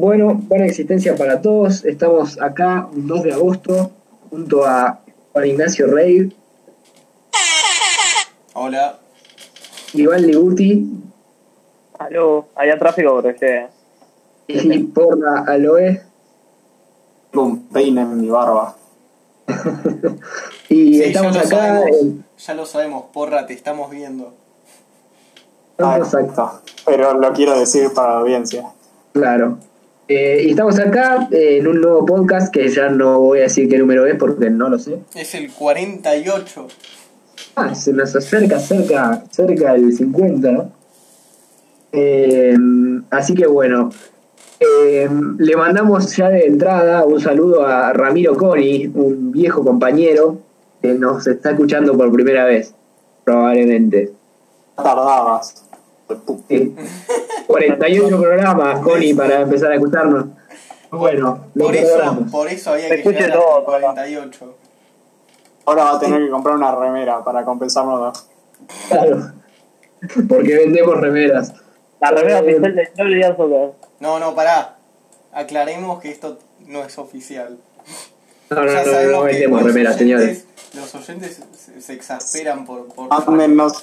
Bueno, 0.00 0.34
buena 0.34 0.66
existencia 0.66 1.16
para 1.16 1.40
todos. 1.40 1.82
Estamos 1.86 2.38
acá, 2.38 2.86
un 2.92 3.06
2 3.06 3.22
de 3.22 3.32
agosto, 3.32 3.92
junto 4.28 4.66
a 4.66 5.00
Juan 5.32 5.46
Ignacio 5.46 5.86
Rey, 5.86 6.36
Hola. 8.52 8.98
Iván 9.94 10.26
Liguti 10.26 10.86
Aló, 11.98 12.48
había 12.54 12.78
tráfico 12.78 13.10
por 13.14 13.26
este. 13.26 13.68
y 14.48 14.78
Porra 14.84 15.44
Aloe. 15.46 16.02
Un 17.32 17.66
peine 17.68 18.02
en 18.02 18.20
mi 18.20 18.28
barba. 18.28 18.76
Y 20.68 20.94
Sí, 20.98 21.02
estamos 21.04 21.32
ya 21.34 21.40
acá, 21.40 21.48
sabemos. 21.48 21.96
en- 22.02 22.24
Ya 22.36 22.54
lo 22.54 22.66
sabemos, 22.66 23.04
porra, 23.14 23.46
te 23.46 23.54
estamos 23.54 23.90
viendo. 23.90 24.34
Ah, 25.78 25.96
exacto. 25.98 26.60
Pero 26.84 27.14
lo 27.14 27.32
quiero 27.32 27.58
decir 27.58 27.94
para 27.94 28.14
la 28.14 28.18
audiencia. 28.18 28.72
claro. 29.14 29.56
Eh, 30.08 30.44
y 30.46 30.50
estamos 30.50 30.78
acá 30.78 31.28
eh, 31.32 31.58
en 31.58 31.66
un 31.66 31.80
nuevo 31.80 32.06
podcast 32.06 32.52
que 32.52 32.68
ya 32.68 32.88
no 32.88 33.18
voy 33.18 33.40
a 33.40 33.42
decir 33.42 33.68
qué 33.68 33.78
número 33.78 34.06
es 34.06 34.16
porque 34.16 34.50
no 34.50 34.68
lo 34.68 34.78
sé. 34.78 34.98
Es 35.14 35.34
el 35.34 35.50
48. 35.50 36.68
Ah, 37.56 37.74
se 37.74 37.92
nos 37.92 38.14
acerca, 38.14 38.60
cerca, 38.60 39.24
cerca 39.30 39.72
del 39.72 39.92
50, 39.92 40.52
¿no? 40.52 40.72
Eh, 41.92 42.56
así 43.10 43.34
que 43.34 43.46
bueno, 43.46 43.90
eh, 44.60 45.08
le 45.38 45.56
mandamos 45.56 46.16
ya 46.16 46.28
de 46.28 46.46
entrada 46.46 47.04
un 47.04 47.20
saludo 47.20 47.66
a 47.66 47.92
Ramiro 47.92 48.36
Coni, 48.36 48.86
un 48.94 49.32
viejo 49.32 49.62
compañero 49.62 50.38
que 50.80 50.94
nos 50.94 51.26
está 51.26 51.50
escuchando 51.50 51.96
por 51.96 52.12
primera 52.12 52.44
vez, 52.44 52.74
probablemente. 53.24 54.12
Tardabas. 54.76 55.65
Sí. 56.48 56.74
48 57.46 58.20
programas, 58.20 58.80
Coni, 58.80 59.14
para 59.14 59.40
empezar 59.40 59.72
a 59.72 59.74
escucharnos. 59.74 60.26
Bueno, 60.90 61.46
Por 61.58 61.74
eso, 61.74 62.26
por 62.30 62.48
eso 62.48 62.72
había 62.72 62.88
que 62.90 63.02
llegar 63.02 63.32
todo, 63.32 63.58
al 63.58 63.64
48. 63.64 64.54
Ahora 65.66 65.84
va 65.84 65.96
a 65.96 65.98
tener 66.00 66.22
que 66.24 66.30
comprar 66.30 66.54
una 66.56 66.74
remera 66.74 67.24
para 67.24 67.44
compensarlo. 67.44 68.12
Claro. 68.88 69.32
Porque 70.28 70.54
vendemos 70.56 70.96
remeras. 70.96 71.52
La 72.00 72.10
remera 72.12 72.38
Eh, 72.38 72.42
oficial 72.42 72.74
de 72.76 72.92
Chole 72.96 73.18
y 73.18 73.22
Soccer. 73.22 73.72
No, 74.00 74.18
no, 74.20 74.34
pará. 74.34 74.76
Aclaremos 75.32 76.00
que 76.00 76.10
esto 76.10 76.38
no 76.66 76.84
es 76.84 76.96
oficial. 76.98 77.58
No, 78.50 78.56
no, 78.64 78.66
ya 78.72 78.84
no, 78.84 79.10
no, 79.10 79.20
que 79.24 79.32
vendemos 79.32 79.62
remeras, 79.64 79.96
señores. 79.96 80.44
los 80.74 80.94
oyentes 80.94 81.40
se, 81.56 81.80
se 81.80 81.92
exasperan 81.94 82.64
por... 82.64 82.86
por 82.86 83.08
Mándennos, 83.08 83.82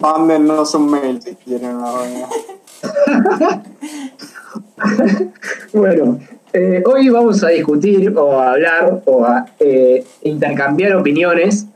mándennos 0.00 0.74
un 0.74 0.90
mail 0.90 1.22
si 1.22 1.34
quieren 1.36 1.76
una 1.76 1.92
remera. 2.02 2.28
Bueno, 5.72 6.18
eh, 6.52 6.82
hoy 6.84 7.08
vamos 7.10 7.44
a 7.44 7.48
discutir 7.48 8.12
o 8.16 8.40
a 8.40 8.52
hablar 8.52 9.02
o 9.04 9.24
a 9.24 9.46
eh, 9.60 10.04
intercambiar 10.22 10.96
opiniones 10.96 11.66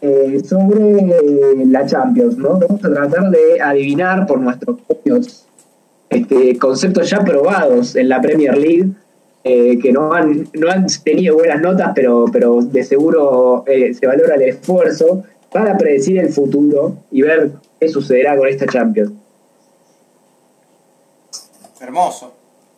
eh, 0.00 0.40
sobre 0.42 0.98
eh, 0.98 1.66
la 1.66 1.86
Champions, 1.86 2.36
¿no? 2.38 2.58
Vamos 2.58 2.84
a 2.84 2.92
tratar 2.92 3.30
de 3.30 3.60
adivinar 3.60 4.26
por 4.26 4.40
nuestros 4.40 4.80
propios 4.80 5.46
este, 6.08 6.58
conceptos 6.58 7.08
ya 7.10 7.20
probados 7.20 7.94
en 7.94 8.08
la 8.08 8.20
Premier 8.20 8.56
League, 8.56 8.90
que 9.42 9.90
no 9.92 10.12
han, 10.12 10.48
no 10.52 10.70
han 10.70 10.86
tenido 11.02 11.34
buenas 11.34 11.62
notas, 11.62 11.92
pero, 11.94 12.26
pero 12.30 12.60
de 12.60 12.84
seguro 12.84 13.64
se 13.66 14.06
valora 14.06 14.34
el 14.34 14.42
esfuerzo 14.42 15.24
para 15.52 15.76
predecir 15.76 16.18
el 16.18 16.32
futuro 16.32 16.96
y 17.10 17.22
ver 17.22 17.52
qué 17.78 17.88
sucederá 17.88 18.36
con 18.36 18.48
esta 18.48 18.66
Champions. 18.66 19.12
Hermoso. 21.80 22.32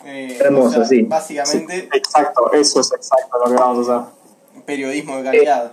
Eh, 0.05 0.37
Hermoso, 0.41 0.84
sí. 0.84 1.03
Básicamente, 1.03 1.89
Exacto, 1.92 2.53
eso 2.53 2.81
es 2.81 2.92
exacto 2.92 3.39
lo 3.45 3.51
que 3.51 3.56
vamos 3.56 3.89
a 3.89 3.97
hacer. 3.98 4.12
periodismo 4.64 5.17
de 5.19 5.23
calidad. 5.25 5.73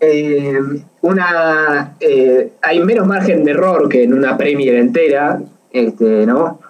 eh, 0.00 0.58
una 1.02 1.96
eh, 2.00 2.52
hay 2.62 2.80
menos 2.80 3.06
margen 3.06 3.44
de 3.44 3.52
error 3.52 3.88
que 3.88 4.04
en 4.04 4.14
una 4.14 4.36
Premier 4.36 4.74
entera, 4.76 5.40
este, 5.72 6.26
¿no? 6.26 6.60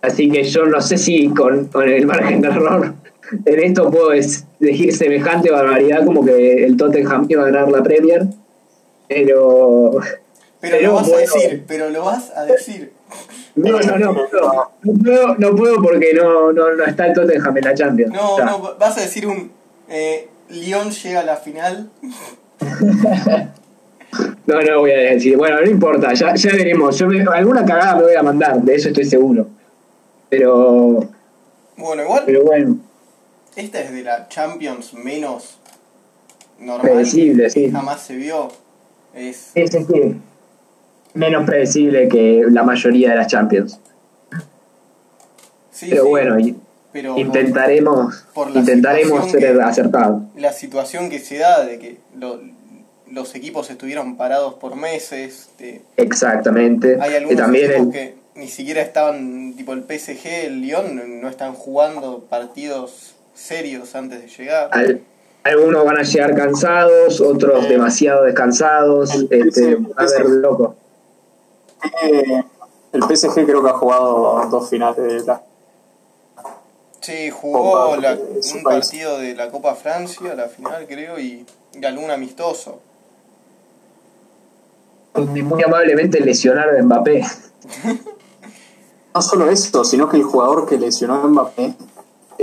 Así 0.00 0.30
que 0.30 0.44
yo 0.44 0.66
no 0.66 0.80
sé 0.80 0.98
si 0.98 1.28
con, 1.28 1.66
con 1.66 1.88
el 1.88 2.06
margen 2.06 2.40
de 2.40 2.48
error 2.48 2.94
en 3.44 3.60
esto 3.60 3.90
puedo 3.90 4.10
decir 4.10 4.92
semejante 4.94 5.50
barbaridad 5.50 6.04
como 6.04 6.24
que 6.24 6.64
el 6.64 6.76
Tottenham 6.76 7.26
iba 7.28 7.42
a 7.42 7.46
ganar 7.46 7.70
la 7.70 7.82
Premier, 7.82 8.26
pero 9.14 9.90
Pero, 10.60 10.76
pero 10.78 10.80
lo 10.80 10.94
vas 10.94 11.12
a 11.12 11.16
decir, 11.16 11.64
pero 11.66 11.90
lo 11.90 12.04
vas 12.04 12.30
a 12.36 12.44
decir. 12.44 12.92
no, 13.56 13.78
no, 13.80 13.98
no, 13.98 14.14
puedo, 14.14 14.70
no 14.82 14.94
puedo, 15.04 15.34
no 15.36 15.56
puedo 15.56 15.82
porque 15.82 16.12
no, 16.14 16.52
no, 16.52 16.72
no 16.74 16.84
está 16.84 17.06
el 17.06 17.12
Tottenham 17.12 17.56
en 17.58 17.64
la 17.64 17.74
Champions. 17.74 18.12
No, 18.14 18.38
no, 18.38 18.76
vas 18.78 18.96
a 18.98 19.00
decir 19.02 19.26
un... 19.26 19.50
Eh, 19.88 20.28
Lyon 20.48 20.90
llega 20.90 21.20
a 21.20 21.24
la 21.24 21.36
final. 21.36 21.90
No, 24.46 24.60
no 24.60 24.80
voy 24.80 24.90
a 24.90 24.98
decir. 24.98 25.36
Bueno, 25.38 25.58
no 25.60 25.70
importa, 25.70 26.12
ya, 26.12 26.34
ya 26.34 26.50
veremos. 26.52 26.98
Yo 26.98 27.06
me- 27.06 27.22
alguna 27.22 27.64
cagada 27.64 27.96
me 27.96 28.02
voy 28.02 28.14
a 28.14 28.22
mandar, 28.22 28.60
de 28.60 28.74
eso 28.74 28.88
estoy 28.88 29.04
seguro. 29.06 29.46
Pero, 30.28 31.08
Bueno, 31.76 32.02
igual, 32.02 32.22
pero 32.26 32.42
bueno, 32.42 32.76
esta 33.56 33.80
es 33.80 33.92
de 33.92 34.02
la 34.02 34.28
Champions 34.28 34.92
menos 34.94 35.58
normal 36.58 36.82
Predecible, 36.92 37.48
sí. 37.48 37.70
jamás 37.70 38.02
se 38.02 38.16
vio. 38.16 38.48
Es, 39.14 39.52
menos 41.14 41.44
predecible 41.44 42.08
que 42.08 42.44
la 42.50 42.62
mayoría 42.62 43.10
de 43.10 43.16
las 43.16 43.26
Champions. 43.26 43.78
sí, 45.70 45.88
Pero 45.90 46.04
sí, 46.04 46.08
bueno, 46.08 46.36
pero 46.92 47.18
intentaremos, 47.18 48.24
por 48.34 48.48
intentaremos 48.54 49.30
ser 49.30 49.40
que- 49.40 49.62
acertados. 49.62 50.22
la 50.36 50.52
situación 50.52 51.10
que 51.10 51.18
se 51.18 51.38
da 51.38 51.64
de 51.64 51.78
que 51.78 51.98
lo- 52.16 52.40
los 53.10 53.34
equipos 53.34 53.70
estuvieron 53.70 54.16
parados 54.16 54.54
por 54.54 54.74
meses, 54.76 55.50
de- 55.58 55.82
Exactamente. 55.96 56.96
hay 57.00 57.12
Y 57.12 57.16
algunos 57.16 57.38
también 57.42 57.70
equipos 57.70 57.86
el- 57.88 57.92
que 57.92 58.14
ni 58.34 58.48
siquiera 58.48 58.80
estaban, 58.80 59.52
tipo 59.56 59.74
el 59.74 59.82
PSG, 59.84 60.46
el 60.46 60.62
Lyon, 60.62 61.20
no 61.20 61.28
están 61.28 61.52
jugando 61.54 62.20
partidos 62.30 63.14
serios 63.34 63.94
antes 63.94 64.22
de 64.22 64.28
llegar. 64.28 64.68
al- 64.72 65.02
algunos 65.44 65.84
van 65.84 65.98
a 65.98 66.02
llegar 66.02 66.34
cansados, 66.36 67.20
otros 67.20 67.68
demasiado 67.68 68.24
descansados. 68.24 69.14
El- 69.14 69.28
Este, 69.48 69.74
va 69.76 69.94
a 69.98 70.04
ver 70.04 70.26
loco. 70.30 70.74
Eh, 72.02 72.44
el 72.92 73.02
PSG 73.02 73.44
creo 73.46 73.62
que 73.62 73.70
ha 73.70 73.74
jugado 73.74 74.46
dos 74.50 74.70
finales 74.70 74.96
de 74.96 75.24
la 75.26 75.42
Sí, 77.00 77.30
jugó 77.30 77.72
Copa 77.72 77.96
la- 77.96 78.12
un 78.14 78.62
país. 78.62 78.86
partido 78.86 79.18
de 79.18 79.34
la 79.34 79.50
Copa 79.50 79.74
Francia, 79.74 80.34
la 80.36 80.46
final 80.46 80.86
creo, 80.86 81.18
y, 81.18 81.44
y 81.74 81.84
algún 81.84 82.10
amistoso. 82.12 82.78
Donde 85.14 85.42
muy 85.42 85.62
amablemente 85.64 86.20
lesionaron 86.20 86.76
a 86.78 86.82
Mbappé. 86.82 87.24
No 89.14 89.20
solo 89.20 89.50
eso, 89.50 89.84
sino 89.84 90.08
que 90.08 90.16
el 90.16 90.22
jugador 90.22 90.66
que 90.66 90.78
lesionó 90.78 91.16
a 91.16 91.26
Mbappé 91.26 91.74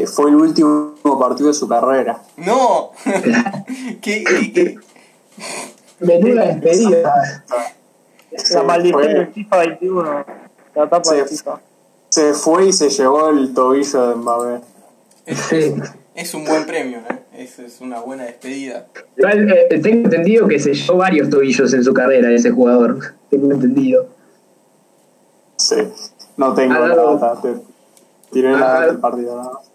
fue 0.07 0.29
el 0.29 0.35
último 0.35 0.93
partido 1.19 1.47
de 1.49 1.53
su 1.53 1.67
carrera. 1.67 2.21
¡No! 2.37 2.91
¿Qué, 4.01 4.23
qué- 4.23 4.53
qué? 4.53 4.75
Menuda 5.99 6.45
despedida. 6.45 7.43
La 8.53 8.63
maldición 8.63 9.01
del 9.13 9.27
FIFA 9.27 9.57
21. 9.57 10.25
La 10.75 10.89
tapa 10.89 11.13
de 11.13 11.27
Sí. 11.27 11.37
FIFA. 11.37 11.61
Se 12.09 12.33
fue 12.33 12.67
y 12.67 12.73
se 12.73 12.89
llevó 12.89 13.29
el 13.29 13.53
tobillo 13.53 14.07
de 14.09 14.15
Mbappé. 14.15 14.61
Es, 15.25 15.39
Sí. 15.39 15.75
es 16.15 16.33
un 16.33 16.45
buen 16.45 16.65
premio, 16.65 16.99
¿eh? 16.99 17.19
Es, 17.33 17.59
es 17.59 17.81
una 17.81 17.99
buena 17.99 18.23
despedida. 18.23 18.87
Igual, 19.17 19.51
eh, 19.51 19.79
tengo 19.81 20.05
entendido 20.05 20.47
que 20.47 20.59
se 20.59 20.73
llevó 20.73 20.97
varios 20.99 21.29
tobillos 21.29 21.73
en 21.73 21.83
su 21.83 21.93
carrera 21.93 22.31
ese 22.31 22.51
jugador. 22.51 23.13
Tengo 23.29 23.51
entendido. 23.51 24.07
Sí, 25.57 25.75
no 26.37 26.53
tengo 26.53 26.79
data, 27.19 27.41
te 27.41 27.53
tiré 28.31 28.51
dado- 28.57 28.87
del 28.87 28.97
partido. 28.99 29.35
nada 29.37 29.51
más. 29.53 29.68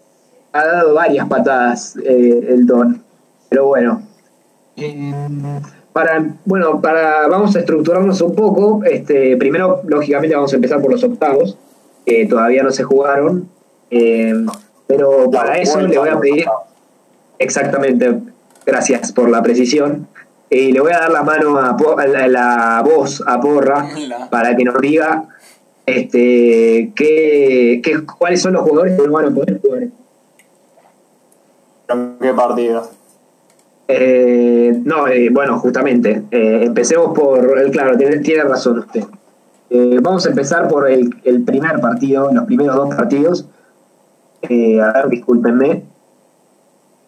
Ha 0.55 0.65
dado 0.65 0.93
varias 0.93 1.27
patadas 1.27 1.97
eh, 1.97 2.47
el 2.49 2.65
Don. 2.65 3.03
Pero 3.49 3.65
bueno. 3.67 4.01
Eh, 4.77 5.13
para, 5.91 6.25
bueno, 6.45 6.81
para, 6.81 7.27
vamos 7.27 7.55
a 7.55 7.59
estructurarnos 7.59 8.21
un 8.21 8.35
poco. 8.35 8.81
Este, 8.85 9.35
primero, 9.37 9.81
lógicamente, 9.85 10.35
vamos 10.35 10.53
a 10.53 10.55
empezar 10.55 10.81
por 10.81 10.91
los 10.91 11.03
octavos, 11.03 11.57
que 12.05 12.25
todavía 12.25 12.63
no 12.63 12.71
se 12.71 12.83
jugaron. 12.83 13.49
Eh, 13.91 14.33
pero 14.87 15.29
para 15.29 15.57
eso 15.57 15.81
le 15.81 15.97
voy 15.97 16.09
a 16.09 16.19
pedir. 16.19 16.45
Exactamente, 17.37 18.19
gracias 18.65 19.11
por 19.11 19.29
la 19.29 19.41
precisión. 19.43 20.07
Y 20.49 20.71
le 20.71 20.79
voy 20.79 20.93
a 20.93 20.99
dar 20.99 21.11
la 21.11 21.23
mano 21.23 21.57
a, 21.59 21.75
la, 22.07 22.27
la 22.29 22.81
voz 22.85 23.21
a 23.27 23.41
Porra 23.41 23.87
para 24.29 24.55
que 24.55 24.63
nos 24.63 24.79
diga 24.79 25.25
este 25.85 26.91
qué, 26.95 27.81
qué- 27.83 28.05
cuáles 28.17 28.41
son 28.41 28.53
los 28.53 28.61
jugadores 28.63 28.97
que 28.99 29.05
no 29.05 29.13
van 29.13 29.25
a 29.25 29.31
poder 29.31 29.59
jugar. 29.61 29.83
¿Qué 31.87 32.33
partido? 32.33 32.89
Eh, 33.87 34.81
no, 34.83 35.07
eh, 35.07 35.29
bueno, 35.31 35.59
justamente, 35.59 36.23
eh, 36.31 36.61
empecemos 36.63 37.17
por 37.17 37.59
el 37.59 37.71
claro, 37.71 37.97
tiene, 37.97 38.17
tiene 38.19 38.43
razón 38.43 38.79
usted. 38.79 39.03
Vamos 40.01 40.25
a 40.25 40.29
empezar 40.29 40.69
por 40.69 40.89
el, 40.89 41.09
el 41.25 41.43
primer 41.43 41.81
partido, 41.81 42.31
los 42.31 42.45
primeros 42.45 42.75
dos 42.75 42.95
partidos. 42.95 43.45
a 44.43 44.47
ver, 44.47 45.09
discúlpenme, 45.09 45.83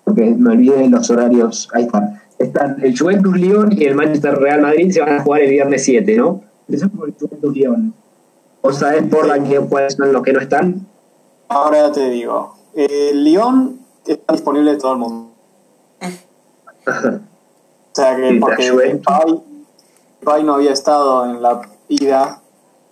porque 0.03 0.35
me 0.37 0.51
olvidé 0.51 0.77
de 0.79 0.89
los 0.89 1.09
horarios. 1.09 1.69
Ahí 1.73 1.83
están. 1.83 2.21
Están 2.37 2.77
el 2.83 2.97
Juventus 2.97 3.35
Lyon 3.35 3.71
y 3.71 3.85
el 3.85 3.95
Manchester 3.95 4.35
Real 4.35 4.61
Madrid 4.61 4.91
se 4.91 4.99
van 4.99 5.13
a 5.13 5.23
jugar 5.23 5.41
el 5.41 5.49
viernes 5.49 5.83
7, 5.83 6.17
¿no? 6.17 6.41
Empezamos 6.67 6.97
por 6.97 7.07
el 7.07 7.15
Juventus 7.15 7.55
Lyon. 7.55 7.93
¿O 8.61 8.73
sabes 8.73 9.03
por 9.03 9.27
la 9.27 9.41
que 9.41 9.59
cuáles 9.59 9.93
son 9.93 10.11
los 10.11 10.21
que 10.21 10.33
no 10.33 10.39
están? 10.39 10.85
Ahora 11.47 11.91
te 11.91 12.09
digo. 12.09 12.55
Eh, 12.75 13.11
Lyon 13.13 13.79
está 14.13 14.33
disponible 14.33 14.71
de 14.71 14.77
todo 14.77 14.93
el 14.93 14.97
mundo. 14.99 15.31
O 17.97 17.99
sea 17.99 18.15
que 18.15 18.37
porque 18.39 18.71
Depay 20.19 20.43
no 20.43 20.53
había 20.53 20.71
estado 20.71 21.25
en 21.25 21.41
la 21.41 21.61
ida, 21.89 22.41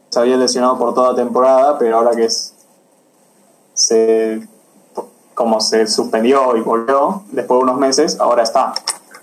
se 0.09 0.19
había 0.19 0.35
lesionado 0.35 0.79
por 0.79 0.95
toda 0.95 1.15
temporada, 1.15 1.77
pero 1.77 1.97
ahora 1.97 2.15
que 2.15 2.25
es 2.25 2.55
se 3.73 4.47
como 5.35 5.59
se 5.61 5.85
suspendió 5.85 6.55
y 6.57 6.61
volvió 6.61 7.21
después 7.31 7.59
de 7.59 7.63
unos 7.65 7.77
meses, 7.77 8.19
ahora 8.19 8.41
está. 8.43 8.73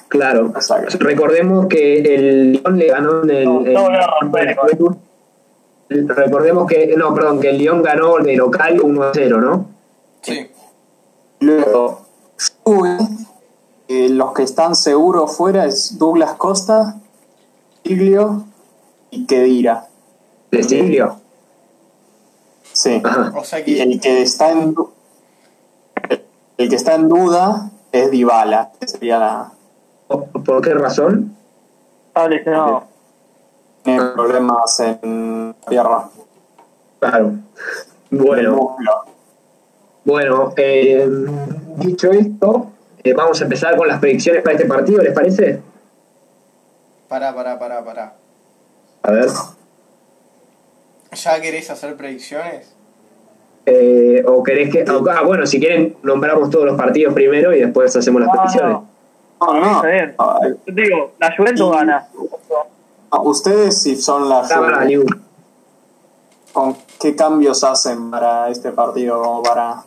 Claro. 0.09 0.53
O 0.55 0.61
sea 0.61 0.83
que- 0.83 0.97
Recordemos 0.99 1.67
que 1.67 1.99
el 2.15 2.53
Lyon 2.53 2.79
le 2.79 2.87
ganó 2.87 3.23
en 3.25 3.31
el. 3.31 3.45
No, 3.47 3.61
en- 3.67 3.73
no 3.73 3.83
voy 3.83 3.95
a 3.97 4.07
romper, 4.21 4.49
en 4.51 4.57
Juventus. 4.57 4.97
Recordemos 5.89 6.67
que. 6.69 6.95
No, 6.97 7.13
perdón, 7.15 7.41
que 7.41 7.51
el 7.51 7.59
Lyon 7.59 7.83
ganó 7.83 8.19
de 8.19 8.37
local 8.37 8.81
1 8.81 9.03
a 9.03 9.11
0, 9.15 9.41
¿no? 9.41 9.67
Sí. 10.21 10.49
Luego, 11.43 12.03
eh, 13.89 14.09
los 14.11 14.33
que 14.33 14.45
están 14.45 14.77
seguros 14.77 15.37
fuera 15.37 15.67
es 15.67 15.99
Douglas 15.99 16.35
Costa, 16.35 17.01
Iglio 17.83 18.45
y 19.11 19.27
Kedira. 19.27 19.89
De 20.53 20.63
Silvio. 20.63 21.17
Sí. 22.73 23.03
Ajá. 23.03 23.33
O 23.37 23.43
sea 23.43 23.59
Y 23.61 23.65
que 23.65 23.83
el 23.83 24.01
que 24.01 24.23
está 24.23 24.53
en 24.53 24.75
el 26.59 26.69
que 26.69 26.77
está 26.77 26.95
en 26.95 27.09
duda 27.09 27.71
es 27.91 28.11
Dybala, 28.11 28.71
que 28.79 28.87
sería 28.87 29.19
la 29.19 29.53
¿Por 30.07 30.63
qué 30.63 30.75
razón? 30.75 31.37
Está 32.09 32.29
lesionado. 32.29 32.85
tiene 33.83 34.05
problemas 34.11 34.81
en 34.81 35.57
la 35.61 35.69
pierna. 35.69 36.09
Claro. 37.01 37.27
en 37.29 37.45
el 38.11 38.19
Bueno, 38.25 38.57
músculo. 38.57 39.12
Bueno 40.05 40.53
eh, 40.57 41.09
dicho 41.77 42.11
esto, 42.11 42.71
eh, 43.05 43.13
vamos 43.15 43.41
a 43.41 43.45
empezar 43.45 43.77
con 43.77 43.89
las 43.89 43.99
predicciones 44.01 44.43
para 44.43 44.57
este 44.57 44.67
partido, 44.67 45.03
¿les 45.03 45.13
parece? 45.13 45.61
Pará, 47.09 47.35
pará, 47.35 47.59
pará, 47.59 47.85
pará. 47.85 48.15
A 49.03 49.11
ver. 49.11 49.29
¿Ya 51.13 51.41
querés 51.41 51.69
hacer 51.71 51.97
predicciones? 51.97 52.75
Eh, 53.67 54.25
¿O 54.27 54.43
querés 54.43 54.71
que.? 54.71 54.85
Ah, 54.89 55.23
bueno, 55.25 55.47
si 55.47 55.61
quieren, 55.61 55.97
nombramos 56.03 56.51
todos 56.51 56.65
los 56.65 56.77
partidos 56.77 57.13
primero 57.15 57.55
y 57.55 57.61
después 57.61 57.95
hacemos 57.95 58.23
las 58.23 58.29
No, 58.29 58.33
predicciones. 58.35 58.73
no. 58.73 58.89
No, 59.41 59.61
no. 59.61 59.83
Yo 59.85 60.57
te 60.75 60.83
digo, 60.83 61.13
la 61.19 61.37
Juventus 61.37 61.69
Y- 61.69 61.77
gana. 61.77 62.09
Ustedes 63.25 63.83
si 63.83 63.97
son 63.97 64.29
la 64.29 64.43
pará, 64.43 64.77
Juve, 64.79 64.87
Liu. 64.87 65.05
¿con 66.53 66.77
qué 66.99 67.15
cambios 67.15 67.63
hacen 67.65 68.11
para 68.11 68.49
este 68.49 68.73
partido 68.73 69.21
como 69.23 69.43
para 69.43 69.83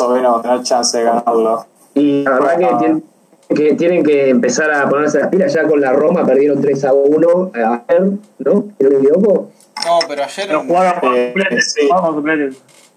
o 0.00 0.10
menos 0.10 0.42
tener 0.42 0.62
chance 0.62 0.98
de 0.98 1.04
ganarlo? 1.04 1.66
Y 1.94 2.22
la 2.22 2.30
verdad 2.32 2.58
que, 2.58 2.76
tienen, 2.78 3.04
que 3.48 3.74
tienen 3.74 4.04
que 4.04 4.28
empezar 4.30 4.70
a 4.72 4.88
ponerse 4.88 5.18
las 5.20 5.28
pilas 5.28 5.52
ya 5.52 5.66
con 5.66 5.80
la 5.80 5.92
Roma, 5.92 6.24
perdieron 6.24 6.60
3 6.60 6.84
a 6.84 6.92
1 6.92 7.50
a 7.54 7.82
ver, 7.88 8.02
¿no? 8.38 8.52
¿No 8.78 8.90
me 8.90 8.96
equivoco? 8.96 9.50
No, 9.84 9.98
pero 10.06 10.24
ayer 10.24 10.46
Pero 10.46 10.62
jugaron 10.64 11.00
con 11.00 11.16
Eh, 11.16 11.34
sí. 11.60 11.88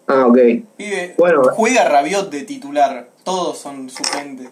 Ah, 0.06 0.28
ok. 0.28 0.38
pibe, 0.76 1.16
Bueno. 1.18 1.44
juega 1.54 1.88
Rabiot 1.88 2.30
de 2.30 2.42
titular. 2.42 3.08
Todos 3.24 3.58
son 3.58 3.90
suplentes. 3.90 4.50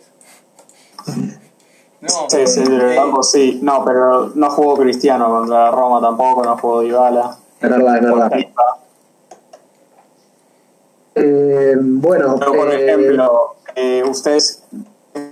No, 1.99 2.09
Sí, 2.29 2.47
sí, 2.47 2.63
eh, 2.67 2.95
banco 2.97 3.21
sí. 3.21 3.59
No, 3.61 3.83
pero 3.85 4.31
no 4.33 4.49
jugó 4.49 4.75
Cristiano 4.77 5.29
contra 5.29 5.65
la 5.65 5.71
Roma 5.71 6.01
tampoco, 6.01 6.43
no 6.43 6.57
jugó 6.57 6.81
Dybala. 6.81 7.37
Es 7.59 7.69
verdad, 7.69 7.97
es 7.97 8.01
verdad. 8.01 8.31
Eh, 11.15 11.75
bueno, 11.79 12.35
Pero, 12.39 12.51
por 12.53 12.73
eh, 12.73 12.85
ejemplo, 12.85 13.55
eh, 13.75 14.03
ustedes 14.09 14.63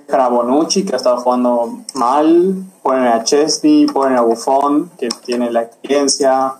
dejan 0.07 0.21
a 0.21 0.27
Bonucci, 0.27 0.83
que 0.85 0.93
ha 0.93 0.97
estado 0.97 1.17
jugando 1.17 1.79
mal, 1.95 2.55
ponen 2.83 3.07
a 3.07 3.23
Chesney, 3.23 3.85
ponen 3.85 4.17
a 4.17 4.21
Buffon, 4.21 4.89
que 4.97 5.09
tiene 5.25 5.51
la 5.51 5.63
experiencia. 5.63 6.53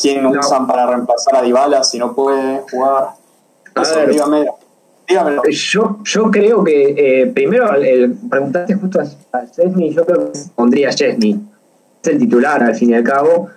¿Quién 0.00 0.22
No. 0.22 0.30
usan 0.38 0.66
para 0.66 0.86
reemplazar 0.86 1.36
a 1.36 1.42
Dybala 1.42 1.84
si 1.84 1.98
no 1.98 2.14
puede 2.14 2.62
jugar? 2.70 3.08
A 3.74 3.82
Eso, 3.82 3.96
ver. 3.96 4.08
dígame, 4.10 4.46
dígamelo. 5.06 5.42
yo, 5.50 5.98
yo 6.04 6.30
creo 6.30 6.64
que 6.64 6.94
eh, 7.22 7.26
primero 7.26 7.74
el, 7.74 8.14
preguntaste 8.30 8.74
justo 8.76 9.00
a, 9.00 9.38
a 9.38 9.50
Chesney, 9.50 9.92
yo 9.92 10.06
creo 10.06 10.32
que 10.32 10.38
pondría 10.54 10.88
a 10.88 10.92
Chesney. 10.92 11.38
Es 12.02 12.08
el 12.12 12.18
titular 12.18 12.62
al 12.62 12.74
fin 12.74 12.90
y 12.90 12.94
al 12.94 13.04
cabo 13.04 13.48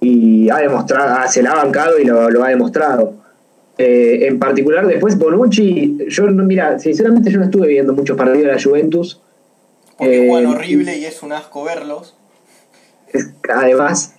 y 0.00 0.50
ha 0.50 0.56
demostrado, 0.56 1.14
ah, 1.20 1.28
se 1.28 1.42
la 1.42 1.52
ha 1.52 1.56
bancado 1.56 1.96
y 1.98 2.04
lo, 2.04 2.28
lo 2.28 2.42
ha 2.42 2.48
demostrado. 2.48 3.12
Eh, 3.76 4.26
en 4.26 4.38
particular, 4.38 4.86
después 4.86 5.18
Bonucci, 5.18 5.98
yo 6.08 6.30
no, 6.30 6.44
mira, 6.44 6.78
sinceramente 6.78 7.30
yo 7.30 7.38
no 7.38 7.44
estuve 7.44 7.66
viendo 7.66 7.92
muchos 7.92 8.16
partidos 8.16 8.46
de 8.46 8.52
la 8.52 8.62
Juventus. 8.62 9.20
porque 9.98 10.26
eh, 10.26 10.28
juegan 10.28 10.52
horrible 10.52 10.96
y 10.96 11.04
es 11.04 11.22
un 11.22 11.32
asco 11.32 11.64
verlos. 11.64 12.16
Además. 13.52 14.14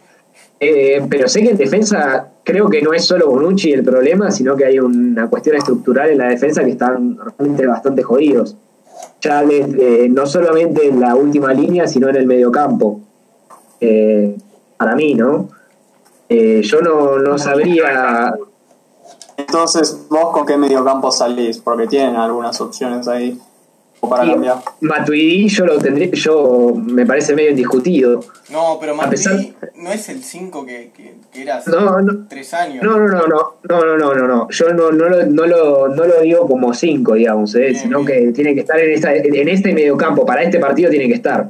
Eh, 0.59 1.05
pero 1.09 1.27
sé 1.27 1.41
que 1.41 1.49
en 1.49 1.57
defensa 1.57 2.31
creo 2.43 2.69
que 2.69 2.81
no 2.81 2.93
es 2.93 3.03
solo 3.03 3.29
Bonucci 3.29 3.71
el 3.73 3.83
problema, 3.83 4.31
sino 4.31 4.55
que 4.55 4.65
hay 4.65 4.79
una 4.79 5.29
cuestión 5.29 5.57
estructural 5.57 6.09
en 6.09 6.17
la 6.17 6.29
defensa 6.29 6.63
que 6.63 6.71
están 6.71 7.17
realmente 7.17 7.67
bastante 7.67 8.03
jodidos. 8.03 8.55
Ya 9.21 9.43
eh, 9.43 10.07
no 10.09 10.25
solamente 10.25 10.87
en 10.87 11.01
la 11.01 11.15
última 11.15 11.53
línea, 11.53 11.87
sino 11.87 12.09
en 12.09 12.15
el 12.15 12.25
mediocampo. 12.25 13.01
Para 14.77 14.95
mí, 14.95 15.13
¿no? 15.13 15.49
Yo 16.29 16.81
no, 16.81 17.19
no 17.19 17.37
sabría. 17.37 18.33
Entonces, 19.37 20.05
¿vos 20.09 20.31
con 20.31 20.45
qué 20.45 20.57
mediocampo 20.57 21.11
salís? 21.11 21.59
Porque 21.59 21.87
tienen 21.87 22.15
algunas 22.15 22.59
opciones 22.61 23.07
ahí 23.07 23.37
para 24.09 24.23
cambiar. 24.31 24.57
Matuidi 24.81 25.47
yo 25.49 25.65
lo 25.65 25.77
tendría, 25.79 26.09
yo 26.11 26.73
me 26.75 27.05
parece 27.05 27.33
medio 27.35 27.49
indiscutido. 27.49 28.19
No, 28.51 28.77
pero 28.79 28.95
pesar- 29.09 29.33
Matuidi 29.33 29.53
no 29.77 29.91
es 29.91 30.07
el 30.09 30.23
5 30.23 30.65
que, 30.65 30.91
que, 30.95 31.15
que 31.33 31.41
era 31.41 31.57
hace 31.57 31.71
No, 31.71 31.99
no, 31.99 32.27
tres 32.29 32.53
años. 32.53 32.83
No, 32.83 32.97
no, 32.99 33.07
no, 33.07 33.25
no, 33.27 33.55
no, 33.63 33.85
no, 33.85 33.97
no, 33.97 34.13
no, 34.13 34.27
no. 34.27 34.49
Yo 34.51 34.69
no, 34.73 34.91
no, 34.91 35.09
lo, 35.09 35.25
no, 35.25 35.45
lo, 35.47 35.87
no 35.89 36.05
lo 36.05 36.21
digo 36.21 36.47
como 36.47 36.73
cinco, 36.73 37.13
digamos, 37.13 37.55
¿eh? 37.55 37.59
Bien, 37.71 37.75
sino 37.75 38.03
bien. 38.03 38.27
que 38.27 38.31
tiene 38.33 38.53
que 38.53 38.61
estar 38.61 38.79
en, 38.79 38.91
esta, 38.91 39.13
en 39.15 39.49
este 39.49 39.73
mediocampo. 39.73 40.25
Para 40.25 40.43
este 40.43 40.59
partido 40.59 40.89
tiene 40.91 41.07
que 41.07 41.15
estar. 41.15 41.47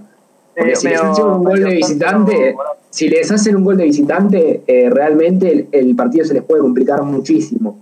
Porque 0.56 0.63
Medio- 0.63 0.75
si 0.77 0.88
medio- 0.88 1.27
un 1.36 1.44
gol 1.44 1.60
de 1.62 1.70
visitante, 1.72 2.54
tanto, 2.56 2.63
si 2.96 3.10
les 3.10 3.30
hacen 3.30 3.58
un 3.58 3.66
gol 3.66 3.75
de 3.75 3.84
visitante, 3.84 4.62
eh, 4.66 4.90
realmente 4.90 5.68
el, 5.70 5.98
partido 5.98 6.24
se 6.24 6.34
les 6.34 6.44
puede 6.44 6.62
complicar 6.62 7.04
muchísimo. 7.04 7.78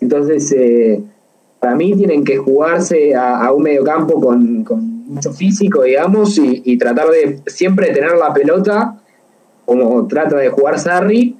Entonces, 0.00 0.52
eh, 0.52 1.02
para 1.58 1.74
mí 1.74 1.92
tienen 1.96 2.22
que 2.22 2.36
jugarse 2.36 3.16
a, 3.16 3.52
un 3.52 3.64
mediocampo 3.64 4.20
con, 4.20 4.62
con 4.62 5.08
mucho 5.08 5.32
físico, 5.32 5.82
digamos, 5.82 6.38
y, 6.38 6.76
tratar 6.76 7.08
de 7.08 7.40
siempre 7.46 7.92
tener 7.92 8.12
la 8.12 8.32
pelota 8.32 9.02
como 9.66 10.06
trata 10.06 10.36
de 10.36 10.50
jugar 10.50 10.78
Sarri 10.78 11.36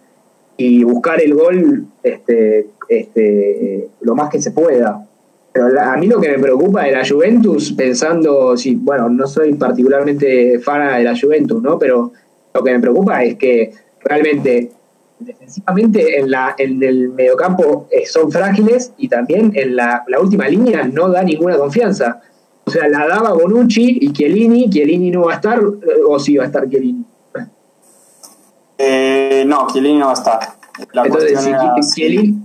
y 0.57 0.83
buscar 0.83 1.23
el 1.23 1.35
gol 1.35 1.87
este, 2.03 2.67
este, 2.89 3.91
lo 4.01 4.17
más 4.17 4.29
que 4.29 4.43
se 4.43 4.51
pueda. 4.51 5.07
Pero 5.53 5.69
la- 5.69 5.93
a 5.93 5.97
mí 5.99 6.09
lo 6.09 6.21
que 6.21 6.31
me 6.31 6.41
preocupa 6.41 6.83
de 6.83 6.91
la 6.91 7.07
Juventus, 7.09 7.75
pensando, 7.75 8.57
si, 8.57 8.75
bueno, 8.75 9.09
no 9.09 9.29
soy 9.29 9.55
particularmente 9.55 10.59
fan 10.59 10.97
de 10.97 11.05
la 11.05 11.17
Juventus, 11.17 11.63
¿no? 11.63 11.79
Pero 11.79 12.11
lo 12.55 12.63
que 12.63 12.71
me 12.73 12.79
preocupa 12.81 13.23
es 13.25 13.35
que 13.37 13.73
realmente 14.01 14.71
defensivamente 15.19 16.21
en, 16.21 16.31
la, 16.31 16.55
en 16.57 16.81
el 16.83 17.09
mediocampo 17.09 17.89
eh, 17.91 18.07
son 18.07 18.31
frágiles 18.31 18.93
y 18.97 19.09
también 19.09 19.53
en 19.57 19.75
la, 19.75 20.05
la 20.07 20.21
última 20.21 20.47
línea 20.47 20.85
no 20.85 21.09
da 21.09 21.23
ninguna 21.25 21.57
confianza. 21.59 22.21
O 22.65 22.71
sea, 22.71 22.89
la 22.89 23.07
daba 23.09 23.33
Bonucci 23.33 23.99
y 24.01 24.13
Chiellini, 24.13 24.71
Chiellini 24.71 25.11
no 25.11 25.25
va 25.25 25.33
a 25.33 25.35
estar, 25.37 25.59
eh, 25.59 26.01
o 26.09 26.19
sí 26.19 26.37
va 26.37 26.45
a 26.45 26.47
estar 26.47 26.69
Chiellini. 26.69 27.05
Eh, 28.79 29.45
no, 29.47 29.67
Chiellini 29.67 29.99
no 29.99 30.07
va 30.07 30.13
a 30.13 30.15
estar. 30.15 30.41
La 30.93 31.03
Entonces, 31.07 31.33
cuestión 31.33 31.43
si 31.43 31.51
era 31.51 31.75
Chi- 31.75 31.93
Chiellini, 31.95 32.39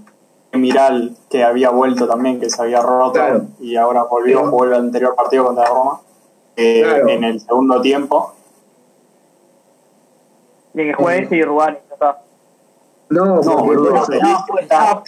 Miral, 0.53 1.15
que 1.29 1.43
había 1.43 1.69
vuelto 1.69 2.07
también, 2.07 2.39
que 2.39 2.49
se 2.49 2.61
había 2.61 2.81
roto 2.81 3.13
Claro. 3.13 3.45
y 3.59 3.75
ahora 3.75 4.03
volvió, 4.03 4.45
jugó 4.49 4.65
el 4.65 4.73
anterior 4.73 5.13
partido 5.15 5.45
contra 5.45 5.65
Roma 5.65 6.01
eh, 6.55 6.81
Claro. 6.83 7.07
en 7.09 7.23
el 7.23 7.39
segundo 7.39 7.79
tiempo. 7.81 8.33
De 10.73 10.83
que 10.85 10.93
juegue 10.93 11.23
ese 11.23 11.35
y 11.38 11.41
Rubani, 11.43 11.77
ya 11.88 11.93
está. 11.93 12.21
no, 13.09 13.25
No, 13.25 13.41
porque 13.41 13.63
boludo, 13.63 14.05
De 14.07 14.19
Nada 14.19 14.27
Ligt 14.29 14.47
puede, 14.47 14.63
está- 14.63 14.77
nada, 14.79 15.03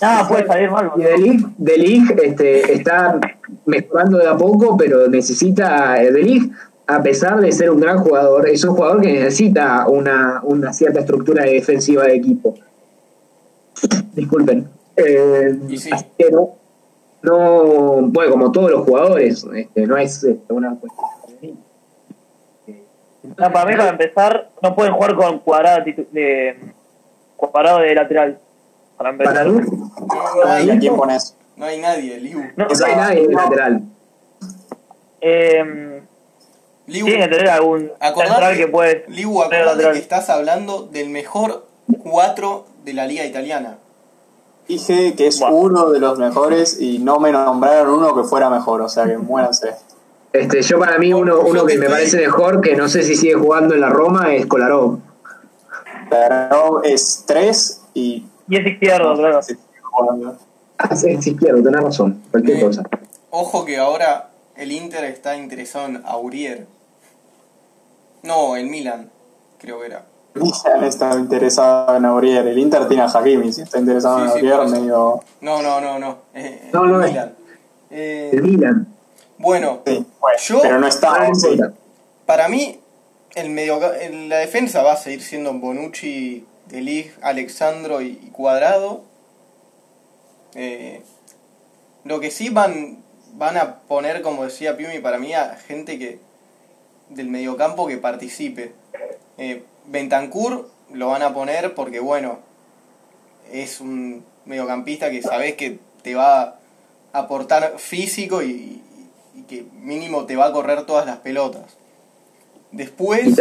nada 0.00 0.28
puede 0.28 0.46
salir 0.46 0.70
mal. 0.70 0.92
Y. 0.96 1.00
De 1.02 1.44
De 1.58 1.78
Ligt, 1.78 2.10
este, 2.20 2.72
está 2.72 3.20
mejorando 3.66 4.18
de 4.18 4.28
a 4.28 4.36
poco, 4.36 4.76
pero 4.76 5.06
necesita 5.08 6.02
eh, 6.02 6.10
De 6.12 6.22
Ligt, 6.22 6.52
a 6.86 7.02
pesar 7.02 7.40
de 7.40 7.52
ser 7.52 7.70
un 7.70 7.80
gran 7.80 7.98
jugador, 7.98 8.48
es 8.48 8.64
un 8.64 8.74
jugador 8.74 9.00
que 9.02 9.12
necesita 9.12 9.86
una, 9.86 10.40
una 10.44 10.72
cierta 10.72 11.00
estructura 11.00 11.44
defensiva 11.44 12.04
de 12.04 12.14
equipo. 12.16 12.54
Disculpen. 14.14 14.68
Eh, 14.96 15.58
sí. 15.76 15.90
así 15.92 16.06
que 16.18 16.30
no, 16.30 16.50
no, 17.22 18.02
bueno, 18.08 18.32
como 18.32 18.52
todos 18.52 18.70
los 18.70 18.84
jugadores, 18.84 19.46
este, 19.54 19.86
no 19.86 19.96
es 19.96 20.24
este, 20.24 20.52
una 20.52 20.74
cuestión 20.74 21.06
de- 21.10 21.19
No, 23.22 23.52
para 23.52 23.66
mí, 23.66 23.76
para 23.76 23.90
empezar, 23.90 24.50
no 24.62 24.74
pueden 24.74 24.92
jugar 24.94 25.14
con 25.14 25.38
cuadrado 25.40 25.84
de, 25.84 26.58
cuadrado 27.36 27.78
de 27.80 27.94
lateral. 27.94 28.38
Para 28.96 29.10
empezar. 29.10 29.34
Para 29.34 29.48
mí, 29.50 29.60
No, 29.60 30.44
no 30.44 30.50
hay, 30.50 30.66
¿Y 30.66 30.70
a 30.70 30.78
quién 30.78 30.96
pones? 30.96 31.36
no 31.56 31.66
hay 31.66 31.78
nadie, 31.80 32.18
Liu. 32.18 32.42
No, 32.56 32.66
no 32.66 32.86
hay 32.86 32.96
nadie 32.96 33.24
el 33.24 33.32
lateral. 33.32 33.82
eh, 35.20 36.02
Liu, 36.86 37.06
tiene 37.06 37.28
que 37.28 37.36
tener 37.36 37.50
algún 37.50 37.92
Acordate, 38.00 38.30
central 38.30 38.56
que 38.56 38.66
puede 38.68 39.04
Liu, 39.08 39.42
acordate 39.42 39.90
que 39.92 39.98
estás 39.98 40.30
hablando 40.30 40.82
del 40.82 41.10
mejor 41.10 41.66
4 42.02 42.64
de 42.84 42.94
la 42.94 43.06
liga 43.06 43.24
italiana. 43.24 43.78
Dije 44.66 45.14
que 45.14 45.26
es 45.26 45.40
uno 45.40 45.90
de 45.90 45.98
los 46.00 46.18
mejores 46.18 46.80
y 46.80 46.98
no 47.00 47.18
me 47.18 47.32
nombraron 47.32 47.92
uno 47.94 48.14
que 48.14 48.22
fuera 48.22 48.48
mejor, 48.50 48.80
o 48.82 48.88
sea 48.88 49.04
que 49.04 49.18
muéranse. 49.18 49.74
Este, 50.32 50.62
yo 50.62 50.78
para 50.78 50.96
mí 50.98 51.12
uno, 51.12 51.40
uno 51.40 51.66
que 51.66 51.76
me 51.76 51.88
parece 51.88 52.16
mejor, 52.18 52.60
que 52.60 52.76
no 52.76 52.88
sé 52.88 53.02
si 53.02 53.16
sigue 53.16 53.34
jugando 53.34 53.74
en 53.74 53.80
la 53.80 53.88
Roma, 53.88 54.32
es 54.34 54.46
Kolarov. 54.46 54.98
Pero 56.08 56.82
es 56.84 57.24
tres 57.26 57.82
y. 57.94 58.26
Y 58.48 58.56
es 58.56 58.66
izquierdo, 58.66 59.14
claro. 59.14 59.40
Ah, 60.78 60.88
es 60.92 61.26
izquierdo, 61.26 61.62
tenés 61.62 61.80
razón, 61.82 62.22
cualquier 62.30 62.58
Eh, 62.58 62.64
cosa. 62.66 62.82
Ojo 63.30 63.64
que 63.64 63.76
ahora 63.78 64.30
el 64.56 64.72
Inter 64.72 65.04
está 65.04 65.36
interesado 65.36 65.86
en 65.86 66.02
Aurier. 66.06 66.66
No, 68.22 68.56
en 68.56 68.70
Milan, 68.70 69.10
creo 69.58 69.80
que 69.80 69.86
era. 69.86 70.04
Milan 70.34 70.84
está 70.84 71.14
interesado 71.16 71.96
en 71.96 72.04
Aurier. 72.04 72.46
El 72.46 72.58
Inter 72.58 72.86
tiene 72.88 73.02
a 73.02 73.06
Hakimi. 73.06 73.52
Si 73.52 73.62
está 73.62 73.78
interesado 73.78 74.18
Sí, 74.18 74.22
en 74.24 74.30
sí, 74.40 74.50
Aurier, 74.50 74.80
medio. 74.80 75.20
No, 75.40 75.62
no, 75.62 75.80
no, 75.80 75.98
no. 75.98 76.18
eh, 76.34 76.70
No, 76.72 76.86
no, 76.86 76.98
Milan. 76.98 77.34
Eh, 77.90 78.30
El 78.32 78.42
Milan. 78.42 78.86
Bueno, 79.40 79.80
Sí, 79.86 80.04
bueno, 80.20 80.38
Yo- 80.38 80.60
pero 80.62 80.78
no 80.78 80.86
está. 80.86 81.26
Importa. 81.28 81.72
para 82.26 82.48
mí, 82.48 82.78
el 83.34 83.50
medio, 83.50 83.80
la 83.80 84.36
defensa 84.38 84.82
va 84.82 84.92
a 84.92 84.96
seguir 84.96 85.22
siendo 85.22 85.52
Bonucci, 85.54 86.44
Delig, 86.66 87.12
Alexandro 87.22 88.00
y 88.02 88.20
y 88.22 88.30
Cuadrado. 88.30 89.02
Eh, 90.54 91.02
lo 92.04 92.20
que 92.20 92.30
sí 92.30 92.48
van, 92.50 92.98
van 93.34 93.56
a 93.56 93.76
poner, 93.80 94.22
como 94.22 94.44
decía 94.44 94.76
Piumi, 94.76 94.98
para 94.98 95.18
mí 95.18 95.32
a 95.34 95.56
gente 95.56 95.98
que 95.98 96.18
del 97.08 97.28
mediocampo 97.28 97.86
que 97.86 97.96
participe. 97.98 98.72
Eh, 99.38 99.62
Bentancur 99.86 100.68
lo 100.92 101.08
van 101.08 101.22
a 101.22 101.32
poner 101.34 101.74
porque, 101.74 102.00
bueno, 102.00 102.38
es 103.52 103.80
un 103.80 104.24
mediocampista 104.44 105.10
que 105.10 105.22
sabes 105.22 105.54
que 105.54 105.78
te 106.02 106.14
va 106.14 106.40
a 106.42 106.56
aportar 107.12 107.74
físico 107.78 108.42
y 108.42 108.79
que 109.50 109.66
mínimo 109.82 110.26
te 110.26 110.36
va 110.36 110.46
a 110.46 110.52
correr 110.52 110.86
todas 110.86 111.04
las 111.06 111.16
pelotas. 111.16 111.76
Después, 112.70 113.36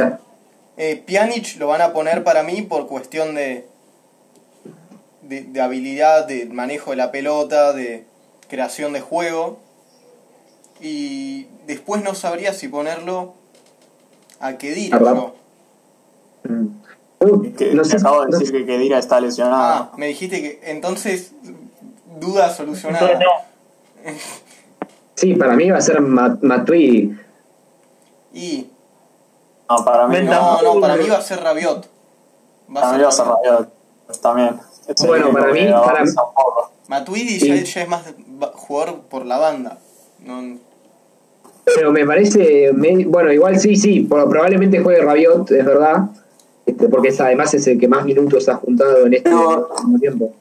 eh, 0.76 1.04
Pjanic 1.06 1.58
lo 1.60 1.68
van 1.68 1.82
a 1.82 1.94
poner 1.94 2.24
para 2.24 2.42
mí 2.42 2.64
por 2.64 2.88
cuestión 2.88 3.36
de, 3.36 3.68
de, 5.22 5.42
de 5.44 5.62
habilidad, 5.62 6.26
de 6.26 6.48
manejo 6.48 6.90
de 6.90 6.98
la 6.98 7.12
pelota, 7.12 7.74
de 7.74 8.06
creación 8.48 8.94
de 8.94 9.02
juego. 9.02 9.60
Y 10.82 11.46
después 11.68 12.04
no 12.04 12.16
sabría 12.16 12.54
si 12.54 12.70
ponerlo 12.70 13.36
a 14.40 14.58
Kedira. 14.58 14.98
Que, 17.56 17.74
no 17.76 17.84
te 17.84 17.90
sé, 17.90 17.98
acabo 17.98 18.22
de 18.22 18.32
no 18.32 18.40
decir 18.40 18.52
que 18.52 18.66
Kedira 18.66 18.98
está 18.98 19.22
lesionado. 19.22 19.92
Ah, 19.92 19.92
me 19.96 20.08
dijiste 20.08 20.42
que 20.42 20.60
entonces 20.72 21.34
duda 22.20 22.52
solucionada. 22.52 23.12
Entonces 23.12 23.28
no. 24.04 24.49
sí, 25.20 25.34
para 25.36 25.54
mí 25.56 25.70
va 25.70 25.78
a 25.78 25.82
ser 25.82 26.02
Ma- 26.02 26.38
Matuidi. 26.42 27.18
Y 28.34 28.68
No, 29.70 29.84
para 29.86 30.08
mí 30.08 30.16
Venta- 30.16 30.40
no. 30.40 30.62
no, 30.62 30.74
no, 30.76 30.82
para 30.82 30.96
mí 30.96 31.08
va 31.10 31.18
a 31.18 31.22
ser 31.22 31.42
Rabiot. 31.42 31.86
Va 32.76 32.82
Para 32.82 32.98
mí 32.98 33.04
va 33.04 33.10
a 33.10 33.12
ser 33.12 33.26
Rabiot 33.26 33.70
también. 34.22 34.60
Es 34.88 35.06
Bueno, 35.06 35.32
para 35.32 35.52
mí- 35.54 35.68
para. 35.86 36.04
Matuidi 36.88 37.40
Sí. 37.40 37.48
ya, 37.48 37.64
ya 37.64 37.82
es 37.84 37.88
más 37.90 38.02
jugador 38.56 39.02
por 39.02 39.26
la 39.26 39.38
banda. 39.38 39.78
No, 40.26 40.58
Pero 41.76 41.92
me 41.92 42.04
parece, 42.06 42.72
me- 42.74 43.06
bueno, 43.06 43.32
igual 43.32 43.60
sí, 43.60 43.76
sí, 43.76 44.02
probablemente 44.10 44.80
juegue 44.82 45.02
Rabiot, 45.04 45.52
es 45.52 45.64
verdad, 45.66 46.10
este, 46.66 46.90
porque 46.90 47.10
es, 47.10 47.22
además 47.22 47.54
es 47.54 47.68
el 47.68 47.80
que 47.80 47.88
más 47.88 48.06
minutos 48.06 48.50
ha 48.50 48.56
juntado 48.56 49.06
en 49.06 49.14
este 49.14 49.32
último 49.34 50.00
tiempo. 50.00 50.34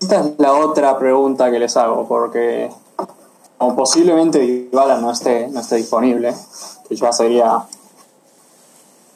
Esta 0.00 0.20
es 0.20 0.32
la 0.38 0.52
otra 0.52 0.98
pregunta 0.98 1.48
que 1.50 1.60
les 1.60 1.76
hago, 1.76 2.08
porque 2.08 2.68
como 3.58 3.76
posiblemente 3.76 4.38
Dybala 4.38 4.98
no 4.98 5.10
esté, 5.10 5.48
no 5.48 5.60
esté 5.60 5.76
disponible, 5.76 6.34
que 6.88 6.96
ya 6.96 7.12
sería 7.12 7.62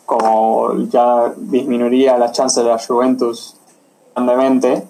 como 0.07 0.77
ya 0.89 1.33
disminuiría 1.37 2.19
las 2.19 2.33
chances 2.33 2.65
de 2.65 2.71
la 2.71 2.79
Juventus 2.79 3.55
grandemente, 4.15 4.85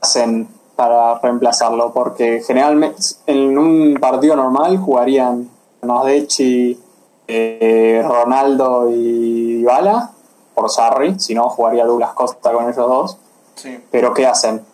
hacen 0.00 0.48
para 0.76 1.18
reemplazarlo, 1.18 1.92
porque 1.92 2.42
generalmente 2.46 2.96
en 3.26 3.58
un 3.58 3.94
partido 4.00 4.36
normal 4.36 4.78
jugarían 4.78 5.48
Nasdechi, 5.82 6.80
eh, 7.26 8.04
Ronaldo 8.06 8.88
y 8.90 9.58
Dybala 9.58 10.12
por 10.54 10.70
Sarri, 10.70 11.18
si 11.18 11.34
no 11.34 11.48
jugaría 11.48 11.84
Douglas 11.84 12.12
Costa 12.12 12.52
con 12.52 12.64
ellos 12.64 12.76
dos. 12.76 13.18
sí. 13.56 13.82
Pero 13.90 14.14
¿qué 14.14 14.26
hacen? 14.26 14.64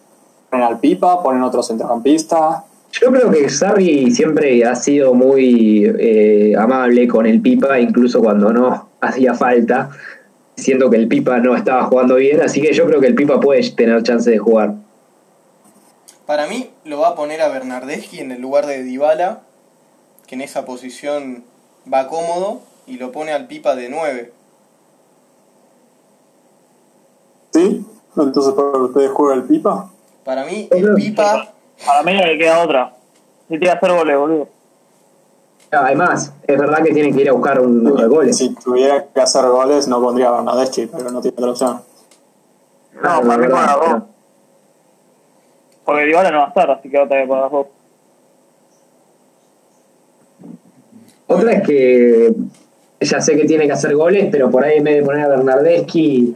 Ponen 0.51 0.67
al 0.67 0.81
Pipa, 0.81 1.23
ponen 1.23 1.43
otro 1.43 1.63
centrocampista. 1.63 2.65
Yo 2.93 3.11
creo 3.11 3.31
que 3.31 3.49
Sarri 3.49 4.11
siempre 4.11 4.65
ha 4.65 4.75
sido 4.75 5.15
muy 5.15 5.85
eh, 5.99 6.55
amable 6.59 7.07
con 7.07 7.27
el 7.27 7.41
Pipa, 7.41 7.79
incluso 7.79 8.21
cuando 8.21 8.53
no 8.53 8.89
hacía 9.01 9.35
falta, 9.35 9.91
siendo 10.57 10.91
que 10.91 10.97
el 10.97 11.09
Pipa 11.09 11.39
no 11.39 11.55
estaba 11.55 11.85
jugando 11.85 12.17
bien, 12.17 12.41
así 12.41 12.61
que 12.61 12.73
yo 12.73 12.87
creo 12.87 13.01
que 13.01 13.07
el 13.07 13.15
Pipa 13.15 13.41
puede 13.41 13.69
tener 13.71 14.03
chance 14.03 14.31
de 14.31 14.39
jugar. 14.39 14.75
Para 16.27 16.47
mí 16.47 16.71
lo 16.85 17.01
va 17.01 17.09
a 17.09 17.15
poner 17.15 17.41
a 17.41 17.49
Bernardeschi 17.49 18.21
en 18.21 18.33
el 18.33 18.41
lugar 18.41 18.67
de 18.67 18.83
Dybala, 18.83 19.41
que 20.27 20.35
en 20.35 20.43
esa 20.43 20.65
posición 20.65 21.45
va 21.93 22.09
cómodo, 22.09 22.61
y 22.87 22.97
lo 22.97 23.13
pone 23.13 23.33
al 23.33 23.47
Pipa 23.47 23.77
de 23.77 23.89
9. 23.89 24.33
¿Sí? 27.53 27.85
Entonces, 28.17 28.55
¿para 28.55 28.79
ustedes 28.79 29.11
juega 29.11 29.35
el 29.35 29.45
Pipa? 29.45 29.91
Para 30.25 30.45
mí 30.45 30.69
el 30.71 30.95
Pipa, 30.95 31.53
Para 31.87 32.03
mí 32.03 32.15
no 32.15 32.27
le 32.27 32.39
queda 32.39 32.63
otra. 32.63 32.93
Si 33.49 33.59
tiene 33.59 33.65
que 33.67 33.71
hacer 33.71 33.93
goles, 33.93 34.17
boludo. 34.19 34.49
Además, 35.71 36.33
es 36.47 36.59
verdad 36.59 36.83
que 36.83 36.93
tienen 36.93 37.15
que 37.15 37.21
ir 37.23 37.29
a 37.29 37.33
buscar 37.33 37.61
un 37.61 37.85
goles. 38.09 38.37
Si 38.39 38.55
tuviera 38.55 39.05
que 39.07 39.21
hacer 39.21 39.45
goles, 39.47 39.87
no 39.89 40.01
pondría 40.01 40.29
a 40.29 40.33
Bernadeschi, 40.33 40.87
pero 40.87 41.11
no 41.11 41.21
tiene 41.21 41.37
otra 41.37 41.51
opción. 41.51 41.83
No, 42.95 43.01
Ah, 43.03 43.21
para 43.25 43.37
mí 43.39 43.47
pero- 43.47 43.57
dos. 43.57 44.03
Porque 45.85 46.05
Dybala 46.05 46.31
no 46.31 46.39
va 46.39 46.45
a 46.45 46.49
estar, 46.49 46.71
así 46.71 46.91
que 46.91 46.99
a 46.99 47.03
que 47.03 47.09
poner 47.27 47.29
las 47.43 47.51
dos. 47.51 47.67
Otra 51.27 51.53
es 51.53 51.63
que 51.67 52.33
ya 53.01 53.21
sé 53.21 53.37
que 53.37 53.45
tiene 53.45 53.67
que 53.67 53.73
hacer 53.73 53.95
goles, 53.95 54.29
pero 54.31 54.51
por 54.51 54.65
ahí 54.65 54.79
en 54.79 54.85
vez 54.85 54.97
de 54.97 55.03
poner 55.03 55.25
a 55.25 55.29
Bernardeschi, 55.29 56.35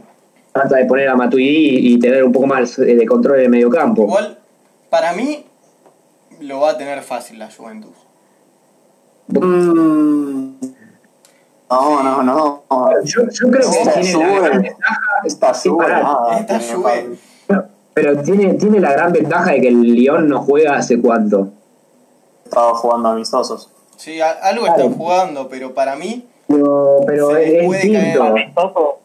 trata 0.51 0.77
de 0.77 0.85
poner 0.85 1.09
a 1.09 1.15
Matuidi 1.15 1.93
y 1.93 1.99
tener 1.99 2.23
un 2.23 2.31
poco 2.31 2.45
más 2.47 2.77
de 2.77 3.05
control 3.05 3.39
en 3.39 3.45
el 3.45 3.49
medio 3.49 3.69
campo. 3.69 4.03
igual, 4.03 4.37
para 4.93 5.11
mí 5.13 5.43
lo 6.39 6.59
va 6.59 6.69
a 6.71 6.77
tener 6.77 7.01
fácil 7.01 7.39
la 7.39 7.49
Juventus. 7.49 7.95
Mm. 9.27 10.53
No, 11.71 12.03
no, 12.03 12.21
no. 12.21 12.63
Yo, 13.03 13.23
yo 13.31 13.49
creo 13.49 13.71
que 13.71 13.79
Esta 13.79 13.99
tiene 13.99 14.19
la 14.19 14.39
gran 14.39 14.61
ventaja, 14.61 15.01
esta 15.25 15.51
nada, 15.51 16.45
para- 17.47 17.69
pero 17.95 18.21
tiene, 18.21 18.53
tiene 18.53 18.79
la 18.79 18.91
gran 18.91 19.11
ventaja 19.11 19.51
de 19.53 19.61
que 19.61 19.67
el 19.69 19.81
Lyon 19.81 20.27
no 20.27 20.43
juega 20.43 20.75
hace 20.75 21.01
cuánto. 21.01 21.49
Estaba 22.45 22.75
jugando 22.75 23.09
amistosos. 23.09 23.71
Sí, 23.97 24.21
a- 24.21 24.29
algo 24.43 24.65
Claro. 24.65 24.79
están 24.83 24.95
jugando, 24.97 25.49
pero 25.49 25.73
para 25.73 25.95
mí 25.95 26.27
Pero, 26.47 26.99
pero 27.07 27.29
Se 27.31 27.57
es 27.61 27.65
puede 27.65 27.81
distinto. 27.81 28.19
caer. 28.19 28.31
Amistoso. 28.31 28.99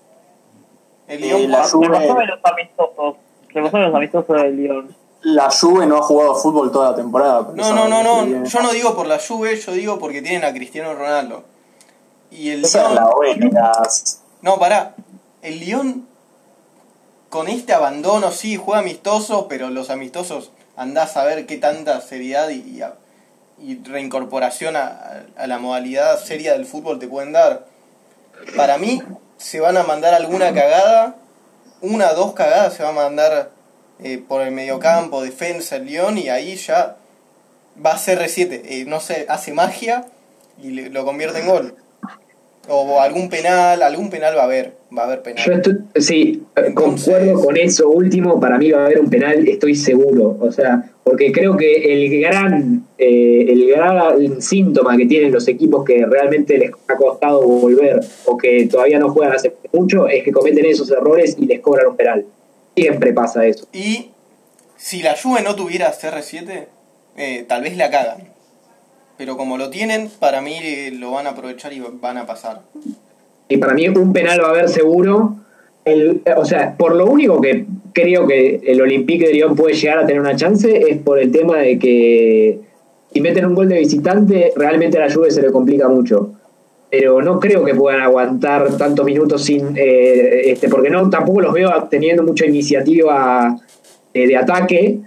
el 1.07 1.21
Y 1.21 1.28
Lyon 1.28 1.50
la 1.50 1.59
va- 1.61 1.64
Juve- 1.68 1.88
Repasame 1.88 2.26
los 2.26 2.38
amistosos. 2.45 3.16
Repasame 3.54 3.85
los 3.87 3.95
amistosos 3.95 4.42
del 4.42 4.57
Lyon. 4.57 4.97
La 5.22 5.50
Juve 5.50 5.87
no 5.87 5.96
ha 5.98 6.02
jugado 6.02 6.34
fútbol 6.37 6.70
toda 6.70 6.90
la 6.90 6.96
temporada. 6.96 7.46
por 7.46 7.56
No, 7.56 7.72
no, 7.72 7.88
no, 7.88 8.02
no, 8.02 8.25
viene- 8.25 8.48
yo 8.48 8.60
no 8.62 8.70
digo 8.70 8.94
por 8.94 9.06
la 9.06 9.18
Juve, 9.18 9.56
yo 9.56 9.72
digo 9.72 9.98
porque 9.98 10.22
tienen 10.22 10.44
a 10.44 10.52
Cristiano 10.52 10.94
Ronaldo. 10.94 11.44
Y 12.30 12.50
el 12.50 12.64
Esa 12.64 12.78
es 12.82 12.84
Lyon, 12.90 12.94
la 12.94 13.10
buena. 13.14 13.72
no, 14.42 14.58
pará, 14.58 14.94
el 15.42 15.58
Lyon 15.60 16.06
con 17.30 17.48
este 17.48 17.72
abandono 17.75 18.30
sí 18.30 18.56
juega 18.56 18.80
amistoso, 18.80 19.48
pero 19.48 19.70
los 19.70 19.90
amistosos 19.90 20.50
andás 20.76 21.16
a 21.16 21.25
ver 21.25 21.46
qué 21.46 21.56
tanta 21.58 22.00
seriedad 22.00 22.48
y, 22.50 22.80
reincorporación 23.84 24.76
a, 24.76 25.25
a 25.37 25.46
la 25.48 25.58
modalidad 25.58 26.18
seria 26.22 26.52
del 26.52 26.64
fútbol 26.64 26.98
te 27.00 27.08
pueden 27.08 27.32
dar. 27.32 27.66
Para 28.56 28.78
mí 28.78 29.02
se 29.37 29.58
van 29.58 29.76
a 29.76 29.82
mandar 29.82 30.14
alguna 30.14 30.54
cagada, 30.54 31.16
una 31.80 32.12
dos 32.12 32.34
cagadas 32.34 32.75
se 32.75 32.82
va 32.84 32.90
a 32.90 32.92
mandar 32.92 33.50
eh, 34.02 34.22
por 34.26 34.42
el 34.42 34.52
mediocampo, 34.52 35.22
defensa, 35.22 35.76
el 35.76 35.86
León, 35.86 36.18
y 36.18 36.28
ahí 36.28 36.54
ya 36.56 36.96
va 37.84 37.92
a 37.92 37.96
CR7. 37.98 38.62
Eh, 38.64 38.84
no 38.86 39.00
sé, 39.00 39.26
hace 39.28 39.52
magia 39.52 40.06
y 40.62 40.70
le- 40.70 40.90
lo 40.90 41.04
convierte 41.04 41.40
en 41.40 41.48
gol. 41.48 41.74
O 42.70 43.00
algún 43.00 43.30
penal, 43.30 43.80
algún 43.82 44.10
penal 44.10 44.36
va 44.36 44.42
a 44.42 44.44
haber, 44.44 44.74
va 44.96 45.02
a 45.02 45.06
haber 45.06 45.22
penal. 45.22 45.42
Yo 45.46 45.52
estoy, 45.54 45.74
sí, 45.96 46.42
eh, 46.54 46.62
Entonces- 46.66 47.14
concuerdo 47.14 47.40
con 47.42 47.56
eso 47.56 47.88
último. 47.88 48.38
Para 48.38 48.58
mí 48.58 48.70
va 48.70 48.82
a 48.82 48.84
haber 48.86 49.00
un 49.00 49.08
penal, 49.08 49.48
estoy 49.48 49.74
seguro. 49.74 50.36
O 50.38 50.52
sea, 50.52 50.90
porque 51.02 51.32
creo 51.32 51.56
que 51.56 51.72
el 51.94 52.20
gran, 52.20 52.84
eh, 52.98 53.46
el 53.48 53.68
gran 53.70 54.42
síntoma 54.42 54.98
que 54.98 55.06
tienen 55.06 55.32
los 55.32 55.48
equipos 55.48 55.82
que 55.82 56.04
realmente 56.04 56.58
les 56.58 56.70
ha 56.88 56.94
costado 56.96 57.40
volver 57.40 58.00
o 58.26 58.36
que 58.36 58.66
todavía 58.66 58.98
no 58.98 59.08
juegan 59.10 59.34
hace 59.34 59.54
mucho 59.72 60.06
es 60.06 60.22
que 60.22 60.30
cometen 60.30 60.66
esos 60.66 60.90
errores 60.90 61.36
y 61.40 61.46
les 61.46 61.60
cobran 61.60 61.86
un 61.86 61.96
penal. 61.96 62.26
Siempre 62.80 63.12
pasa 63.12 63.44
eso. 63.47 63.66
Y 63.73 64.11
si 64.76 65.02
la 65.02 65.16
Juve 65.20 65.42
no 65.42 65.56
tuviera 65.56 65.92
CR7, 65.92 66.66
eh, 67.16 67.44
tal 67.49 67.62
vez 67.62 67.76
la 67.76 67.90
cagan. 67.90 68.28
Pero 69.16 69.37
como 69.37 69.58
lo 69.58 69.68
tienen, 69.70 70.08
para 70.20 70.40
mí 70.40 70.54
eh, 70.62 70.92
lo 70.92 71.11
van 71.11 71.26
a 71.26 71.30
aprovechar 71.30 71.73
y 71.73 71.80
van 71.80 72.18
a 72.18 72.26
pasar. 72.26 72.62
Y 73.49 73.56
para 73.56 73.75
mí 73.75 73.88
un 73.88 74.12
penal 74.12 74.40
va 74.40 74.49
a 74.49 74.50
haber 74.50 74.68
seguro. 74.68 75.37
El, 75.85 76.23
o 76.37 76.44
sea, 76.44 76.76
por 76.76 76.94
lo 76.94 77.06
único 77.06 77.40
que 77.40 77.66
creo 77.92 78.26
que 78.26 78.61
el 78.64 78.80
Olympique 78.80 79.26
de 79.26 79.32
Lyon 79.32 79.56
puede 79.56 79.75
llegar 79.75 79.99
a 79.99 80.06
tener 80.06 80.20
una 80.20 80.37
chance 80.37 80.85
es 80.88 80.99
por 80.99 81.18
el 81.18 81.32
tema 81.32 81.58
de 81.58 81.78
que 81.78 82.61
si 83.12 83.20
meten 83.20 83.47
un 83.47 83.54
gol 83.54 83.68
de 83.68 83.78
visitante, 83.78 84.52
realmente 84.54 84.99
a 84.99 85.06
la 85.06 85.12
Juve 85.12 85.30
se 85.30 85.42
le 85.42 85.50
complica 85.50 85.88
mucho. 85.88 86.35
Pero 86.90 87.21
no 87.21 87.38
creo 87.38 87.64
que 87.64 87.75
puedan 87.75 88.00
aguantar 88.00 88.76
tantos 88.76 89.04
minutos 89.04 89.45
sin 89.45 89.76
eh, 89.76 90.50
este 90.50 90.68
porque 90.68 90.88
no 90.88 91.11
tampoco 91.11 91.42
los 91.42 91.52
veo 91.52 91.71
teniendo 91.90 92.23
mucha 92.23 92.47
iniciativa 92.47 93.57
eh, 94.14 94.26
de 94.26 94.37
ataque 94.37 94.99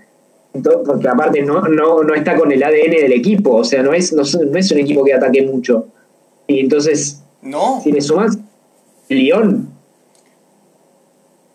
porque 0.54 1.08
aparte 1.08 1.42
no, 1.42 1.62
no, 1.62 2.04
no 2.04 2.14
está 2.14 2.36
con 2.36 2.52
el 2.52 2.62
ADN 2.62 2.92
del 2.92 3.14
equipo 3.14 3.56
o 3.56 3.64
sea 3.64 3.82
no 3.82 3.94
es 3.94 4.12
no, 4.14 4.22
no 4.22 4.60
es 4.60 4.72
un 4.72 4.80
equipo 4.80 5.04
que 5.04 5.14
ataque 5.14 5.44
mucho 5.44 5.88
y 6.46 6.60
entonces 6.60 7.24
¿No? 7.42 7.80
si 7.82 7.92
le 7.92 8.02
sumas 8.02 8.38
Lyon, 9.16 9.70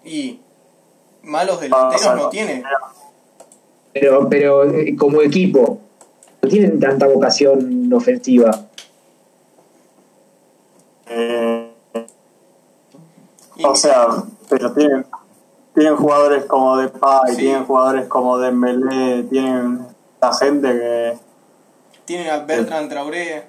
Y 0.04 0.38
malos 1.22 1.60
delanteros 1.60 2.16
no 2.16 2.28
tiene. 2.28 2.62
pero, 3.92 4.28
pero 4.28 4.70
eh, 4.70 4.94
como 4.96 5.22
equipo, 5.22 5.80
no 6.42 6.48
tienen 6.48 6.78
tanta 6.78 7.06
vocación 7.06 7.90
ofensiva. 7.92 8.68
Eh, 11.08 11.72
o 13.64 13.74
sea, 13.74 14.08
pero 14.48 14.72
tienen, 14.72 15.06
tienen 15.74 15.96
jugadores 15.96 16.44
como 16.46 16.76
Depay, 16.76 17.30
Sí. 17.30 17.36
tienen 17.36 17.64
jugadores 17.64 18.06
como 18.08 18.38
Dembélé, 18.38 19.22
tienen 19.24 19.86
la 20.20 20.34
gente 20.34 20.68
que... 20.72 21.18
Tienen 22.04 22.30
a 22.30 22.38
Bertrand 22.38 22.88
Traoré, 22.88 23.46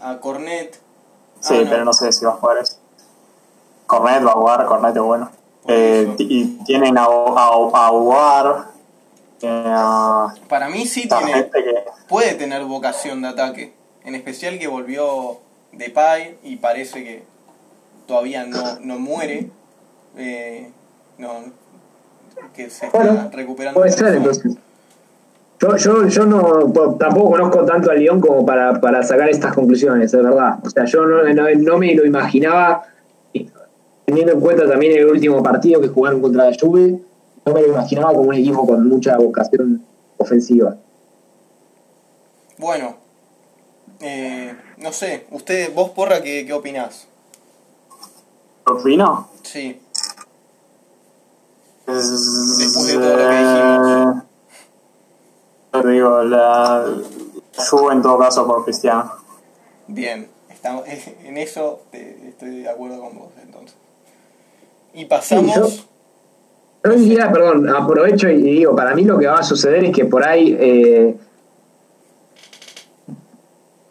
a 0.00 0.18
Cornet. 0.18 0.80
Sí, 1.40 1.54
Ah, 1.64 1.66
pero 1.68 1.84
no 1.84 1.92
sé 1.92 2.12
si 2.12 2.24
va 2.24 2.32
a 2.32 2.36
jugar 2.36 2.58
eso. 2.58 2.76
Cornet 3.86 4.24
va 4.24 4.30
a 4.30 4.34
jugar, 4.34 4.66
Cornet 4.66 4.96
es 4.96 5.02
bueno. 5.02 5.30
Eh, 5.66 6.14
y 6.18 6.44
tienen 6.64 6.98
a, 6.98 7.04
a, 7.04 7.06
a 7.06 7.92
Ugar, 7.92 8.66
tienen 9.38 9.66
a 9.66 10.34
Para 10.48 10.68
mí 10.68 10.86
sí 10.86 11.08
tiene, 11.08 11.50
que... 11.50 11.84
puede 12.08 12.34
tener 12.34 12.64
vocación 12.64 13.22
de 13.22 13.28
ataque. 13.28 13.74
En 14.04 14.14
especial 14.14 14.58
que 14.58 14.68
volvió 14.68 15.38
Depay 15.76 16.38
y 16.44 16.56
parece 16.56 17.02
que 17.04 17.22
todavía 18.06 18.44
no, 18.46 18.78
no 18.80 18.98
muere. 18.98 19.50
Eh, 20.16 20.70
no, 21.18 21.30
que 22.54 22.70
se 22.70 22.86
está 22.86 22.98
Bueno, 22.98 23.30
recuperando. 23.32 23.78
Puede 23.80 23.90
de 23.90 23.96
ser, 23.96 24.14
entonces. 24.14 24.56
Yo, 25.60 25.76
yo, 25.76 26.06
yo 26.08 26.26
no 26.26 26.72
po- 26.72 26.94
tampoco 26.96 27.30
conozco 27.30 27.64
tanto 27.64 27.90
a 27.90 27.94
Lyon 27.94 28.20
como 28.20 28.44
para, 28.44 28.80
para 28.80 29.02
sacar 29.02 29.30
estas 29.30 29.54
conclusiones, 29.54 30.12
es 30.12 30.22
verdad. 30.22 30.58
O 30.64 30.68
sea, 30.68 30.84
yo 30.84 31.06
no, 31.06 31.22
no, 31.32 31.44
no 31.56 31.78
me 31.78 31.94
lo 31.94 32.04
imaginaba, 32.04 32.82
teniendo 34.04 34.32
en 34.32 34.40
cuenta 34.40 34.68
también 34.68 34.98
el 34.98 35.06
último 35.06 35.42
partido 35.42 35.80
que 35.80 35.88
jugaron 35.88 36.20
contra 36.20 36.50
la 36.50 36.56
Juve, 36.60 36.98
no 37.46 37.52
me 37.54 37.62
lo 37.62 37.68
imaginaba 37.68 38.12
como 38.12 38.28
un 38.28 38.34
equipo 38.34 38.66
con 38.66 38.86
mucha 38.88 39.16
vocación 39.16 39.82
ofensiva. 40.18 40.76
Bueno, 42.58 42.96
eh, 44.00 44.54
no 44.84 44.92
sé, 44.92 45.26
usted, 45.30 45.72
vos 45.74 45.90
porra, 45.90 46.22
¿qué, 46.22 46.44
qué 46.46 46.52
opinás? 46.52 47.06
¿Opino? 48.66 49.28
Sí, 49.42 49.80
Es- 51.86 52.58
Después 52.58 52.86
de 52.88 52.94
todo 52.94 53.16
lo 53.16 53.28
que 53.30 53.38
dijimos. 53.38 54.16
eh, 55.72 55.80
yo 55.82 55.88
digo, 55.88 56.22
la 56.24 56.84
Juve 57.70 57.94
en 57.94 58.02
todo 58.02 58.18
caso 58.18 58.46
por 58.46 58.64
Cristiano. 58.64 59.10
bien, 59.88 60.28
estamos, 60.50 60.84
en 61.24 61.38
eso 61.38 61.80
te- 61.90 62.28
estoy 62.28 62.60
de 62.60 62.68
acuerdo 62.68 63.00
con 63.00 63.18
vos 63.18 63.28
entonces. 63.42 63.76
Y 64.92 65.06
pasamos... 65.06 65.70
Sí, 65.70 65.84
Yo 66.84 66.92
diría, 66.92 67.32
perdón, 67.32 67.68
aprovecho 67.70 68.28
y 68.28 68.42
digo, 68.42 68.76
para 68.76 68.94
mí 68.94 69.04
lo 69.04 69.18
que 69.18 69.26
va 69.28 69.38
a 69.38 69.42
suceder 69.42 69.82
es 69.84 69.96
que 69.96 70.04
por 70.04 70.22
ahí 70.26 70.54
eh, 70.60 71.16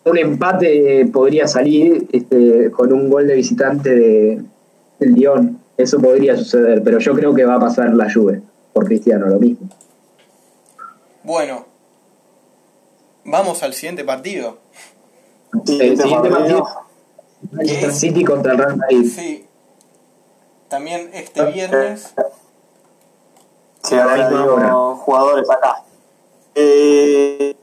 un 0.05 0.17
empate 0.17 1.05
podría 1.11 1.47
salir 1.47 2.07
este, 2.11 2.71
con 2.71 2.91
un 2.91 3.09
gol 3.09 3.27
de 3.27 3.35
visitante 3.35 3.89
de, 3.95 4.43
del 4.99 5.13
Lyon. 5.13 5.59
Eso 5.77 5.99
podría 5.99 6.35
suceder, 6.37 6.83
pero 6.83 6.99
yo 6.99 7.13
creo 7.15 7.33
que 7.33 7.45
va 7.45 7.55
a 7.55 7.59
pasar 7.59 7.93
la 7.93 8.11
Juve 8.11 8.41
por 8.73 8.85
Cristiano, 8.85 9.27
lo 9.27 9.39
mismo. 9.39 9.67
Bueno, 11.23 11.65
vamos 13.23 13.63
al 13.63 13.73
siguiente 13.73 14.03
partido. 14.03 14.57
Sí, 15.65 15.79
El 15.79 15.97
siguiente 15.97 16.29
partido- 16.29 16.65
Manchester 17.51 17.91
City 17.93 18.23
contra 18.23 18.53
el 18.53 18.57
Real 18.57 18.77
Madrid. 18.77 19.05
Sí, 19.13 19.45
también 20.69 21.09
este 21.13 21.45
viernes. 21.51 22.13
Sí, 23.83 23.95
ahora 23.95 24.29
ahora. 24.29 24.71
jugadores 24.95 25.49
acá. 25.49 25.83
Eh, 26.55 27.55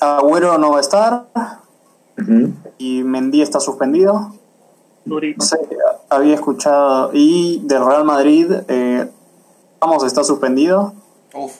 Agüero 0.00 0.58
no 0.58 0.70
va 0.72 0.78
a 0.78 0.80
estar 0.80 1.26
y 2.78 3.02
Mendy 3.02 3.42
está 3.42 3.60
suspendido. 3.60 4.34
No 5.04 5.44
sé, 5.44 5.58
había 6.08 6.34
escuchado. 6.34 7.10
Y 7.12 7.60
del 7.64 7.84
Real 7.84 8.04
Madrid, 8.04 8.52
eh, 8.68 9.10
Ramos 9.80 10.04
está 10.04 10.22
suspendido. 10.24 10.92
Uf, 11.34 11.52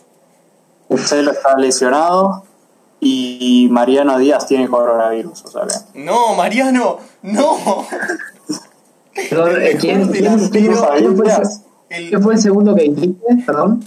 Marcelo 0.88 1.30
está 1.32 1.56
lesionado. 1.56 2.44
Y 3.00 3.68
Mariano 3.70 4.18
Díaz 4.18 4.46
tiene 4.46 4.68
coronavirus. 4.68 5.44
O 5.46 5.48
sea 5.48 5.62
que. 5.66 6.00
no, 6.04 6.34
Mariano, 6.34 6.98
no. 7.22 7.56
Perdón, 9.30 9.50
eh, 9.62 9.76
¿quién, 9.80 10.00
mejor 10.00 10.12
quién- 10.12 10.24
delantero. 10.24 10.50
quién 10.50 10.76
fue, 10.76 10.98
quién 10.98 11.16
fue 11.16 11.26
el, 11.26 11.42
El- 11.88 12.08
quién 12.10 12.22
fue 12.22 12.34
el 12.34 12.40
segundo 12.40 12.74
que 12.74 12.82
dijiste? 12.82 13.36
Perdón. 13.46 13.82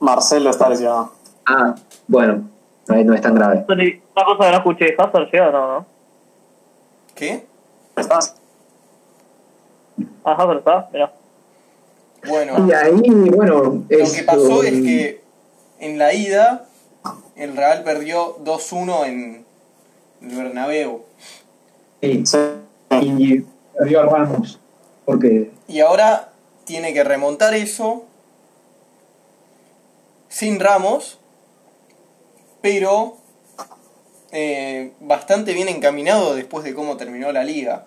Marcelo 0.00 0.50
está 0.50 0.68
lesionado. 0.68 1.12
Ah, 1.46 1.74
bueno, 2.06 2.48
no 2.88 2.94
es, 2.96 3.04
no 3.06 3.14
es 3.14 3.20
tan 3.20 3.34
grave. 3.34 3.64
Una 3.68 4.24
cosa 4.24 4.44
que 4.44 4.50
no 4.50 4.56
escuché, 4.56 4.94
¿Hazard 4.98 5.30
llega 5.30 5.48
o 5.48 5.52
no? 5.52 5.68
no? 5.80 5.86
¿Qué? 7.14 7.44
¿Estás? 7.96 8.36
Ah, 10.24 10.32
Hazard 10.32 10.58
está, 10.58 10.88
mirá. 10.92 11.12
Bueno, 12.26 12.66
Y 12.66 12.72
ahí, 12.72 13.30
bueno, 13.30 13.84
lo 13.88 13.88
que 13.88 14.22
pasó 14.24 14.62
es 14.62 14.72
que 14.72 15.20
en 15.78 15.98
la 15.98 16.12
ida 16.14 16.66
el 17.36 17.56
Real 17.56 17.84
perdió 17.84 18.36
2-1 18.44 19.06
en 19.06 19.44
el 20.22 20.36
Bernabéu. 20.36 21.04
sí, 22.00 22.24
Sí. 22.24 22.38
y 22.90 23.44
perdió 23.76 24.00
a 24.00 24.06
Ramos. 24.06 24.58
Porque 25.04 25.50
Y 25.68 25.80
ahora 25.80 26.30
tiene 26.64 26.92
que 26.92 27.04
remontar 27.04 27.54
eso 27.54 28.04
sin 30.28 30.60
Ramos, 30.60 31.18
pero 32.60 33.16
eh, 34.32 34.92
bastante 35.00 35.52
bien 35.54 35.68
encaminado 35.68 36.34
después 36.34 36.64
de 36.64 36.74
cómo 36.74 36.96
terminó 36.96 37.32
la 37.32 37.44
liga. 37.44 37.84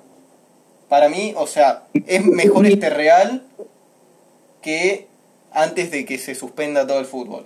Para 0.90 1.08
mí, 1.10 1.34
o 1.38 1.48
sea, 1.48 1.84
es 2.08 2.26
mejor 2.26 2.66
este 2.66 2.90
Real 2.90 3.44
que 4.62 5.08
antes 5.54 5.92
de 5.92 6.06
que 6.06 6.18
se 6.18 6.36
suspenda 6.36 6.86
todo 6.88 7.00
el 7.00 7.06
fútbol. 7.06 7.46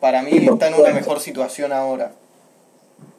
Para 0.00 0.22
mí 0.22 0.30
Sí, 0.32 0.48
está 0.50 0.68
en 0.68 0.74
una 0.74 0.90
mejor 0.92 1.20
situación 1.20 1.72
ahora. 1.72 2.12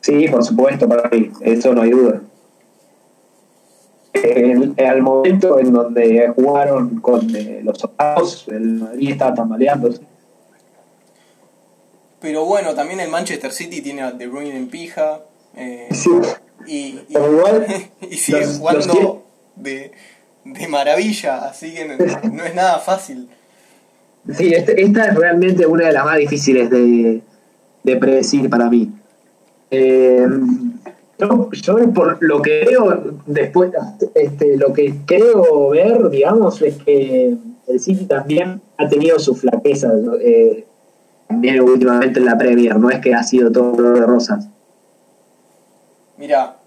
sí, 0.01 0.27
por 0.27 0.43
supuesto, 0.43 0.87
para 0.87 1.09
mí, 1.09 1.31
eso 1.41 1.73
no 1.73 1.81
hay 1.81 1.91
duda. 1.91 2.21
El- 4.13 4.75
al 4.77 5.01
momento 5.01 5.59
en 5.59 5.73
donde 5.73 6.31
jugaron 6.35 6.99
con 6.99 7.35
eh, 7.35 7.61
los 7.63 7.83
octavos, 7.83 8.45
el 8.49 8.61
Madrid 8.79 9.11
estaba 9.11 9.33
tambaleándose. 9.33 10.01
Pero 12.23 12.45
bueno, 12.45 12.73
también 12.73 13.01
el 13.01 13.09
Manchester 13.09 13.51
City 13.51 13.81
tiene 13.81 14.01
a 14.01 14.11
De 14.13 14.27
Bruyne 14.27 14.55
en 14.55 14.67
pija. 14.69 15.19
eh, 15.57 15.89
Sí, 15.91 16.09
y, 16.65 16.99
igual 17.09 17.65
y 18.09 18.15
sigue 18.15 18.39
los- 18.45 18.57
jugando 18.59 18.87
los 18.87 19.63
de, 19.63 19.91
de 20.45 20.67
maravilla, 20.69 21.45
así 21.49 21.73
que 21.73 21.83
no, 21.85 21.95
no 22.31 22.45
es 22.45 22.55
nada 22.55 22.79
fácil. 22.79 23.27
Sí, 24.37 24.53
este- 24.53 24.81
esta 24.81 25.07
es 25.07 25.15
realmente 25.15 25.65
una 25.67 25.87
de 25.87 25.91
las 25.93 26.05
más 26.05 26.17
difíciles 26.17 26.69
de, 26.69 27.21
de 27.83 27.95
predecir 27.97 28.49
para 28.49 28.69
mí. 28.69 28.89
Eh, 29.69 30.25
yo, 31.19 31.49
yo 31.51 31.93
por 31.93 32.17
lo 32.23 32.41
que 32.41 32.63
veo 32.65 33.19
después, 33.25 33.71
este, 34.15 34.55
lo 34.55 34.71
que 34.71 34.93
creo 35.05 35.69
ver, 35.71 36.09
digamos, 36.09 36.61
es 36.61 36.75
que 36.77 37.35
el 37.67 37.79
City 37.81 38.05
también 38.05 38.61
ha 38.77 38.87
tenido 38.87 39.19
sus 39.19 39.41
flaquezas, 39.41 39.93
eh, 40.21 40.65
también 41.33 41.61
últimamente 41.61 42.19
en 42.19 42.25
la 42.25 42.37
Premier, 42.37 42.77
no 42.77 42.91
es 42.91 42.99
que 42.99 43.13
ha 43.15 43.23
sido 43.23 43.51
todo 43.51 43.71
color 43.71 43.99
de 43.99 44.05
rosas. 44.05 44.47
Mira, 46.17 46.57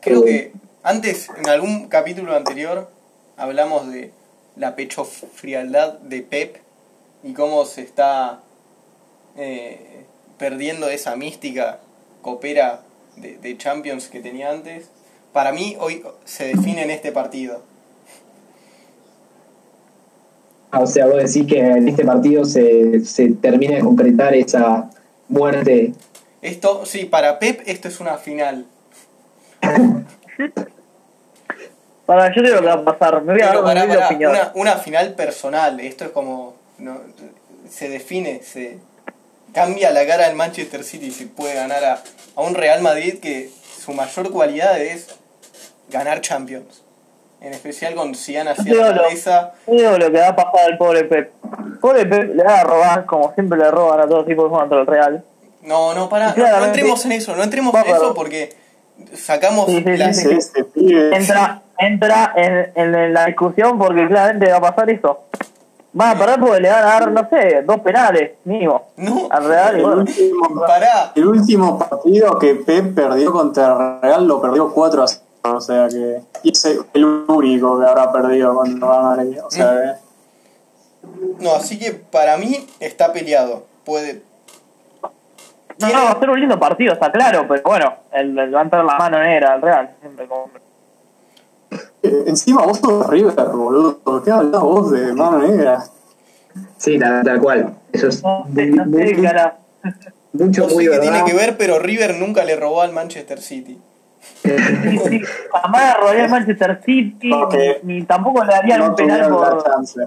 creo 0.00 0.24
que 0.24 0.52
antes, 0.82 1.28
en 1.38 1.48
algún 1.48 1.88
capítulo 1.88 2.34
anterior, 2.34 2.90
hablamos 3.36 3.90
de 3.92 4.12
la 4.56 4.74
pecho 4.74 5.04
frialdad 5.04 5.94
de 6.00 6.22
Pep 6.22 6.56
y 7.22 7.32
cómo 7.32 7.64
se 7.64 7.82
está 7.82 8.40
eh, 9.36 10.04
perdiendo 10.36 10.88
esa 10.88 11.14
mística 11.14 11.78
copera 12.22 12.82
de, 13.16 13.38
de 13.38 13.56
Champions 13.56 14.08
que 14.08 14.20
tenía 14.20 14.50
antes. 14.50 14.90
Para 15.32 15.52
mí, 15.52 15.76
hoy 15.78 16.04
se 16.24 16.48
define 16.48 16.82
en 16.82 16.90
este 16.90 17.12
partido. 17.12 17.62
Ah, 20.63 20.63
O 20.80 20.86
sea, 20.86 21.06
vos 21.06 21.16
decís 21.16 21.46
que 21.46 21.58
en 21.60 21.88
este 21.88 22.04
partido 22.04 22.44
se, 22.44 23.04
se 23.04 23.30
termina 23.30 23.76
de 23.76 23.80
concretar 23.82 24.34
esa 24.34 24.90
muerte. 25.28 25.92
Esto, 26.42 26.84
sí, 26.84 27.04
para 27.04 27.38
Pep 27.38 27.62
esto 27.66 27.88
es 27.88 28.00
una 28.00 28.16
final. 28.18 28.66
Para, 32.06 32.34
yo 32.34 32.42
digo 32.42 32.56
lo 32.56 32.60
que 32.60 32.66
va 32.66 32.74
a 32.74 32.84
pasar. 32.84 33.22
Me 33.22 33.32
voy 33.32 33.40
a 33.40 33.46
dar 33.46 33.64
pará, 33.64 34.06
opinión. 34.06 34.32
una, 34.32 34.52
una 34.54 34.76
final 34.76 35.14
personal. 35.14 35.80
Esto 35.80 36.04
es 36.04 36.10
como. 36.10 36.54
no, 36.78 37.00
se 37.70 37.88
define, 37.88 38.42
se 38.42 38.78
cambia 39.54 39.90
la 39.90 40.06
cara 40.06 40.26
del 40.26 40.36
Manchester 40.36 40.84
City 40.84 41.10
si 41.10 41.24
puede 41.24 41.54
ganar 41.54 41.82
a, 41.82 42.02
a 42.36 42.42
un 42.42 42.54
Real 42.54 42.82
Madrid 42.82 43.20
que 43.20 43.50
su 43.80 43.92
mayor 43.94 44.30
cualidad 44.30 44.80
es 44.80 45.16
ganar 45.90 46.20
Champions. 46.20 46.83
En 47.44 47.52
especial 47.52 47.94
con 47.94 48.12
hacia 48.12 48.42
Yo 48.42 48.80
la 48.80 49.02
digo 49.66 49.98
lo- 49.98 50.10
que 50.10 50.18
va 50.18 50.28
a 50.28 50.34
pasar 50.36 50.60
al 50.70 50.78
pobre 50.78 51.04
Pep. 51.04 51.30
Pobre 51.78 52.06
Pep 52.06 52.34
le 52.34 52.42
va 52.42 52.60
a 52.60 52.64
robar, 52.64 53.04
como 53.04 53.34
siempre 53.34 53.58
le 53.58 53.70
roban 53.70 54.00
a 54.00 54.08
todos 54.08 54.24
tipos 54.26 54.50
contra 54.50 54.80
el 54.80 54.86
Real. 54.86 55.22
No, 55.60 55.92
no, 55.92 56.08
pará, 56.08 56.32
no, 56.34 56.58
no 56.60 56.64
entremos 56.64 57.04
en 57.04 57.12
eso, 57.12 57.36
no 57.36 57.42
entremos 57.42 57.74
Va 57.74 57.82
en 57.82 57.88
eso 57.96 58.14
porque 58.14 58.54
sacamos 59.12 59.66
Sí, 59.66 59.84
sí, 59.84 59.96
las- 59.96 60.16
sí. 60.16 60.38
Entra, 61.12 61.60
entra 61.78 62.32
en, 62.34 62.72
en 62.76 63.12
la 63.12 63.26
discusión 63.26 63.78
porque 63.78 64.08
claramente 64.08 64.50
va 64.50 64.56
a 64.56 64.60
pasar 64.62 64.88
eso. 64.88 65.24
Van 65.92 66.16
a 66.16 66.18
perder 66.18 66.40
porque 66.40 66.60
le 66.60 66.70
van 66.70 66.78
a 66.82 66.86
dar, 66.86 67.12
no 67.12 67.28
sé, 67.28 67.62
dos 67.66 67.80
penales, 67.80 68.32
mínimo. 68.44 68.88
No. 68.96 69.28
Al 69.30 69.44
Real 69.44 69.76
El 69.76 69.84
último, 69.84 70.60
Pará, 70.66 71.12
el 71.14 71.26
último 71.28 71.78
partido 71.78 72.38
que 72.38 72.54
Pep 72.54 72.94
perdió 72.94 73.30
contra 73.32 73.66
el 73.68 74.00
Real 74.02 74.26
lo 74.26 74.40
perdió 74.40 74.72
4 74.72 75.02
a 75.02 75.06
0. 75.08 75.20
O 75.44 75.60
sea 75.60 75.88
que. 75.88 76.22
Y 76.42 76.52
ese 76.52 76.72
es 76.72 76.80
el 76.94 77.04
único 77.04 77.78
que 77.78 77.86
habrá 77.86 78.10
perdido 78.10 78.64
el 78.64 78.80
Real 78.80 79.02
Madrid. 79.02 79.38
O 79.44 79.50
sea 79.50 79.98
que. 81.02 81.42
no, 81.44 81.54
así 81.54 81.78
que 81.78 81.92
para 81.92 82.36
mí 82.36 82.66
está 82.80 83.12
peleado. 83.12 83.64
Puede. 83.84 84.22
No, 85.78 85.88
no, 85.88 86.04
va 86.04 86.10
a 86.12 86.18
ser 86.20 86.30
un 86.30 86.40
lindo 86.40 86.58
partido, 86.58 86.92
está 86.92 87.10
claro, 87.10 87.46
pero 87.48 87.62
bueno, 87.64 87.94
el, 88.12 88.38
el 88.38 88.54
va 88.54 88.60
a 88.60 88.62
entrar 88.62 88.84
la 88.84 88.96
mano 88.96 89.18
negra 89.18 89.54
al 89.54 89.60
Real, 89.60 89.96
siempre 90.00 90.28
como... 90.28 90.48
Eh, 92.00 92.24
Encima 92.28 92.62
vos 92.64 92.78
sos 92.78 93.06
River, 93.08 93.48
boludo. 93.48 94.22
¿Qué 94.22 94.30
hablas 94.30 94.62
vos 94.62 94.92
de 94.92 95.12
mano 95.12 95.38
negra? 95.38 95.84
Sí, 96.78 96.96
tal, 96.98 97.24
tal 97.24 97.40
cual. 97.40 97.74
Eso 97.92 98.06
es 98.06 98.22
No 98.22 98.44
no 98.46 98.98
sé, 98.98 99.20
cara. 99.20 99.58
mucho, 100.32 100.62
No 100.62 100.68
sé 100.68 100.88
qué 100.88 100.98
tiene 101.00 101.24
que 101.24 101.34
ver, 101.34 101.56
pero 101.56 101.80
River 101.80 102.18
nunca 102.18 102.44
le 102.44 102.54
robó 102.54 102.82
al 102.82 102.92
Manchester 102.92 103.40
City. 103.40 103.80
Jamás 105.52 105.96
rodearía 105.98 106.24
el 106.24 106.30
Manchester 106.30 106.80
City, 106.84 107.30
ni, 107.82 107.94
ni 107.98 108.02
tampoco 108.04 108.44
le 108.44 108.52
darían 108.52 108.80
No 108.80 108.86
un 108.88 108.94
penal 108.94 109.28
por... 109.30 109.64
chance. 109.64 110.00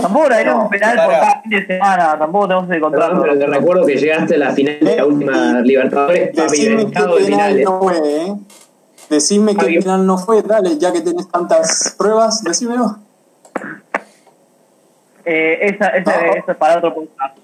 Tampoco 0.00 0.28
le 0.28 0.34
darían 0.36 0.56
No, 0.56 0.62
un 0.64 0.68
penal 0.70 0.96
por 0.96 1.08
cada 1.14 1.42
fin 1.42 1.50
de 1.50 1.66
semana, 1.66 2.18
tampoco 2.18 2.48
tenemos 2.48 2.70
ese 2.70 2.80
contrato. 2.80 3.20
pero 3.22 3.38
te 3.38 3.46
recuerdo 3.46 3.86
que 3.86 3.96
llegaste 3.96 4.34
a 4.34 4.38
la 4.38 4.50
final 4.52 4.78
de 4.80 4.96
la 4.96 5.06
última 5.06 5.60
Libertadores 5.60 6.34
Decime 6.34 6.86
qué 6.86 6.92
penal 6.92 7.18
finales. 7.18 7.64
no 7.64 7.78
fue, 7.80 7.96
¿eh? 7.98 8.34
Decime 9.10 9.56
qué 9.56 9.66
penal 9.80 10.06
no 10.06 10.18
fue, 10.18 10.42
dale, 10.42 10.78
ya 10.78 10.92
que 10.92 11.00
tenés 11.02 11.28
tantas 11.30 11.94
pruebas, 11.96 12.42
decímelo. 12.42 12.98
Eh, 15.26 15.58
esa, 15.68 15.88
esa, 15.88 16.10
No. 16.20 16.32
esa 16.34 16.52
es 16.52 16.58
para 16.58 16.78
otro 16.78 16.94
podcast. 16.94 17.38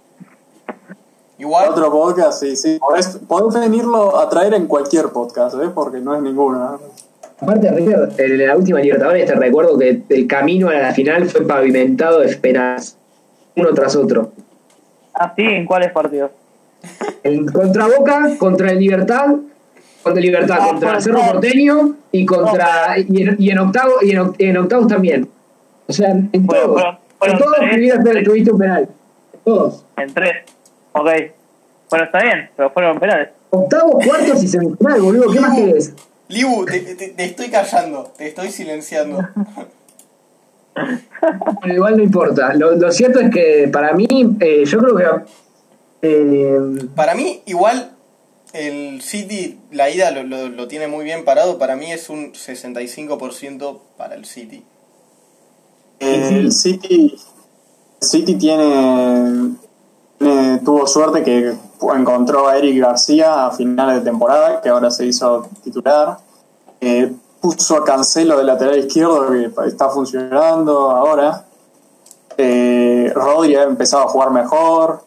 Igual, 1.40 1.70
Otro 1.70 1.90
podcast, 1.90 2.42
sí, 2.42 2.54
sí. 2.54 2.78
Podés, 2.78 3.18
podés 3.26 3.58
venirlo 3.58 4.18
a 4.18 4.28
traer 4.28 4.52
en 4.52 4.66
cualquier 4.66 5.06
podcast, 5.08 5.54
¿eh? 5.54 5.70
Porque 5.74 5.98
no 5.98 6.14
es 6.14 6.20
ninguno. 6.20 6.74
¿eh? 6.74 6.86
Aparte, 7.40 7.70
River, 7.70 8.10
en 8.18 8.46
la 8.46 8.54
última 8.58 8.80
Libertadores 8.80 9.24
te 9.24 9.34
recuerdo 9.34 9.78
que 9.78 10.02
el 10.10 10.26
camino 10.26 10.68
a 10.68 10.74
la 10.74 10.92
final 10.92 11.24
fue 11.30 11.46
pavimentado 11.46 12.20
de 12.20 12.26
esperanzas, 12.26 12.98
uno 13.56 13.72
tras 13.72 13.96
otro. 13.96 14.32
Ah, 15.14 15.32
sí, 15.34 15.42
¿en 15.44 15.64
cuáles 15.64 15.92
partidos? 15.92 16.30
El, 17.22 17.50
contra 17.50 17.86
Boca, 17.86 18.32
contra 18.38 18.72
el 18.72 18.78
Libertad, 18.78 19.28
contra 20.02 20.20
el 20.20 20.26
Libertad, 20.26 20.58
Ah, 20.60 20.68
contra 20.68 20.96
el 20.96 21.02
Cerro. 21.02 21.20
Porteño 21.32 21.94
y 22.12 22.26
contra 22.26 22.98
y 22.98 23.22
en, 23.22 23.36
y 23.38 23.48
en 23.48 23.58
octavo 23.60 23.92
y 24.02 24.10
en, 24.10 24.32
en 24.36 24.56
octavos 24.58 24.88
también. 24.88 25.26
O 25.88 25.92
sea, 25.94 26.10
en 26.10 26.30
Bueno, 26.32 26.64
todos, 26.64 26.74
bueno, 26.74 26.98
bueno, 27.18 27.32
en 27.32 28.02
todos 28.04 28.24
tuviste, 28.24 28.52
un 28.52 28.58
penal. 28.58 28.88
Todos. 29.42 29.86
En 29.96 30.12
tres. 30.12 30.59
Ok. 30.92 31.08
Bueno, 31.90 32.04
está 32.04 32.22
bien, 32.22 32.50
pero 32.56 32.70
fueron 32.70 32.98
penales. 33.00 33.30
Octavos, 33.50 34.04
cuartos 34.06 34.42
y 34.42 34.48
semifinal, 34.48 35.00
boludo. 35.00 35.32
¿Qué 35.32 35.40
más 35.40 35.56
querés? 35.56 35.92
Libu, 36.28 36.64
te, 36.64 36.78
te- 36.80 37.08
te 37.08 37.24
estoy 37.24 37.48
callando, 37.50 38.12
te 38.16 38.28
estoy 38.28 38.50
silenciando. 38.50 39.18
Bueno, 41.60 41.74
igual 41.74 41.96
no 41.96 42.02
importa. 42.02 42.54
Lo, 42.54 42.72
lo 42.76 42.92
cierto 42.92 43.18
es 43.20 43.30
que 43.30 43.68
para 43.72 43.92
mí, 43.92 44.06
eh, 44.40 44.64
yo 44.64 44.78
creo 44.78 44.96
que. 44.96 45.04
eh, 46.02 46.58
Para 46.94 47.14
mí, 47.14 47.42
igual, 47.46 47.90
el 48.52 49.02
City, 49.02 49.58
la 49.72 49.90
ida 49.90 50.10
lo, 50.12 50.22
lo- 50.22 50.48
lo 50.48 50.68
tiene 50.68 50.86
muy 50.86 51.04
bien 51.04 51.24
parado. 51.24 51.58
Para 51.58 51.74
mí 51.76 51.90
es 51.92 52.08
un 52.08 52.32
65% 52.32 53.80
para 53.96 54.14
el 54.14 54.24
City. 54.24 54.62
El 55.98 56.50
City, 56.52 57.16
el 58.00 58.06
City 58.08 58.34
tiene, 58.36 59.56
tiene- 60.20 60.58
tuvo 60.58 60.86
suerte 60.86 61.22
que 61.22 61.56
encontró 61.96 62.46
a 62.46 62.56
Eric 62.58 62.80
García 62.82 63.46
a 63.46 63.50
finales 63.52 63.96
de 63.96 64.10
temporada, 64.10 64.60
que 64.60 64.68
ahora 64.68 64.90
se 64.90 65.06
hizo 65.06 65.48
titular. 65.64 66.18
Eh, 66.80 67.12
puso 67.40 67.76
a 67.76 67.84
Cancelo 67.84 68.36
de 68.36 68.44
lateral 68.44 68.78
izquierdo, 68.78 69.28
que 69.30 69.50
está 69.66 69.88
funcionando 69.88 70.90
ahora. 70.90 71.44
Eh, 72.36 73.10
Rodri 73.14 73.56
ha 73.56 73.62
empezado 73.62 74.04
a 74.04 74.08
jugar 74.08 74.30
mejor. 74.30 75.02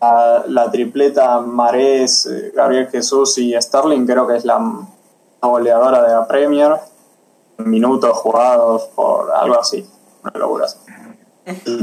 La, 0.00 0.44
la 0.46 0.70
tripleta 0.70 1.40
Marés, 1.40 2.26
eh, 2.26 2.52
Gabriel 2.54 2.88
Jesús 2.88 3.36
y 3.38 3.54
Sterling 3.60 4.06
creo 4.06 4.26
que 4.26 4.36
es 4.36 4.44
la 4.44 4.56
m- 4.56 4.86
goleadora 5.42 6.02
de 6.02 6.12
la 6.14 6.26
Premier 6.26 6.76
minutos 7.58 8.12
jugados 8.18 8.82
por 8.94 9.30
algo 9.32 9.58
así, 9.58 9.88
una 10.22 10.32
locura 10.38 10.66
así. 10.66 10.76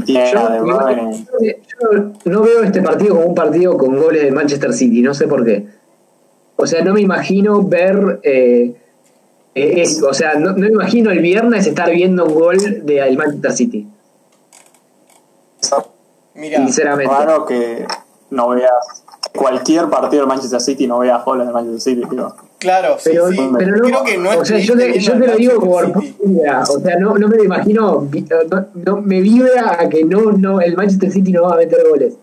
Tiene 0.04 0.30
yo, 0.32 0.48
De 1.40 1.60
no 2.26 2.42
veo 2.42 2.62
este 2.62 2.82
partido 2.82 3.14
como 3.14 3.26
un 3.28 3.34
partido 3.34 3.76
con 3.78 3.96
goles 3.98 4.22
de 4.22 4.30
Manchester 4.30 4.72
City, 4.74 5.00
no 5.00 5.14
sé 5.14 5.26
por 5.26 5.44
qué. 5.44 5.66
O 6.56 6.66
sea, 6.66 6.84
no 6.84 6.92
me 6.92 7.00
imagino 7.00 7.62
ver. 7.62 8.20
eh, 8.22 8.74
eh, 9.54 9.82
es- 9.82 10.02
o 10.02 10.12
sea, 10.12 10.34
no, 10.34 10.50
no 10.50 10.56
me 10.58 10.66
imagino 10.68 11.10
el 11.10 11.20
viernes 11.20 11.66
estar 11.66 11.90
viendo 11.90 12.24
un 12.26 12.34
gol 12.34 12.56
del 12.84 13.16
Manchester 13.16 13.52
City, 13.52 13.86
Mira, 16.34 16.58
sinceramente. 16.58 17.14
Raro 17.14 17.46
que 17.46 17.86
no 18.30 18.48
veas 18.48 19.04
cualquier 19.36 19.88
partido 19.88 20.22
del 20.22 20.28
Manchester 20.28 20.60
City 20.60 20.86
no 20.86 20.98
veas 20.98 21.24
goles 21.24 21.46
del 21.46 21.54
Manchester 21.54 21.80
City, 21.94 22.06
digo. 22.10 22.34
Claro, 22.64 22.96
sí, 22.98 23.10
Pero, 23.10 23.28
sí. 23.30 23.50
pero 23.58 23.76
no, 23.76 23.82
Creo 23.84 24.04
que 24.04 24.18
no 24.18 24.30
o 24.30 24.44
sea, 24.44 24.58
yo 24.58 24.76
te, 24.76 24.98
yo 24.98 25.14
lo 25.14 25.36
digo 25.36 25.60
por 25.60 25.92
idea, 26.24 26.62
o 26.62 26.80
sea, 26.80 26.96
no, 26.98 27.14
no 27.16 27.28
me 27.28 27.36
lo 27.36 27.44
imagino, 27.44 28.08
no, 28.50 28.66
no- 28.74 29.00
me 29.00 29.20
vibra 29.20 29.76
a 29.80 29.88
que 29.88 30.04
no, 30.04 30.32
no, 30.32 30.60
el 30.60 30.76
Manchester 30.76 31.10
City 31.12 31.30
no 31.32 31.42
va 31.44 31.54
a 31.54 31.56
meter 31.58 31.86
goles. 31.88 32.14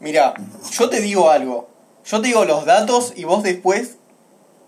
Mira, 0.00 0.34
yo 0.70 0.88
te 0.88 1.00
digo 1.00 1.30
algo. 1.30 1.68
Yo 2.04 2.20
te 2.20 2.28
digo 2.28 2.44
los 2.44 2.64
datos 2.64 3.12
y 3.16 3.24
vos 3.24 3.42
después 3.42 3.96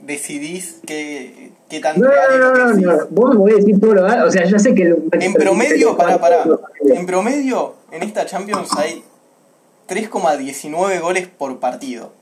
decidís 0.00 0.80
qué, 0.86 1.52
qué 1.68 1.80
tan 1.80 1.98
No, 2.00 2.08
real 2.08 2.40
no, 2.40 2.70
es 2.70 2.76
no, 2.78 2.92
no, 2.92 2.96
no, 2.96 3.06
vos 3.10 3.30
me 3.30 3.36
podés 3.36 3.56
decir 3.58 3.80
todo 3.80 3.94
lo 3.94 4.02
demás, 4.02 4.26
o 4.26 4.30
sea, 4.30 4.44
ya 4.44 4.58
sé 4.58 4.74
que 4.74 4.82
el 4.82 4.90
Manchester 4.96 5.22
En 5.22 5.34
promedio, 5.34 5.96
pará, 5.96 6.18
pará. 6.20 6.44
En 6.84 7.06
promedio, 7.06 7.74
en 7.92 8.02
esta 8.02 8.26
Champions 8.26 8.70
hay 8.76 9.04
3,19 9.88 11.00
goles 11.00 11.28
por 11.28 11.58
partido. 11.60 12.12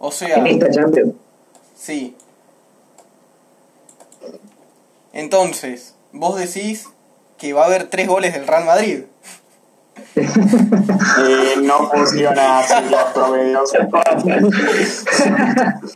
O 0.00 0.10
sea, 0.10 0.36
en 0.36 0.46
esta 0.46 0.70
Champions. 0.70 1.12
Sí. 1.76 2.16
Entonces, 5.12 5.94
vos 6.12 6.38
decís 6.38 6.86
que 7.38 7.52
va 7.52 7.64
a 7.64 7.66
haber 7.66 7.88
tres 7.90 8.08
goles 8.08 8.32
del 8.32 8.46
Real 8.46 8.64
Madrid. 8.64 9.02
Eh, 11.22 11.54
no 11.62 11.90
funciona 11.90 12.60
así 12.60 12.74
los 12.90 13.02
promedios. 13.12 13.70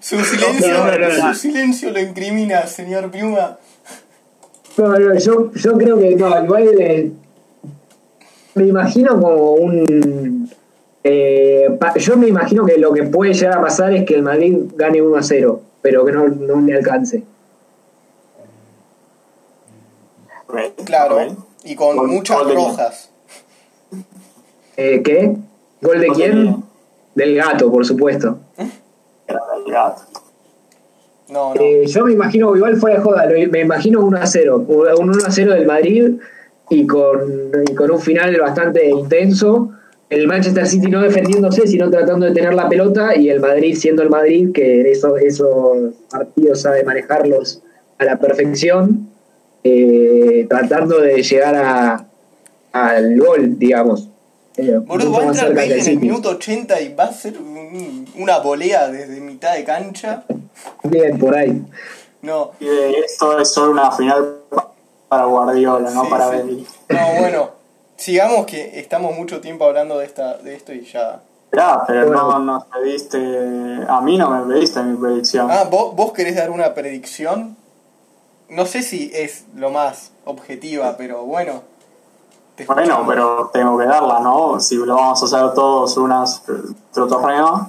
Su 0.01 0.21
silencio, 0.25 0.75
No, 0.75 0.87
no, 0.87 0.99
no, 0.99 1.09
no. 1.09 1.35
su 1.35 1.41
silencio 1.41 1.91
lo 1.91 2.01
incrimina, 2.01 2.67
señor 2.67 3.11
Piuma. 3.11 3.59
No, 4.77 4.89
no, 4.89 5.19
yo, 5.19 5.53
yo 5.53 5.73
creo 5.79 5.99
que 5.99 6.17
no, 6.17 6.45
igual 6.45 6.69
eh, 6.81 7.13
me 8.55 8.67
imagino 8.67 9.19
como 9.21 9.53
un... 9.53 10.51
eh, 11.05 11.69
pa- 11.79 11.95
yo 11.97 12.17
me 12.17 12.27
imagino 12.29 12.65
que 12.65 12.79
lo 12.79 12.93
que 12.93 13.03
puede 13.05 13.35
llegar 13.35 13.59
a 13.59 13.61
pasar 13.61 13.93
es 13.93 14.05
que 14.05 14.15
el 14.15 14.23
Madrid 14.23 14.57
gane 14.75 15.01
1 15.03 15.17
a 15.17 15.23
0, 15.23 15.61
pero 15.83 16.05
que 16.05 16.13
no, 16.13 16.27
no 16.29 16.61
le 16.63 16.75
alcance. 16.77 17.23
Claro. 20.85 21.19
Y 21.65 21.75
con 21.75 21.97
Gol- 21.97 22.09
muchas 22.09 22.43
quién. 22.43 22.57
rojas. 22.57 23.11
Eh, 24.77 25.03
¿Qué? 25.03 25.37
¿Gol 25.81 26.01
de 26.01 26.09
quién? 26.09 26.63
Del 27.15 27.37
gato, 27.37 27.71
por 27.71 27.85
supuesto. 27.87 28.39
Del 28.57 29.73
gato. 29.73 30.03
No, 31.29 31.55
no. 31.55 31.61
Eh, 31.61 31.87
yo 31.87 32.05
me 32.05 32.13
imagino, 32.13 32.55
igual 32.55 32.77
fuera 32.77 32.99
de 32.99 33.03
joda, 33.03 33.27
me 33.51 33.61
imagino 33.61 34.01
1 34.05 34.19
a 34.19 34.27
0. 34.27 34.65
Un 34.69 35.11
1 35.11 35.27
a 35.27 35.31
0 35.31 35.53
del 35.55 35.67
Madrid 35.67 36.13
y 36.71 36.87
con, 36.87 37.51
y 37.69 37.75
con 37.75 37.91
un 37.91 38.01
final 38.01 38.37
bastante 38.39 38.89
intenso. 38.89 39.71
El 40.11 40.27
Manchester 40.29 40.67
City 40.67 40.89
no 40.89 41.01
defendiéndose, 41.03 41.67
sino 41.67 41.91
tratando 41.91 42.27
de 42.27 42.33
tener 42.33 42.55
la 42.55 42.69
pelota 42.69 43.17
y 43.17 43.31
el 43.31 43.41
Madrid 43.41 43.77
siendo 43.77 44.03
el 44.03 44.11
Madrid, 44.11 44.51
que 44.53 44.91
eso, 44.91 45.17
esos 45.17 45.95
partidos 46.11 46.61
sabe 46.61 46.85
manejarlos 46.85 47.63
a 47.99 48.05
la 48.05 48.19
perfección, 48.19 49.09
eh, 49.65 50.47
tratando 50.49 51.01
de 51.01 51.23
llegar 51.23 51.55
a, 51.57 52.07
al 52.73 53.19
gol, 53.19 53.59
digamos. 53.59 54.09
Eh, 54.57 54.79
Boludo, 54.85 55.11
mucho 55.11 55.13
va 55.13 55.23
a 55.23 55.27
más 55.27 55.37
entrar 55.37 55.55
Bale 55.55 55.67
en 55.73 55.79
el 55.79 55.83
City. 55.85 55.97
minuto 55.97 56.29
80 56.31 56.81
y 56.81 56.95
va 56.95 57.05
a 57.05 57.13
ser 57.13 57.39
un- 57.39 58.07
una 58.19 58.39
volea 58.39 58.89
desde 58.89 59.21
mitad 59.21 59.55
de 59.57 59.65
cancha. 59.65 60.25
Bien, 60.85 61.19
por 61.19 61.35
ahí. 61.37 61.61
No, 62.23 62.53
Y 62.61 62.67
de 62.67 62.91
esto 63.01 63.39
es 63.41 63.49
solo 63.53 63.73
una 63.73 63.91
final 63.91 64.37
para 65.09 65.25
Guardiola, 65.25 65.91
no 65.91 66.09
para 66.09 66.31
sí. 66.31 66.37
Belly. 66.37 66.67
no, 66.91 67.21
bueno. 67.21 67.64
Sigamos 67.97 68.47
que 68.47 68.79
estamos 68.81 69.17
mucho 69.17 69.41
tiempo 69.41 69.65
hablando 69.65 69.99
de 69.99 70.07
esta 70.07 70.35
de 70.39 70.55
esto 70.55 70.73
y 70.73 70.85
ya. 70.85 71.21
Ya, 71.53 71.85
pero 71.87 72.07
Bueno. 72.09 72.23
no 72.33 72.39
nos 72.41 72.65
pediste. 72.65 73.19
A 73.89 74.01
mí 74.01 74.19
no 74.19 74.31
me 74.31 74.53
pediste 74.55 74.83
mi 74.83 74.97
predicción. 74.97 75.49
Ah, 75.51 75.65
¿vos, 75.71 75.95
vos 75.95 76.13
querés 76.13 76.35
dar 76.37 76.51
una 76.51 76.75
predicción? 76.75 77.57
No 78.49 78.67
sé 78.67 78.83
si 78.83 79.11
es 79.15 79.45
lo 79.55 79.71
más 79.71 80.11
objetiva, 80.25 80.97
pero 80.97 81.25
bueno. 81.25 81.63
te 82.57 82.67
Bueno, 82.67 83.05
pero 83.07 83.51
tengo 83.53 83.79
que 83.79 83.85
darla, 83.87 84.21
¿no? 84.21 84.61
Si 84.61 84.77
lo 84.77 84.95
vamos 84.97 85.21
a 85.23 85.25
hacer 85.27 85.55
todos 85.55 85.97
unas 85.97 86.43
otro 86.91 87.07
torneo, 87.09 87.69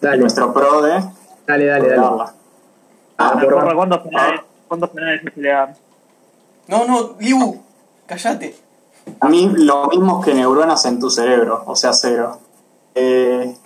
Dale, 0.00 0.18
nuestro 0.18 0.52
pro 0.52 0.82
de 0.82 0.92
dale, 1.46 1.66
dale. 1.66 1.88
dale. 1.88 1.96
darla. 1.96 2.34
Ah, 3.18 3.36
por- 3.40 3.74
¿Cuántos 3.76 3.98
penales, 4.02 4.40
cuántos 4.68 4.90
penales 4.90 5.22
se 5.34 5.40
le 5.40 5.48
dan? 5.48 5.74
No, 6.68 6.84
no, 6.84 7.14
Libu, 7.18 7.62
callate. 8.06 8.54
A 9.20 9.28
mí 9.28 9.48
lo 9.56 9.86
mismo 9.88 10.20
que 10.20 10.34
neuronas 10.34 10.84
en 10.86 10.98
tu 11.00 11.10
cerebro, 11.10 11.62
o 11.66 11.76
sea, 11.76 11.92
cero. 11.92 12.38
Eh, 12.94 13.56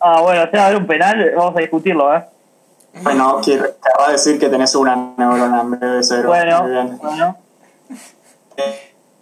Ah, 0.00 0.20
bueno, 0.20 0.44
o 0.44 0.50
sea, 0.50 0.66
haber 0.66 0.78
un 0.78 0.86
penal, 0.86 1.32
vamos 1.36 1.56
a 1.56 1.60
discutirlo, 1.60 2.14
¿eh? 2.14 2.24
bueno, 3.02 3.40
querrá 3.44 3.70
decir 4.10 4.38
que 4.38 4.48
tenés 4.48 4.74
una 4.74 4.94
neurona 5.16 5.60
en 5.62 5.70
vez 5.72 5.80
de 5.80 6.02
cero. 6.02 6.28
Bueno, 6.28 6.62
Muy 6.62 6.70
bien. 6.70 6.98
bueno. 7.02 7.36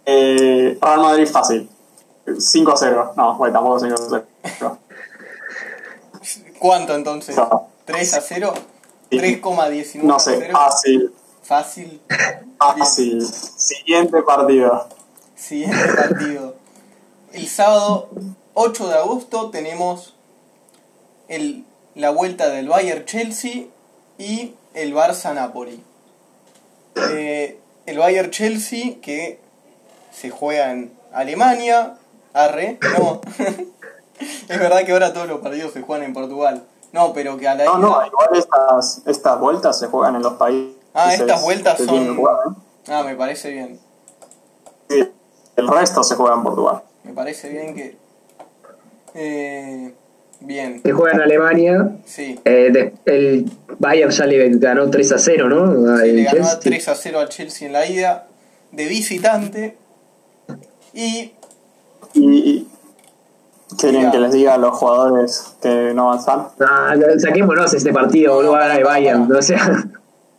Eh, 0.05 0.77
Real 0.81 0.99
Madrid 1.01 1.27
fácil. 1.27 1.69
5 2.37 2.71
a 2.71 2.77
0. 2.77 3.13
No, 3.15 3.35
bueno, 3.37 3.53
tampoco 3.53 3.79
5 3.79 3.93
a 3.95 4.23
0. 4.59 4.77
¿Cuánto 6.59 6.95
entonces? 6.95 7.35
No. 7.35 7.67
¿3 7.87 8.17
a 8.17 8.21
0? 8.21 8.53
Sí. 9.11 9.17
3,19 9.19 10.03
No 10.03 10.19
sé, 10.19 10.37
0. 10.39 10.53
fácil. 10.53 11.13
Fácil. 11.43 12.01
Fácil. 12.57 13.25
Siguiente 13.25 14.21
partido. 14.23 14.87
Siguiente 15.35 15.77
partido. 15.97 16.55
El 17.33 17.47
sábado 17.47 18.09
8 18.53 18.87
de 18.87 18.93
agosto 18.95 19.49
tenemos 19.49 20.15
el, 21.27 21.65
la 21.95 22.09
vuelta 22.11 22.49
del 22.49 22.69
Bayern 22.69 23.05
Chelsea 23.05 23.65
y 24.17 24.53
el 24.73 24.93
Barça 24.93 25.33
Napoli. 25.33 25.83
Eh, 27.11 27.59
el 27.85 27.97
Bayern 27.97 28.31
Chelsea 28.31 28.95
que 29.01 29.39
se 30.11 30.29
juega 30.29 30.71
en 30.71 30.93
Alemania. 31.11 31.95
Arre, 32.33 32.77
no. 32.99 33.21
es 34.19 34.59
verdad 34.59 34.83
que 34.85 34.91
ahora 34.91 35.13
todos 35.13 35.27
los 35.27 35.39
partidos 35.39 35.71
se 35.73 35.81
juegan 35.81 36.05
en 36.05 36.13
Portugal. 36.13 36.63
No, 36.91 37.11
pero 37.13 37.37
que 37.37 37.47
a 37.47 37.55
la 37.55 37.65
No, 37.65 37.77
no, 37.77 38.05
igual 38.05 38.29
estas, 38.33 39.01
estas 39.05 39.39
vueltas 39.39 39.77
se 39.79 39.87
juegan 39.87 40.15
en 40.15 40.21
los 40.21 40.33
países. 40.33 40.75
Ah, 40.93 41.13
estas 41.13 41.41
vueltas 41.41 41.77
son- 41.77 42.15
jugar, 42.15 42.35
¿eh? 42.47 42.51
Ah, 42.87 43.03
me 43.03 43.15
parece 43.15 43.51
bien. 43.51 43.79
Sí, 44.89 45.11
el 45.57 45.67
resto 45.67 46.03
se 46.03 46.15
juega 46.15 46.35
en 46.35 46.43
Portugal. 46.43 46.81
Me 47.03 47.13
parece 47.13 47.49
bien 47.49 47.75
que. 47.75 47.95
Eh, 49.13 49.93
bien, 50.41 50.81
Se 50.83 50.91
juega 50.91 51.15
en 51.15 51.21
Alemania. 51.21 51.89
sí. 52.05 52.39
Eh, 52.43 52.69
de- 52.71 52.93
el 53.05 53.49
Bayern 53.79 54.11
ya 54.11 54.25
le 54.25 54.49
ganó 54.57 54.89
3 54.89 55.11
a 55.13 55.17
0, 55.17 55.47
¿no? 55.49 55.97
Sí, 55.99 56.11
le 56.11 56.23
ganó 56.23 56.37
Chelsea. 56.39 56.59
3 56.59 56.87
a 56.89 56.95
0 56.95 57.19
al 57.19 57.29
Chelsea 57.29 57.67
en 57.67 57.73
la 57.73 57.85
ida 57.87 58.27
de 58.71 58.85
visitante. 58.87 59.77
Y 60.93 61.31
Y, 62.13 62.65
quieren 63.77 63.99
Mira. 64.01 64.11
que 64.11 64.19
les 64.19 64.31
diga 64.31 64.53
a 64.53 64.57
los 64.57 64.77
jugadores 64.77 65.55
que 65.61 65.91
no 65.93 66.09
avanzan. 66.11 66.47
Ah, 66.61 66.93
saquémonos 67.17 67.73
este 67.73 67.91
partido, 67.91 68.35
boludo, 68.35 68.55
no, 68.55 68.61
ahora 68.61 68.77
de 68.77 68.83
Bayern. 68.83 69.27
no. 69.27 69.37
O 69.37 69.41
sea, 69.41 69.83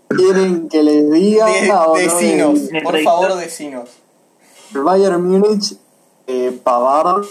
Quieren 0.09 0.69
que 0.69 0.83
les 0.83 1.11
diga 1.11 1.47
de, 1.47 1.71
o 1.71 1.87
no 1.89 1.95
decinos, 1.95 2.61
por 2.85 2.99
favor, 3.03 3.35
decinos. 3.37 3.91
El 4.77 4.83
Bayern 4.83 5.27
Múnich, 5.27 5.75
eh, 6.27 6.61
Pavard 6.63 7.25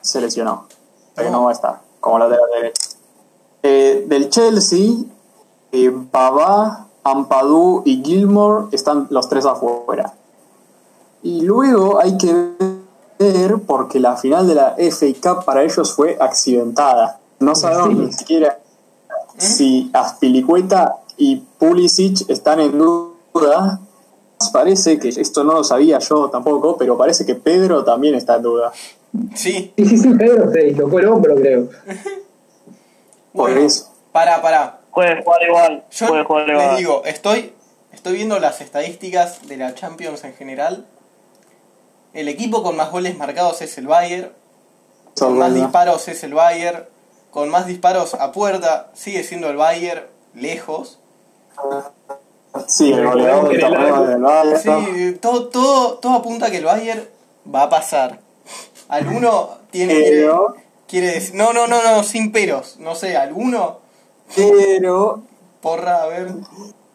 se 0.00 0.20
lesionó. 0.20 0.66
O 1.12 1.14
sea 1.16 1.24
que 1.24 1.30
No. 1.30 1.42
va 1.44 1.50
a 1.50 1.52
estar 1.52 1.80
como 2.00 2.18
lateral 2.18 2.44
derecho. 2.54 2.90
Eh, 3.64 4.04
del 4.08 4.30
Chelsea, 4.30 4.94
eh, 5.72 5.90
Pavard, 6.10 6.86
Ampadu 7.04 7.82
y 7.84 8.02
Gilmore 8.04 8.66
están 8.70 9.08
los 9.10 9.28
tres 9.28 9.44
afuera. 9.46 10.14
Y 11.24 11.40
luego 11.42 11.98
hay 12.00 12.16
que 12.16 12.52
ver 13.18 13.58
porque 13.66 13.98
la 13.98 14.16
final 14.16 14.46
de 14.46 14.54
la 14.54 14.74
FA 14.78 15.06
Cup 15.20 15.44
para 15.44 15.62
ellos 15.64 15.92
fue 15.92 16.16
accidentada. 16.20 17.18
No 17.40 17.56
sabemos 17.56 17.88
Sí. 17.88 17.94
ni 17.94 18.12
siquiera 18.12 18.58
si 19.38 19.90
Aspilicueta 19.92 20.98
y 21.16 21.36
Pulisic 21.58 22.28
están 22.30 22.60
en 22.60 22.78
duda. 22.78 23.80
Parece 24.50 24.98
que 24.98 25.08
esto 25.08 25.44
no 25.44 25.54
lo 25.54 25.64
sabía 25.64 25.98
yo 25.98 26.30
tampoco, 26.30 26.76
pero 26.76 26.96
parece 26.96 27.24
que 27.26 27.34
Pedro 27.34 27.84
también 27.84 28.14
está 28.14 28.36
en 28.36 28.42
duda. 28.42 28.72
Sí, 29.34 29.72
sí, 29.76 29.84
sí, 29.86 29.98
sí, 29.98 30.08
Pedro 30.14 30.50
se 30.50 30.60
dislocó 30.60 30.98
el 30.98 31.08
hombro, 31.08 31.34
creo. 31.36 31.68
Por 33.32 33.50
bueno, 33.50 33.60
eso. 33.60 33.92
Pará, 34.12 34.42
pará. 34.42 34.80
Puede 34.92 35.22
jugar 35.22 35.42
igual. 35.42 35.84
Yo 35.90 36.08
puede 36.08 36.24
jugar 36.24 36.48
les 36.48 36.76
digo, 36.76 37.02
estoy, 37.06 37.54
estoy 37.92 38.14
viendo 38.14 38.38
las 38.38 38.60
estadísticas 38.60 39.48
de 39.48 39.56
la 39.56 39.74
Champions 39.74 40.24
en 40.24 40.34
general. 40.34 40.86
El 42.12 42.28
equipo 42.28 42.62
con 42.62 42.76
más 42.76 42.90
goles 42.90 43.16
marcados 43.16 43.62
es 43.62 43.78
el 43.78 43.86
Bayern. 43.86 44.32
Con 45.18 45.38
más 45.38 45.52
verdad. 45.52 45.66
disparos 45.66 46.08
es 46.08 46.22
el 46.24 46.34
Bayern. 46.34 46.84
Con 47.30 47.48
más 47.48 47.66
disparos 47.66 48.12
a 48.14 48.32
puerta 48.32 48.90
sigue 48.92 49.24
siendo 49.24 49.48
el 49.48 49.56
Bayern 49.56 50.04
lejos. 50.34 50.98
Sí, 52.66 52.92
el 52.92 53.06
goleador 53.06 53.48
del 53.48 53.60
torneo 53.60 54.04
del 54.04 54.20
Bayern. 54.20 54.58
Sí, 54.58 55.18
todo, 55.20 55.48
todo, 55.48 55.94
todo 55.98 56.12
apunta 56.14 56.46
a 56.46 56.50
que 56.50 56.58
el 56.58 56.64
Bayern 56.64 57.02
va 57.52 57.64
a 57.64 57.68
pasar. 57.68 58.20
Alguno 58.88 59.48
tiene 59.70 59.94
quiere, 59.94 60.10
Pero, 60.10 60.54
quiere 60.86 61.06
decir. 61.08 61.34
No, 61.34 61.52
no, 61.52 61.66
no, 61.66 61.82
no, 61.82 62.02
sin 62.02 62.30
peros. 62.30 62.78
No 62.78 62.94
sé, 62.94 63.16
alguno. 63.16 63.78
pero 64.36 65.22
Porra, 65.62 66.02
a 66.02 66.06
ver. 66.08 66.28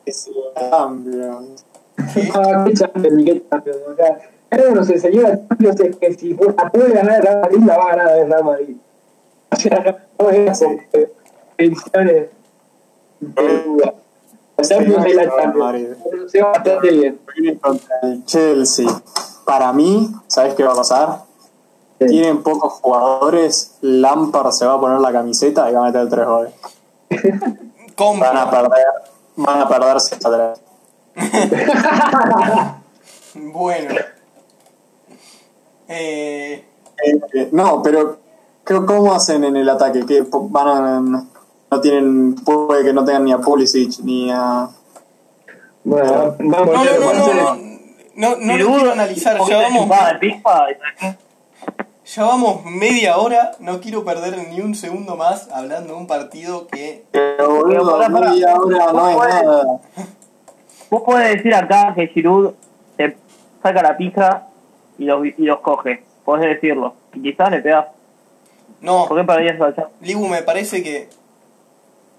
es 0.05 0.29
Champions. 0.59 1.65
¿qué? 2.13 2.29
Ah, 2.35 2.65
qué 2.67 2.73
Champions, 2.73 3.23
qué 3.25 3.43
Champions. 3.49 3.79
O 3.87 3.95
sea, 3.95 4.19
algo 4.51 4.75
nos 4.75 4.89
enseñó 4.89 5.21
la 5.21 5.47
Champions 5.47 5.79
es 5.79 5.95
que 5.95 6.13
si 6.13 6.33
la 6.33 6.69
puede 6.69 6.93
ganar 6.93 7.15
el 7.15 7.21
Real 7.23 7.41
Madrid, 7.41 7.59
la 7.65 7.77
va 7.77 7.83
a 7.83 7.95
ganar 7.95 8.17
el 8.17 8.29
Real 8.29 8.43
Madrid. 8.43 8.75
O 9.49 9.55
sea, 9.55 10.03
no 10.19 10.29
es 10.29 10.61
Champions 14.61 15.05
es 15.05 15.15
la 15.15 15.23
Champions. 15.29 15.97
Se 16.31 16.41
va 16.41 16.51
bastante 16.51 16.91
bien. 16.91 17.19
Viene 17.35 17.59
contra 17.59 17.99
el 18.03 18.25
Chelsea. 18.25 18.87
Para 19.45 19.71
mí, 19.73 20.11
¿sabes 20.27 20.55
qué 20.55 20.63
va 20.63 20.73
a 20.73 20.75
pasar? 20.75 21.21
Tienen 21.99 22.43
pocos 22.43 22.73
jugadores. 22.73 23.75
Lampard 23.81 24.51
se 24.51 24.65
va 24.65 24.73
a 24.73 24.79
poner 24.79 24.99
la 24.99 25.11
camiseta 25.11 25.69
y 25.69 25.73
va 25.73 25.81
a 25.87 25.91
meter 25.91 26.09
tres 26.09 26.25
goles. 26.25 26.53
Compro. 27.95 28.27
Van 28.27 28.37
a 28.37 28.49
perder, 28.51 28.85
van 29.37 29.61
a 29.61 29.67
perder 29.67 29.99
6 29.99 30.25
a 30.25 30.29
3. 30.29 30.59
Bueno. 33.53 33.95
Eh, 35.87 36.63
Eh, 37.33 37.49
no, 37.51 37.81
pero 37.83 38.17
¿qué- 38.65 38.83
¿cómo 38.85 39.13
hacen 39.13 39.43
en 39.43 39.55
el 39.55 39.69
ataque? 39.69 40.05
que 40.05 40.25
van 40.31 40.67
a, 40.67 41.23
no 41.69 41.81
tienen, 41.81 42.35
puede 42.35 42.83
que 42.83 42.93
no 42.93 43.03
tengan 43.03 43.25
ni 43.25 43.33
a 43.33 43.39
Pulisic 43.39 43.99
ni 44.03 44.31
a 44.31 44.69
Bueno, 45.83 46.35
vamos 46.39 46.73
no, 46.73 46.81
a 46.81 46.83
no, 46.85 46.99
no, 46.99 47.13
no, 47.13 47.33
no, 47.33 47.55
no, 48.15 48.35
no 48.37 48.57
lo 48.57 48.65
quiero 48.75 48.91
analizar. 48.91 49.39
un 49.39 49.47
Ya 49.47 49.55
poquito 49.57 49.61
vamos, 49.61 49.83
chupada 49.83 50.13
de 50.13 50.19
pizza 50.19 50.65
y- 50.71 51.15
ya 52.09 52.23
vamos 52.23 52.63
media 52.63 53.17
hora. 53.17 53.51
No 53.59 53.81
quiero 53.81 54.05
perder 54.05 54.37
ni 54.49 54.61
un 54.61 54.75
segundo 54.75 55.17
más 55.17 55.49
hablando 55.51 55.93
de 55.93 55.99
un 55.99 56.07
partido 56.07 56.65
que. 56.67 57.03
Pero 57.11 57.49
boludo, 57.55 58.09
media 58.09 58.55
hora 58.55 58.93
no 58.93 59.09
es 59.09 59.17
nada. 59.43 59.79
Vos 60.89 61.01
podés 61.03 61.35
decir 61.35 61.53
acá 61.53 61.93
que 61.95 62.07
Giroud 62.07 62.53
te 62.95 63.17
saca 63.61 63.83
la 63.83 63.97
pija 63.97 64.47
y 64.97 65.03
los, 65.03 65.25
y 65.25 65.43
los 65.43 65.59
coge. 65.59 66.03
Podés 66.23 66.55
decirlo. 66.55 66.93
Y 67.13 67.21
quizás 67.21 67.51
le 67.51 67.59
pegás. 67.59 67.87
No, 68.79 69.05
¿Por 69.07 69.25
qué 69.25 69.47
esa 69.49 69.75
chance? 69.75 69.91
Libu, 70.01 70.27
me 70.27 70.43
parece 70.43 70.81
que. 70.81 71.09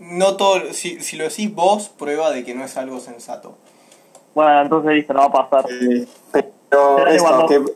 No 0.01 0.37
todo. 0.37 0.73
Si, 0.73 1.01
si 1.01 1.17
lo 1.17 1.25
decís 1.25 1.55
vos, 1.55 1.89
prueba 1.89 2.31
de 2.31 2.45
que 2.45 2.55
no 2.55 2.65
es 2.65 2.77
algo 2.77 3.01
sensato. 3.01 3.57
Bueno, 4.35 4.61
entonces 4.63 4.93
listo, 4.93 5.13
no 5.15 5.21
va 5.21 5.41
a 5.41 5.49
pasar. 5.51 5.71
Eh, 5.71 6.07
pero 6.33 7.07
esto, 7.09 7.15
igual 7.15 7.39
no. 7.41 7.47
¿qué, 7.47 7.59
No, 7.59 7.67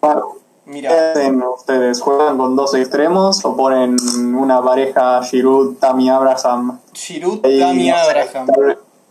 ¿qué 0.00 0.08
Mira, 0.66 1.10
hacen 1.12 1.42
ustedes? 1.42 2.00
¿Juegan 2.00 2.38
con 2.38 2.56
dos 2.56 2.74
extremos 2.74 3.44
o 3.44 3.54
ponen 3.54 3.96
una 4.34 4.62
pareja 4.62 5.22
Giroud, 5.22 5.76
Tammy 5.76 6.08
Abraham? 6.08 6.80
Giroud, 6.94 7.40
Tammy 7.42 7.90
Abraham. 7.90 8.48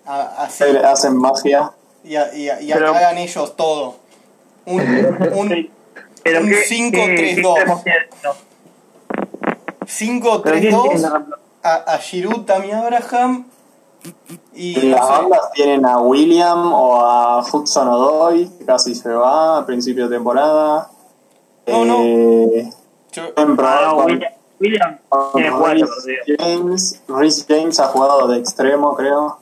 Así. 0.05 0.63
hacen 0.83 1.15
magia. 1.17 1.71
Y, 2.03 2.15
a- 2.15 2.33
y, 2.35 2.49
a- 2.49 2.59
y 2.61 2.73
Pero- 2.73 2.89
hagan 2.95 3.17
ellos 3.19 3.55
todo. 3.55 3.95
Un, 4.65 4.81
un 5.35 5.49
Sí. 5.49 5.71
Un 6.25 6.49
¿qué- 6.49 6.65
5-3-2. 6.65 6.91
qué- 6.91 7.15
qué 7.15 7.31
extremos 7.41 7.83
tiene? 7.83 7.99
No. 8.23 8.31
5-3-2 9.85 11.35
A, 11.63 11.75
a 11.93 11.97
Giroud, 11.97 12.43
Tammy 12.45 12.71
Abraham 12.71 13.45
y 14.53 14.77
En 14.79 14.91
las 14.91 14.99
no 15.01 15.07
sé, 15.07 15.13
bandas 15.21 15.51
tienen 15.53 15.85
a 15.85 15.97
William 15.99 16.73
o 16.73 16.99
a 16.99 17.39
Hudson 17.39 17.87
Odoy, 17.87 18.49
que 18.59 18.65
casi 18.65 18.93
se 18.95 19.09
va 19.13 19.59
a 19.59 19.65
principio 19.65 20.09
de 20.09 20.15
temporada. 20.17 20.89
No, 21.67 21.85
no. 21.85 21.95
Eh, 22.01 22.69
yo- 23.13 23.23
Ah, 23.37 23.91
con- 23.95 24.05
William, 24.05 24.31
William 24.59 24.99
tiene. 25.33 26.37
James. 26.37 27.01
Reece 27.07 27.45
James 27.47 27.79
ha 27.79 27.87
jugado 27.87 28.27
de 28.27 28.39
extremo, 28.39 28.93
creo. 28.95 29.37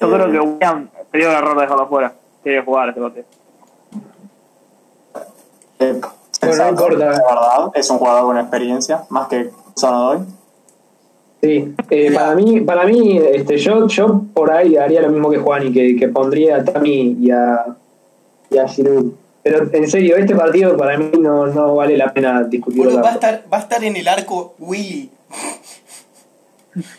Yo 0.00 0.06
Eh, 0.06 0.10
creo 0.10 0.30
que 0.32 0.40
William 0.40 0.88
sería 1.12 1.28
un 1.28 1.34
error 1.34 1.60
dejarlo 1.60 1.86
fuera. 1.88 2.14
Tiene 2.42 2.60
que 2.60 2.64
jugar 2.64 2.88
este 2.88 3.00
partido. 3.02 3.24
Eh, 5.80 6.00
Bueno, 6.40 6.64
no 6.64 6.68
importa. 6.70 6.96
de 6.96 7.04
verdad, 7.04 7.70
es 7.74 7.90
un 7.90 7.98
jugador 7.98 8.24
con 8.24 8.38
experiencia, 8.38 9.04
más 9.10 9.28
que 9.28 9.50
Hudson 9.68 9.94
Odoy. 9.94 10.18
Sí, 11.42 11.74
eh, 11.88 12.12
para 12.12 12.34
mí, 12.34 12.60
para 12.60 12.84
mí 12.84 13.16
este, 13.18 13.56
yo, 13.56 13.86
yo 13.86 14.22
por 14.34 14.52
ahí 14.52 14.76
haría 14.76 15.00
lo 15.02 15.08
mismo 15.08 15.30
que 15.30 15.38
Juani, 15.38 15.72
que, 15.72 15.96
que 15.96 16.08
pondría 16.08 16.56
a 16.56 16.64
Tami 16.64 17.16
y 17.18 17.30
a, 17.30 17.64
y 18.50 18.58
a 18.58 18.68
Giroud. 18.68 19.12
Pero 19.42 19.66
en 19.72 19.88
serio, 19.90 20.16
este 20.18 20.36
partido 20.36 20.76
para 20.76 20.98
mí 20.98 21.10
no, 21.18 21.46
no 21.46 21.74
vale 21.74 21.96
la 21.96 22.12
pena 22.12 22.42
discutirlo. 22.42 23.00
va 23.02 23.08
a 23.08 23.14
estar 23.14 23.42
va 23.50 23.56
a 23.56 23.60
estar 23.60 23.82
en 23.82 23.96
el 23.96 24.06
arco 24.06 24.54
Willy 24.58 25.10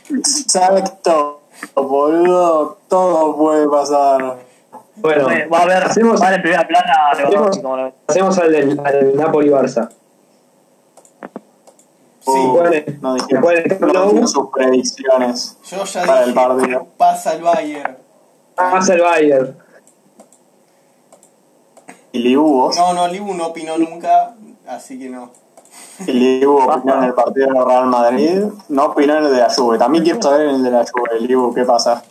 Exacto, 0.10 1.42
boludo, 1.76 2.78
todo 2.88 3.38
puede 3.38 3.68
pasar. 3.70 4.38
Bueno, 4.96 5.28
va 5.52 5.60
a 5.60 5.62
haber, 5.64 5.84
hacemos, 5.84 6.20
va 6.22 6.26
a 6.26 6.28
haber 6.30 6.40
en 6.40 6.42
primera 6.44 6.68
plana 6.68 6.94
hacemos 8.08 8.38
al, 8.40 8.52
del- 8.52 8.80
al 8.84 9.16
Napoli-Barça. 9.16 9.90
Sí. 12.24 12.32
No 13.02 13.16
dijeron, 13.16 13.44
el 13.52 14.28
sus 14.28 14.50
predicciones. 14.52 15.58
yo 15.70 15.84
ya 15.84 16.06
Para 16.06 16.24
el 16.24 16.34
dije 16.34 16.40
partido. 16.48 16.88
pasa 16.98 17.34
el 17.34 17.42
Bayern 17.42 17.98
Pasa 18.56 18.94
el 18.94 19.02
Bayern. 19.02 19.58
Y 22.12 22.20
Liu, 22.20 22.44
vos. 22.44 22.78
no 22.78 22.94
no 22.94 23.08
Libu 23.08 23.34
no 23.34 23.48
opinó 23.48 23.78
nunca 23.78 24.36
así 24.68 25.00
que 25.00 25.10
no 25.10 25.32
Y 26.06 26.12
Liu 26.12 26.58
opinó 26.58 26.98
en 27.00 27.04
el 27.06 27.14
partido 27.14 27.48
del 27.48 27.66
Real 27.66 27.86
Madrid. 27.88 28.44
No 28.70 28.86
opinó 28.86 29.18
en 29.18 29.26
el 29.26 29.32
de 29.34 29.40
la 29.40 29.50
Juve. 29.50 29.78
También 29.80 30.04
quiero 30.04 30.22
saber 30.22 30.50
en 30.50 30.56
el 30.56 30.64
de 30.64 30.72
la 30.72 30.86
Juve, 30.92 31.20
Liu, 31.22 31.54
¿qué 31.56 31.64
pasa? 31.64 32.04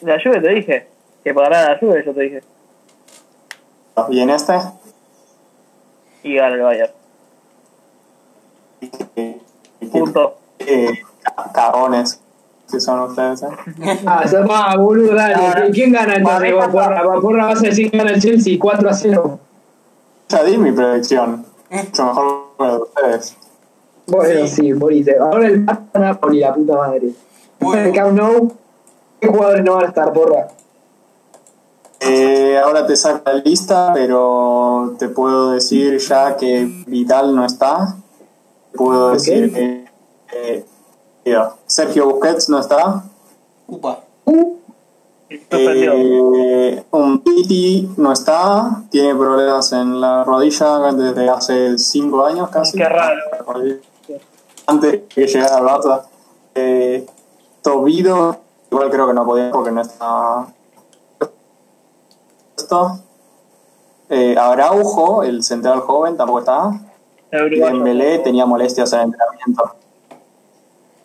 De 0.00 0.12
la 0.16 0.22
Juve 0.22 0.40
te 0.40 0.48
dije. 0.48 0.88
Que 1.24 1.34
para 1.34 1.48
ganar 1.50 1.72
la 1.72 1.78
Juve 1.78 2.02
yo 2.06 2.14
te 2.14 2.20
dije. 2.20 2.42
¿Y 4.10 4.20
en 4.20 4.30
este? 4.30 4.54
Y 6.22 6.36
gana 6.36 6.54
el 6.54 6.62
Bayern. 6.62 6.92
Punto. 9.92 10.34
eh, 10.58 10.90
ca- 11.22 11.50
cagones 11.52 12.20
que 12.70 12.80
son 12.80 13.00
ustedes, 13.00 13.42
¿eh? 13.42 13.46
Ah, 14.06 14.26
se 14.28 14.38
va, 14.40 14.76
boludo, 14.76 15.14
dale. 15.14 15.66
No. 15.68 15.72
¿Quién 15.72 15.90
gana 15.92 16.16
entonces? 16.16 16.38
Para 16.38 16.50
mí 16.50 16.52
Vos, 16.52 16.66
Porra, 16.68 17.02
Vos, 17.02 17.22
Porra, 17.22 17.46
vas 17.46 17.58
a 17.60 17.62
decir 17.62 17.90
que 17.90 17.96
gana 17.96 18.10
el 18.10 18.20
Chelsea 18.20 18.58
4 18.60 18.90
a 18.90 18.92
0. 18.92 19.38
Ya 20.28 20.42
di 20.44 20.58
mi 20.58 20.72
predicción. 20.72 21.46
Mucho 21.70 22.04
mejor 22.04 22.44
que 22.58 22.64
la 22.64 22.70
de 22.72 22.78
ustedes. 22.78 23.36
Bueno, 24.06 24.46
Sí. 24.46 24.54
sí, 24.56 24.72
moriste. 24.74 25.16
Ahora 25.18 25.46
el 25.46 25.64
Barça 25.64 25.98
Napoli, 25.98 26.40
la 26.40 26.54
puta 26.54 26.76
madre. 26.76 27.08
Bueno. 27.60 27.80
En 27.80 27.86
el 27.88 27.94
Camp 27.94 28.12
Nou, 28.18 28.52
¿qué 29.20 29.28
jugadores 29.28 29.64
no 29.64 29.74
van 29.74 29.84
a 29.84 29.88
estar, 29.88 30.12
Porra? 30.12 30.48
Eh, 32.00 32.58
ahora 32.62 32.86
te 32.86 32.94
saco 32.96 33.22
la 33.24 33.34
lista, 33.34 33.90
pero 33.94 34.94
te 34.98 35.08
puedo 35.08 35.50
decir 35.52 35.98
ya 35.98 36.36
que 36.36 36.64
Vidal 36.86 37.34
no 37.34 37.44
está. 37.44 37.96
Puedo 38.78 39.10
decir 39.10 39.52
que 39.52 39.84
eh, 40.32 40.64
Sergio 41.66 42.08
Busquets 42.08 42.48
no 42.48 42.60
está. 42.60 43.02
upa 43.66 44.04
Uh. 44.24 44.58
Eh, 45.50 46.84
un 46.90 47.22
Titi 47.22 47.90
no 47.96 48.12
está. 48.12 48.82
Tiene 48.90 49.14
problemas 49.14 49.72
en 49.72 50.00
la 50.00 50.24
rodilla 50.24 50.78
desde 50.92 51.28
hace 51.28 51.76
5 51.76 52.24
años 52.24 52.48
casi. 52.50 52.78
Qué 52.78 52.88
raro. 52.88 53.20
Antes 54.66 54.92
de 54.92 55.04
que 55.06 55.26
llegara 55.26 55.56
al 55.56 55.64
Barça. 55.64 56.02
Eh, 56.54 57.06
Tobido, 57.62 58.36
igual 58.70 58.90
creo 58.90 59.06
que 59.08 59.14
no 59.14 59.26
podía 59.26 59.50
porque 59.50 59.72
no 59.72 59.80
está. 59.80 60.46
Esto. 62.56 63.00
Eh, 64.08 64.36
Araujo, 64.38 65.22
el 65.22 65.42
central 65.42 65.80
joven, 65.80 66.16
tampoco 66.16 66.38
está. 66.40 66.87
Dembélé 67.30 68.18
tenía 68.20 68.46
molestias 68.46 68.92
en 68.92 69.00
el 69.00 69.04
entrenamiento. 69.06 69.74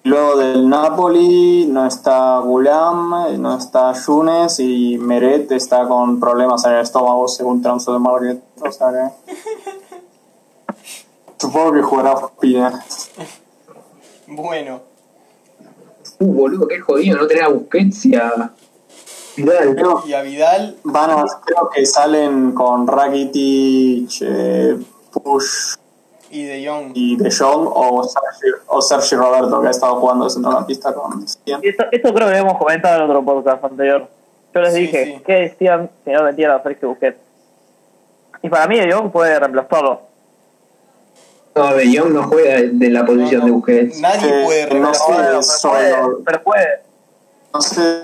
Luego 0.06 0.36
del 0.38 0.68
Napoli 0.70 1.66
no 1.66 1.86
está 1.86 2.40
Gulam, 2.40 3.42
no 3.42 3.58
está 3.58 3.94
Yunes 3.94 4.60
y 4.60 4.98
Meret 4.98 5.50
está 5.54 5.88
con 5.88 6.20
problemas 6.20 6.66
en 6.66 6.74
el 6.74 6.82
estómago 6.82 7.28
según 7.30 7.62
Transfer 7.62 8.00
Market. 8.00 8.44
O 8.62 8.72
sea 8.72 8.92
que... 8.92 9.34
Supongo 11.40 11.72
que 11.74 11.82
jugará 11.82 12.16
Pina. 12.40 12.84
bueno 14.28 14.82
uh, 16.20 16.34
boludo, 16.34 16.68
qué 16.68 16.80
jodido 16.80 17.18
no 17.18 17.28
tener 17.28 17.44
a 17.44 17.50
Busquets 17.50 18.06
y 18.06 18.16
a 18.16 18.54
Vidal. 19.38 19.76
Creo, 19.76 20.04
y 20.06 20.14
a 20.14 20.22
Vidal 20.22 20.78
van 20.84 21.12
a, 21.12 21.26
creo 21.46 21.70
que 21.70 21.86
salen 21.86 22.52
con 22.52 22.88
Rakitic, 22.88 24.10
eh, 24.22 24.78
Push 25.12 25.76
y 26.34 26.46
De 26.46 26.68
Jong 26.68 26.92
y 26.96 27.16
De 27.18 27.30
Jong 27.32 27.68
o 27.74 28.04
Sergi, 28.04 28.58
o 28.68 28.82
Sergi 28.82 29.16
Roberto 29.16 29.62
que 29.62 29.68
ha 29.68 29.72
estado 29.72 29.96
jugando 29.98 30.26
de 30.26 30.32
centrocampista 30.32 30.94
con. 30.94 31.24
Esto, 31.24 31.84
esto 31.92 32.14
creo 32.14 32.28
que 32.28 32.34
lo 32.34 32.40
hemos 32.40 32.58
comentado 32.58 32.96
en 33.04 33.10
otro 33.10 33.24
podcast 33.24 33.64
anterior. 33.64 34.08
Yo 34.54 34.62
les 34.62 34.74
Sí, 34.74 34.80
dije, 34.82 35.06
sí. 35.18 35.22
¿qué 35.26 35.34
decían 35.34 35.90
si 36.04 36.12
no 36.12 36.24
metían 36.24 36.52
a 36.52 36.62
Sergio 36.64 36.90
Busquets? 36.90 37.18
Y 38.42 38.50
para 38.50 38.68
mí, 38.68 38.80
De 38.80 38.92
Jong 38.92 39.12
puede 39.12 39.40
reemplazarlo. 39.40 40.02
No, 41.56 41.74
De 41.76 41.98
Jong 41.98 42.14
no 42.14 42.24
juega 42.24 42.56
de, 42.56 42.70
de 42.70 42.90
la 42.90 43.06
posición 43.06 43.42
No, 43.42 43.46
de 43.46 43.52
no, 43.52 43.58
Busquets. 43.58 44.00
nadie 44.02 44.28
Eh, 44.30 44.44
puede 44.46 44.64
no 44.66 44.70
reemplazar 44.72 45.16
sé. 45.16 45.22
Pero 45.24 45.44
solo- 45.44 45.74
puede, 45.74 46.24
pero 46.26 46.44
puede. 46.44 46.68
No 47.54 47.62
sé. 47.62 48.04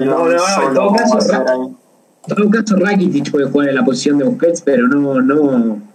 No, 0.00 0.24
no, 0.24 0.30
en 0.68 0.74
todo 0.74 0.92
caso. 0.94 1.18
En 1.18 2.36
todo 2.36 2.50
caso, 2.50 2.76
Rakitic 2.76 3.30
puede 3.30 3.46
jugar 3.50 3.68
en 3.68 3.74
la 3.76 3.84
posición 3.84 4.18
de 4.18 4.24
Busquets, 4.24 4.62
pero 4.62 4.86
no, 4.88 5.20
no. 5.20 5.87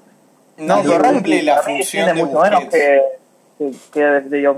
Nadie 0.68 0.98
pero 0.98 1.10
cumple 1.14 1.44
la 1.44 1.56
para 1.56 1.68
mí 1.68 1.78
función 1.78 2.06
tiene 2.06 2.20
de 2.20 2.26
mucho 2.26 2.42
menos 2.42 2.66
que, 2.66 3.02
que, 3.58 3.72
que 3.92 4.02
De 4.02 4.46
Jong. 4.46 4.58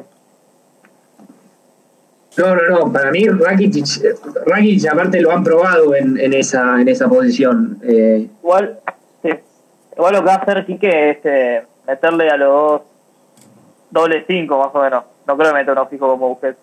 No, 2.37 2.55
no, 2.55 2.61
no. 2.69 2.91
Para 2.91 3.11
mí, 3.11 3.27
Rakitic, 3.27 3.85
Rakitic 4.45 4.91
aparte 4.91 5.21
lo 5.21 5.31
han 5.31 5.43
probado 5.43 5.95
en, 5.95 6.17
en 6.19 6.33
esa 6.33 6.81
en 6.81 6.87
esa 6.89 7.07
posición. 7.07 7.79
Eh, 7.83 8.27
Igual, 8.41 8.79
sí. 9.23 9.29
Igual 9.95 10.13
lo 10.13 10.19
que 10.19 10.25
va 10.25 10.33
a 10.33 10.37
hacer 10.37 10.65
Quique 10.65 11.11
es 11.11 11.17
eh, 11.23 11.63
meterle 11.87 12.29
a 12.29 12.37
los 12.37 12.49
dos 12.49 12.81
doble 13.89 14.25
cinco 14.27 14.59
más 14.59 14.69
o 14.73 14.81
menos. 14.81 15.03
No 15.25 15.37
creo 15.37 15.51
que 15.51 15.57
meta 15.59 15.71
uno 15.71 15.87
fijo 15.87 16.09
como 16.09 16.29
Busquets. 16.29 16.59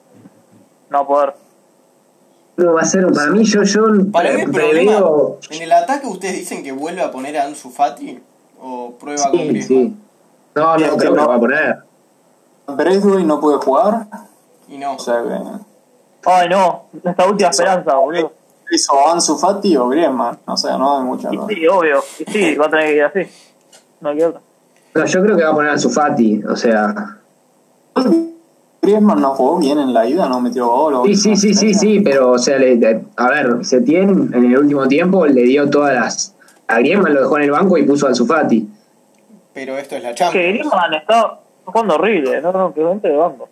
No 0.90 0.99
va 0.99 1.05
a 1.05 1.07
poder. 1.07 1.34
No, 2.59 2.74
va 2.74 2.82
a 2.82 2.84
ser, 2.84 3.07
para 3.11 3.30
mí, 3.30 3.45
yo, 3.45 3.62
yo 3.62 3.86
Para 4.12 4.32
mí 4.34 4.43
el 4.43 4.51
problema, 4.51 5.01
en 5.51 5.62
el 5.62 5.72
ataque 5.72 6.07
ustedes 6.07 6.34
dicen 6.34 6.62
que 6.62 6.70
vuelve 6.70 7.01
a 7.01 7.11
poner 7.11 7.38
a 7.38 7.45
Ansu 7.45 7.70
Fati 7.70 8.20
o 8.63 8.93
prueba 8.99 9.23
con 9.31 9.41
Sí, 9.41 9.49
Griezmann. 9.49 9.79
sí. 9.79 9.97
No, 10.55 10.63
no 10.65 10.77
creo 10.77 10.97
que 10.99 11.05
no. 11.07 11.15
lo 11.17 11.29
va 11.29 11.35
a 11.35 11.41
poner. 11.41 11.79
Bradway 12.69 13.25
no 13.25 13.41
puede 13.41 13.59
jugar, 13.59 14.07
Y 14.69 14.79
no. 14.79 14.95
o 14.95 14.99
sea 14.99 15.23
que 15.23 15.39
Ay, 16.25 16.49
no. 16.49 16.85
Nuestra 17.03 17.27
última 17.27 17.51
esperanza, 17.51 17.95
boludo. 17.97 18.33
hizo 18.71 18.93
Ansu 19.09 19.37
Fati 19.37 19.77
o 19.77 19.89
Griezmann, 19.89 20.39
o 20.47 20.57
sea, 20.57 20.79
no 20.79 20.99
hay 20.99 21.05
mucha 21.05 21.29
Y 21.33 21.37
duda. 21.37 21.47
sí, 21.49 21.67
obvio. 21.67 21.99
Y 22.27 22.31
sí, 22.31 22.55
va 22.55 22.67
a 22.67 22.71
tener 22.71 22.87
que 22.87 22.97
ir 22.97 23.03
así. 23.05 23.21
No 24.01 24.09
hay 24.11 24.17
que 24.19 24.25
otra. 24.27 24.41
No, 24.95 25.05
yo 25.07 25.23
creo 25.23 25.37
que 25.37 25.43
va 25.45 25.51
a 25.51 25.55
poner 25.55 25.71
a 25.73 25.79
Sufati, 25.79 26.43
o 26.45 26.55
sea. 26.57 27.19
Griezmann 28.81 29.21
no 29.21 29.31
jugó 29.35 29.59
bien 29.59 29.79
en 29.79 29.93
la 29.95 30.07
ida, 30.07 30.29
no 30.29 30.41
metió 30.41 30.67
gol. 30.69 30.95
o- 30.95 31.05
Sí, 31.05 31.15
sí, 31.17 31.37
sí, 31.37 31.55
sí, 31.55 31.73
sí, 31.75 32.01
pero, 32.01 32.33
o 32.33 32.39
sea, 32.39 32.59
le- 32.59 32.77
le- 32.77 33.05
a 33.17 33.29
ver, 33.29 33.65
Setién 33.65 34.31
en 34.35 34.45
el 34.45 34.59
último 34.59 34.89
tiempo 34.89 35.25
le 35.27 35.43
dio 35.43 35.71
todas 35.71 35.95
las. 35.95 36.35
A 36.75 36.79
Griezmann 36.79 37.14
lo 37.14 37.20
dejó 37.23 37.37
en 37.39 37.45
el 37.45 37.51
banco 37.51 37.77
y 37.79 37.83
puso 37.85 38.07
a 38.09 38.14
Sufati. 38.14 38.68
Pero 39.55 39.77
esto 39.79 39.97
es 39.97 40.03
la 40.03 40.11
Que 40.11 40.14
Champions. 40.16 40.49
Griezmann 40.49 40.95
está 40.95 41.41
jugando 41.64 41.95
horrible, 41.95 42.41
no, 42.41 42.53
no, 42.53 42.75
que 42.75 42.83
vente 42.83 43.09
de 43.09 43.16
banco. 43.16 43.49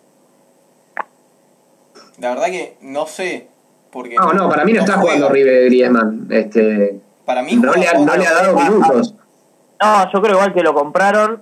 La 2.19 2.29
verdad 2.29 2.45
que 2.47 2.77
no 2.81 3.05
sé. 3.07 3.47
Porque 3.91 4.15
No, 4.15 4.31
no, 4.33 4.49
para 4.49 4.63
mí 4.63 4.73
no 4.73 4.79
está 4.81 4.93
juega. 4.93 5.01
jugando 5.03 5.27
horrible 5.27 5.65
Griezmann. 5.65 6.27
Este, 6.29 6.99
Para 7.25 7.43
mí 7.43 7.55
no, 7.55 7.73
le 7.73 7.87
ha, 7.87 7.91
juega 7.95 8.05
no 8.05 8.15
le 8.17 8.27
ha 8.27 8.33
dado 8.33 8.55
minutos. 8.59 9.15
No, 9.81 10.11
yo 10.11 10.21
creo 10.21 10.33
igual 10.35 10.53
que 10.53 10.63
lo 10.63 10.73
compraron 10.73 11.41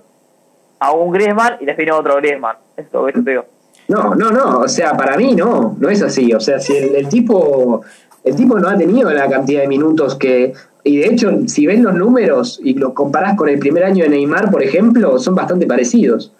a 0.78 0.92
un 0.92 1.12
Griezmann 1.12 1.56
y 1.60 1.66
les 1.66 1.76
vino 1.76 1.96
otro 1.96 2.16
Griezmann. 2.16 2.56
Esto, 2.76 3.06
eso 3.08 3.22
te 3.22 3.30
digo. 3.30 3.44
No, 3.88 4.14
no, 4.14 4.30
no, 4.30 4.60
o 4.60 4.68
sea, 4.68 4.96
para 4.96 5.16
mí 5.16 5.34
no, 5.34 5.76
no 5.78 5.88
es 5.88 6.00
así. 6.02 6.32
O 6.32 6.40
sea, 6.40 6.58
si 6.60 6.76
el, 6.76 6.94
el 6.94 7.08
tipo 7.08 7.82
el 8.24 8.36
tipo 8.36 8.58
no 8.58 8.68
ha 8.68 8.76
tenido 8.76 9.10
la 9.10 9.28
cantidad 9.28 9.62
de 9.62 9.68
minutos 9.68 10.14
que... 10.16 10.52
Y 10.84 10.98
de 10.98 11.06
hecho, 11.08 11.30
si 11.46 11.66
ves 11.66 11.80
los 11.80 11.94
números 11.94 12.60
y 12.62 12.74
los 12.74 12.92
comparás 12.94 13.36
con 13.36 13.48
el 13.48 13.58
primer 13.58 13.84
año 13.84 14.04
de 14.04 14.10
Neymar, 14.10 14.50
por 14.50 14.62
ejemplo, 14.62 15.18
son 15.18 15.34
bastante 15.34 15.66
parecidos. 15.66 16.32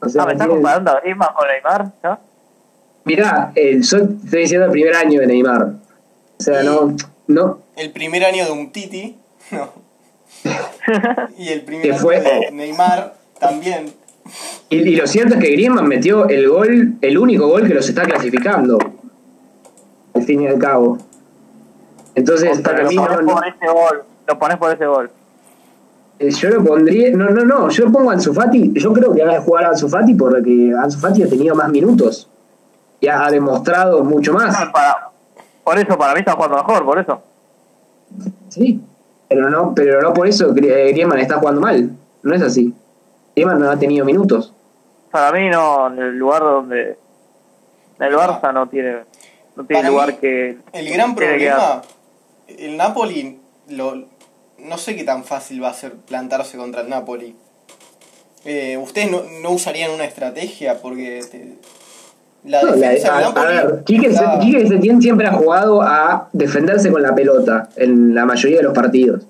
O 0.00 0.08
sea, 0.08 0.22
Ah, 0.22 0.26
¿me 0.26 0.32
estás 0.32 0.46
tienen- 0.46 0.62
comparando 0.62 0.90
a 0.90 1.00
Griezmann 1.00 1.28
con 1.34 1.48
Neymar? 1.48 1.92
¿ya? 2.02 2.20
Mirá, 3.04 3.52
eh, 3.54 3.80
yo 3.80 3.96
estoy 3.98 4.40
diciendo 4.40 4.66
el 4.66 4.72
primer 4.72 4.94
año 4.94 5.20
de 5.20 5.26
Neymar. 5.26 5.62
O 6.38 6.42
sea, 6.42 6.62
no, 6.62 6.94
no, 7.26 7.60
el 7.76 7.90
primer 7.92 8.24
año 8.24 8.44
de 8.44 8.50
un 8.52 8.70
Titi. 8.72 9.16
No. 9.50 9.68
y 11.38 11.48
el 11.48 11.62
primer 11.62 11.92
año 11.92 12.00
fue- 12.00 12.20
de 12.20 12.50
Neymar 12.52 13.14
también. 13.38 13.86
Y, 14.70 14.76
y 14.76 14.96
lo 14.96 15.06
cierto 15.06 15.34
es 15.34 15.40
que 15.40 15.50
Griezmann 15.52 15.86
metió 15.86 16.28
el 16.28 16.48
gol, 16.48 16.94
el 17.00 17.18
único 17.18 17.46
gol 17.46 17.66
que 17.68 17.74
los 17.74 17.88
está 17.88 18.02
clasificando. 18.04 18.78
Al 20.14 20.22
fin 20.22 20.42
y 20.42 20.46
al 20.46 20.58
cabo. 20.58 20.98
Entonces, 22.14 22.50
O 22.50 22.54
sea, 22.54 22.62
para 22.62 22.82
lo 22.82 22.88
mí, 22.88 22.96
pones 22.96 23.22
no- 23.22 23.34
por 23.34 23.46
ese 23.46 23.66
gol. 23.68 24.02
Lo 24.26 24.38
pones 24.38 24.56
por 24.58 24.72
ese 24.72 24.86
gol. 24.86 25.10
eh, 26.18 26.30
yo 26.30 26.48
lo 26.50 26.64
pondría. 26.64 27.10
No, 27.16 27.28
no, 27.30 27.44
no. 27.44 27.68
Yo 27.70 27.90
pongo 27.90 28.10
a 28.10 28.14
Ansu 28.14 28.32
Fati. 28.32 28.72
Yo 28.74 28.92
creo 28.92 29.12
que 29.12 29.24
va 29.24 29.36
a 29.36 29.40
jugar 29.40 29.64
a 29.64 29.68
Ansu 29.70 29.88
Fati 29.88 30.14
porque 30.14 30.72
Ansu 30.80 30.98
Fati 31.00 31.22
ha 31.24 31.28
tenido 31.28 31.54
más 31.54 31.68
minutos. 31.70 32.28
Y 33.00 33.08
ha 33.08 33.28
demostrado 33.30 34.02
mucho 34.04 34.32
más. 34.32 34.58
No, 34.66 34.72
para- 34.72 35.10
por 35.64 35.78
eso, 35.78 35.96
para 35.98 36.12
mí 36.14 36.20
está 36.20 36.32
jugando 36.32 36.56
mejor, 36.58 36.84
por 36.84 36.98
eso. 36.98 37.22
Sí. 38.48 38.80
Pero 39.28 39.50
no, 39.50 39.74
pero 39.74 40.00
no 40.02 40.12
por 40.12 40.28
eso 40.28 40.50
eh, 40.56 40.92
Griezmann 40.92 41.18
está 41.18 41.36
jugando 41.38 41.60
mal. 41.60 41.90
No 42.22 42.34
es 42.34 42.42
así. 42.42 42.72
Griezmann 43.34 43.58
no 43.60 43.70
ha 43.70 43.78
tenido 43.78 44.04
minutos. 44.04 44.52
Para 45.10 45.32
mí 45.32 45.48
no, 45.48 45.88
en 45.88 45.98
el 45.98 46.16
lugar 46.18 46.42
donde... 46.42 46.96
En 47.98 48.06
el 48.06 48.14
Barça 48.16 48.52
no 48.52 48.68
tiene, 48.68 49.04
no 49.56 49.64
tiene 49.64 49.82
Para 49.82 49.88
lugar 49.90 50.08
mí, 50.08 50.14
que... 50.20 50.58
El 50.72 50.92
gran 50.92 51.14
problema, 51.14 51.82
el 52.58 52.76
Napoli, 52.76 53.38
lo, 53.68 54.04
no 54.58 54.78
sé 54.78 54.96
qué 54.96 55.04
tan 55.04 55.24
fácil 55.24 55.62
va 55.62 55.70
a 55.70 55.74
ser 55.74 55.92
plantarse 55.94 56.56
contra 56.56 56.82
el 56.82 56.88
Napoli. 56.88 57.34
Eh, 58.44 58.76
¿Ustedes 58.76 59.10
no, 59.10 59.22
no 59.42 59.50
usarían 59.52 59.90
una 59.90 60.04
estrategia? 60.04 60.80
Porque 60.82 61.22
te- 61.30 61.54
la 62.44 62.62
No, 62.62 62.68
la- 62.74 62.90
defensa 62.90 63.16
del 63.18 63.24
a, 63.38 63.44
ver, 63.46 63.84
Quique, 63.84 64.08
está- 64.08 64.38
Quique 64.38 64.66
Setién 64.68 65.00
siempre 65.00 65.26
ha 65.26 65.32
jugado 65.32 65.80
a 65.80 66.28
defenderse 66.32 66.90
con 66.92 67.02
la 67.02 67.14
pelota 67.14 67.70
en 67.76 68.14
la 68.14 68.26
mayoría 68.26 68.58
de 68.58 68.64
los 68.64 68.74
partidos. 68.74 69.22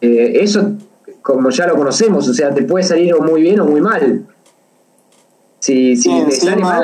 Eh, 0.00 0.38
eso, 0.42 0.72
como 1.22 1.50
ya 1.50 1.66
lo 1.66 1.76
conocemos, 1.76 2.26
o 2.28 2.34
sea, 2.34 2.52
te 2.52 2.62
puede 2.62 2.84
salir 2.84 3.14
o 3.14 3.20
muy 3.22 3.42
bien 3.42 3.60
o 3.60 3.64
muy 3.64 3.80
mal. 3.80 4.26
Si, 5.60 5.94
si 5.94 6.02
Sí, 6.02 6.22
te 6.26 6.32
sale 6.32 6.56
mal, 6.62 6.82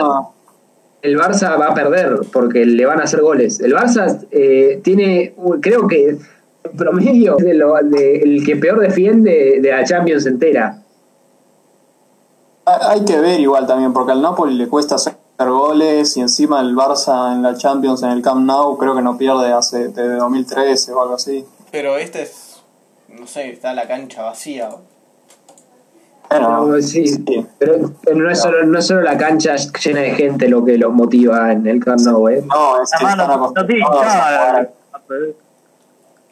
el 1.02 1.16
Barça 1.18 1.58
va 1.58 1.68
a 1.68 1.74
perder 1.74 2.20
porque 2.32 2.64
le 2.66 2.84
van 2.86 3.00
a 3.00 3.04
hacer 3.04 3.20
goles. 3.20 3.60
El 3.60 3.74
Barça 3.74 4.26
eh, 4.30 4.80
tiene, 4.82 5.34
creo 5.60 5.86
que 5.86 6.08
en 6.08 6.76
promedio, 6.76 7.36
de 7.36 7.54
lo- 7.54 7.74
de- 7.82 8.18
el 8.18 8.44
que 8.44 8.56
peor 8.56 8.80
defiende 8.80 9.58
de 9.60 9.70
la 9.70 9.84
Champions 9.84 10.26
entera. 10.26 10.82
hay 12.64 13.04
que 13.04 13.20
ver 13.20 13.38
igual 13.40 13.66
también, 13.66 13.92
porque 13.92 14.12
al 14.12 14.20
Napoli 14.22 14.54
le 14.56 14.68
cuesta 14.68 14.96
hacer 14.96 15.14
goles 15.38 16.16
y 16.16 16.20
encima 16.20 16.60
el 16.60 16.74
Barça 16.74 17.32
en 17.34 17.42
la 17.42 17.54
Champions 17.56 18.02
en 18.02 18.10
el 18.10 18.22
Camp 18.22 18.44
Nou 18.44 18.76
creo 18.78 18.94
que 18.96 19.02
no 19.02 19.16
pierde 19.16 19.52
hace 19.52 19.88
desde 19.88 20.16
2013 20.16 20.92
o 20.92 21.00
algo 21.02 21.14
así. 21.14 21.44
Pero 21.70 21.96
este 21.96 22.22
es, 22.22 22.60
no 23.08 23.26
sé, 23.26 23.50
está 23.50 23.72
la 23.74 23.86
cancha 23.86 24.22
vacía. 24.24 24.70
No, 26.30 26.80
sí, 26.82 27.06
sí. 27.06 27.46
Pero, 27.58 27.90
pero 28.02 28.16
no, 28.16 28.30
es 28.30 28.40
solo, 28.40 28.64
no 28.64 28.78
es 28.78 28.86
solo 28.86 29.02
la 29.02 29.16
cancha 29.16 29.54
llena 29.56 30.00
de 30.00 30.10
gente 30.10 30.48
lo 30.48 30.64
que 30.64 30.76
los 30.76 30.92
motiva 30.92 31.52
en 31.52 31.66
el 31.66 31.82
Camp 31.84 32.00
Nou, 32.00 32.28
¿eh? 32.28 32.42
No, 32.46 32.82
es 32.82 32.90
que 32.90 33.04
Además, 33.04 33.12
están 33.22 33.40
no, 33.40 33.52
no 33.54 33.66
tiene 33.66 33.82
acostumbrados 33.84 34.06
a 34.06 34.16
hinchada. 34.16 34.48
jugar. 34.50 34.70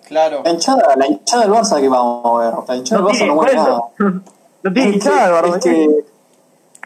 Claro. 0.06 0.42
La 0.44 0.50
hinchada, 0.50 0.96
la 0.96 1.06
hinchada 1.06 1.42
del 1.44 1.52
Barça 1.52 1.80
que 1.80 1.88
vamos 1.88 2.22
a 2.42 2.44
ver. 2.44 2.54
La 2.68 2.76
hinchada 2.76 3.00
del 3.02 3.10
Barça 3.10 3.26
no 3.26 3.34
mueve 3.34 3.54
nada. 3.54 3.80
No 4.64 4.72
tiene 4.72 4.96
Es 4.96 5.02
que- 5.04 5.08
hinchada, 5.10 5.46
es 5.46 5.56
que- 5.64 6.04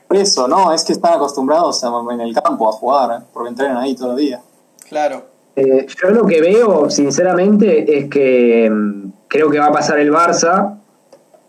por 0.08 0.16
eso, 0.16 0.48
no, 0.48 0.72
es 0.72 0.82
que 0.84 0.92
están 0.94 1.14
acostumbrados 1.14 1.84
a- 1.84 1.92
en 2.12 2.20
el 2.20 2.34
campo 2.34 2.68
a 2.68 2.72
jugar, 2.72 3.20
¿eh? 3.20 3.24
porque 3.32 3.50
entrenan 3.50 3.76
ahí 3.76 3.94
todo 3.94 4.12
el 4.12 4.16
día. 4.16 4.40
Claro. 4.88 5.22
Eh, 5.54 5.86
yo 6.02 6.10
lo 6.10 6.24
que 6.26 6.40
veo, 6.40 6.88
sinceramente, 6.90 7.98
es 7.98 8.08
que 8.10 8.68
mm, 8.70 9.10
creo 9.28 9.48
que 9.50 9.58
va 9.60 9.66
a 9.66 9.72
pasar 9.72 9.98
el 10.00 10.10
Barça 10.12 10.77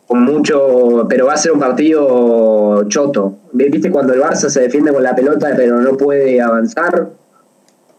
con 0.09 0.23
mucho, 0.23 1.05
pero 1.07 1.27
va 1.27 1.33
a 1.33 1.37
ser 1.37 1.51
un 1.51 1.59
partido 1.59 2.83
choto. 2.89 3.35
¿Viste 3.53 3.91
cuando 3.91 4.11
el 4.13 4.19
Barça 4.21 4.49
se 4.49 4.59
defiende 4.61 4.91
con 4.91 5.03
la 5.03 5.13
pelota 5.15 5.49
pero 5.55 5.79
no 5.81 5.95
puede 5.97 6.41
avanzar? 6.41 7.11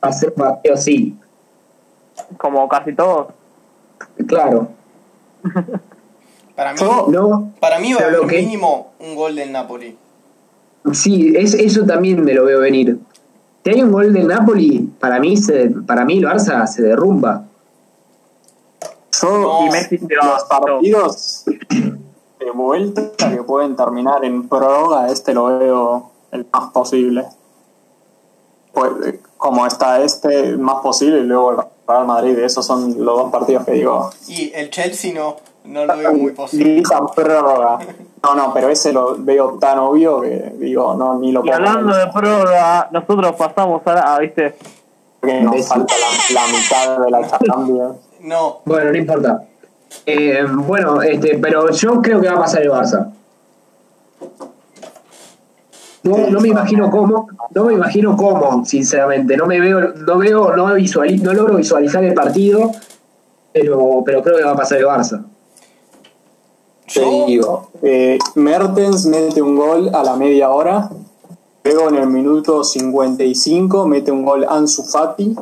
Va 0.05 0.09
a 0.09 0.13
ser 0.13 0.31
un 0.31 0.35
partido 0.43 0.75
así, 0.75 1.17
Como 2.37 2.69
casi 2.69 2.95
todos. 2.95 3.29
claro. 4.27 4.69
Para 6.57 6.73
mí, 6.75 6.81
No, 7.11 7.53
para 7.61 7.79
mí 7.79 7.93
va 7.95 8.01
a 8.01 8.07
haber 8.09 8.21
que- 8.27 8.43
mínimo 8.43 8.93
un 8.99 9.15
gol 9.15 9.37
del 9.37 9.53
Napoli. 9.53 9.97
sí, 10.93 11.33
es, 11.37 11.55
eso 11.55 11.85
también 11.87 12.25
me 12.25 12.35
lo 12.35 12.45
veo 12.45 12.59
venir. 12.61 12.99
Si 13.63 13.71
hay 13.71 13.83
un 13.83 13.93
gol 13.93 14.13
del 14.13 14.27
Napoli, 14.27 14.91
para 14.99 15.21
mí, 15.21 15.37
se, 15.37 15.71
para 15.87 16.05
mí 16.05 16.19
el 16.19 16.25
Barça 16.25 16.67
se 16.67 16.83
derrumba. 16.83 17.45
Yo, 19.23 19.39
No. 19.39 19.67
Y 19.67 19.71
Messi 19.71 19.99
se 19.99 20.17
va. 20.17 20.25
los 20.35 20.45
partidos 20.45 21.45
de 22.41 22.51
vuelta 22.51 23.03
que 23.17 23.43
pueden 23.43 23.77
terminar 23.77 24.25
en 24.25 24.49
prórroga, 24.49 25.09
este 25.11 25.35
lo 25.35 25.59
veo 25.59 26.11
el 26.33 26.47
más 26.51 26.71
posible. 26.71 27.27
Pues, 28.73 28.91
como 29.37 29.67
está 29.67 30.01
este, 30.03 30.57
más 30.57 30.81
posible, 30.81 31.21
y 31.21 31.25
luego 31.25 31.53
el 31.53 31.59
Real 31.87 32.07
Madrid, 32.07 32.39
esos 32.39 32.65
son 32.65 33.05
los 33.05 33.17
dos 33.17 33.31
partidos 33.31 33.65
que 33.65 33.73
digo. 33.73 34.11
Y 34.29 34.53
el 34.55 34.71
Chelsea 34.71 35.13
no, 35.13 35.37
no 35.65 35.85
lo 35.85 35.97
veo 35.97 36.13
muy 36.15 36.33
posible. 36.33 36.77
Liga 36.77 37.01
prórroga. 37.15 37.79
No, 38.23 38.35
no, 38.35 38.55
pero 38.55 38.69
ese 38.69 38.93
lo 38.93 39.17
veo 39.19 39.59
tan 39.59 39.79
obvio 39.79 40.21
que 40.21 40.55
digo, 40.59 40.95
no, 40.95 41.19
ni 41.19 41.33
lo 41.33 41.45
Y 41.45 41.51
hablando 41.51 41.95
de 41.95 42.07
prórroga, 42.09 42.89
nosotros 42.93 43.35
pasamos 43.37 43.83
a, 43.87 44.15
a, 44.15 44.19
viste, 44.19 44.55
porque 45.21 45.41
nos 45.41 45.67
falta 45.67 45.95
la, 46.33 46.41
la 46.41 46.47
mitad 46.47 46.99
de 46.99 47.11
la 47.11 47.39
Champions. 47.39 47.97
No, 48.21 48.61
Bueno, 48.65 48.93
no 48.93 48.99
importa. 48.99 49.45
Eh, 50.07 50.45
bueno, 50.49 51.03
este, 51.03 51.39
pero 51.39 51.71
yo 51.71 52.01
creo 52.01 52.21
que 52.21 52.29
va 52.29 52.37
a 52.37 52.41
pasar 52.41 52.63
el 52.63 52.71
Barça. 52.71 53.13
No, 56.03 56.17
no 56.31 56.41
me 56.41 56.49
imagino 56.49 56.91
cómo, 56.91 57.29
no 57.55 57.65
me 57.65 57.75
imagino 57.75 58.17
cómo, 58.17 58.65
sinceramente. 58.65 59.37
No 59.37 59.47
me 59.47 59.61
veo, 59.61 59.93
no 59.95 60.19
veo, 60.19 60.57
no 60.57 61.35
logro 61.35 61.57
visualizar 61.57 62.03
el 62.05 62.15
partido, 62.15 62.71
pero, 63.53 64.03
pero 64.05 64.23
creo 64.23 64.39
que 64.39 64.45
va 64.45 64.53
a 64.53 64.57
pasar 64.57 64.79
el 64.79 64.87
Barça. 64.87 65.25
Te 66.93 67.25
digo, 67.27 67.69
eh, 67.83 68.19
Mertens 68.35 69.07
mete 69.07 69.41
un 69.41 69.55
gol 69.55 69.91
a 69.95 70.03
la 70.03 70.17
media 70.17 70.51
hora, 70.51 70.91
luego 71.63 71.89
en 71.89 71.97
el 71.97 72.09
minuto 72.09 72.65
55 72.65 73.87
mete 73.87 74.11
un 74.11 74.25
gol 74.25 74.45
Ansu 74.49 74.83
Fati, 74.83 75.37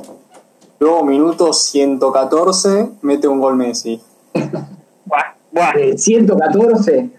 luego 0.79 1.05
minuto 1.05 1.55
114 1.55 2.91
mete 3.01 3.29
un 3.29 3.41
gol 3.41 3.57
Messi. 3.57 3.99
Buah, 5.05 5.35
buah. 5.53 5.73
Eh, 5.77 5.97
114, 5.99 7.11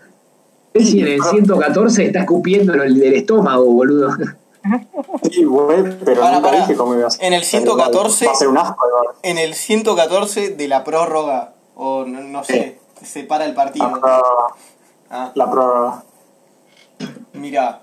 Messi 0.74 1.02
en 1.02 1.08
el 1.08 1.24
114 1.24 2.06
está 2.06 2.20
escupiendo 2.20 2.74
el 2.74 3.00
del 3.00 3.14
estómago, 3.14 3.66
boludo. 3.66 4.12
Sí, 5.32 5.44
güey, 5.46 5.84
pero 6.04 6.22
Para, 6.22 6.36
nunca 6.36 6.50
para. 6.50 6.62
dije 6.62 6.76
cómo 6.76 6.94
iba 6.96 7.08
a 7.08 7.10
ser. 7.12 7.26
En 7.26 7.34
el 7.34 7.44
114 7.44 8.26
Va 8.26 8.32
a 8.32 8.36
ser 8.36 8.48
un 8.50 8.58
asco. 8.58 8.86
En 9.24 9.38
el 9.38 9.54
114 9.54 10.50
de 10.56 10.68
la 10.68 10.84
prórroga, 10.84 11.54
o 11.76 12.06
no, 12.06 12.22
no 12.22 12.44
sé, 12.44 12.80
se 13.04 13.24
para 13.24 13.46
el 13.46 13.54
partido. 13.54 13.86
La 13.90 14.00
prórroga. 14.00 14.56
Ah, 15.10 15.32
La 15.36 15.50
prórroga. 15.50 16.04
mira, 17.34 17.82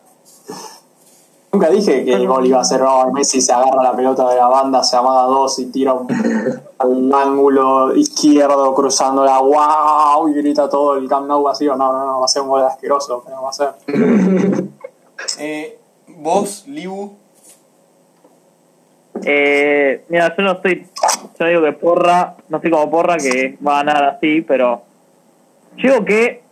Nunca 1.57 1.71
dije 1.71 2.05
que 2.05 2.13
el 2.13 2.27
gol 2.29 2.45
iba 2.45 2.61
a 2.61 2.65
ser 2.65 2.83
oh, 2.83 3.11
Messi 3.13 3.41
se 3.41 3.51
agarra 3.51 3.83
la 3.83 3.97
pelota 3.97 4.29
de 4.29 4.37
la 4.37 4.47
banda, 4.47 4.83
se 4.85 4.95
amaga 4.95 5.23
dos 5.23 5.59
y 5.59 5.73
tira 5.73 5.95
un- 5.95 6.07
al 6.79 7.15
ángulo 7.15 7.97
izquierdo 7.97 8.75
cruzando 8.75 9.25
la 9.25 9.39
wow 9.41 10.29
y 10.29 10.35
grita 10.35 10.69
todo 10.69 10.97
el 10.97 11.09
Camp 11.09 11.27
Nou 11.27 11.43
vacío. 11.43 11.75
No, 11.75 11.93
no, 11.93 12.05
no, 12.05 12.21
va 12.21 12.27
a 12.27 12.29
ser 12.29 12.43
un 12.43 12.49
gol 12.49 12.63
asqueroso, 12.63 13.23
pero 13.25 13.41
va 13.41 13.49
a 13.49 13.53
ser. 13.55 13.71
eh, 15.39 15.79
vos, 16.09 16.67
Libu, 16.67 17.17
Eh, 19.25 20.05
mira, 20.11 20.37
yo 20.37 20.43
no 20.43 20.53
estoy. 20.53 20.87
Yo 21.41 21.47
digo 21.47 21.63
que 21.63 21.73
Porra, 21.73 22.37
no 22.51 22.59
estoy 22.59 22.71
como 22.71 22.91
Porra 22.91 23.17
que 23.17 23.57
va 23.67 23.81
a 23.81 23.83
ganar 23.83 24.05
así, 24.05 24.43
pero. 24.43 24.83
Yo 25.79 25.91
digo 25.93 26.05
que 26.05 26.43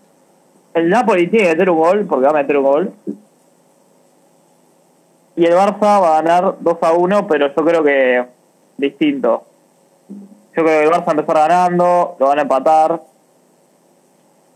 el 0.72 0.88
Napoli 0.88 1.26
tiene 1.28 1.44
que 1.48 1.52
meter 1.52 1.68
un 1.70 1.76
gol, 1.78 2.06
porque 2.06 2.24
va 2.24 2.30
a 2.30 2.42
meter 2.42 2.56
un 2.56 2.64
gol. 2.64 2.92
Y 5.36 5.44
el 5.46 5.54
Barça 5.54 5.80
va 6.00 6.18
a 6.18 6.22
ganar 6.22 6.56
2 6.60 6.78
a 6.82 6.92
1, 6.92 7.26
pero 7.26 7.48
yo 7.48 7.64
creo 7.64 7.82
que 7.82 8.24
distinto. 8.76 9.44
Yo 10.56 10.62
creo 10.62 10.66
que 10.66 10.82
el 10.84 10.90
Barça 10.90 11.06
va 11.06 11.12
a 11.12 11.16
empezar 11.20 11.36
ganando, 11.48 12.16
lo 12.18 12.26
van 12.28 12.38
a 12.38 12.42
empatar. 12.42 13.02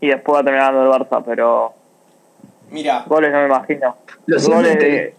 Y 0.01 0.07
después 0.07 0.35
va 0.35 0.39
a 0.39 0.43
terminar 0.43 0.73
ganando 0.73 0.93
el 0.93 1.01
Barça, 1.01 1.21
pero 1.25 1.73
mira, 2.71 3.03
goles 3.07 3.31
no 3.31 3.39
me 3.39 3.45
imagino. 3.47 3.95
Lo 4.25 4.39
siento 4.39 4.57
goles 4.57 4.77
que- 4.77 4.85
de, 4.85 5.15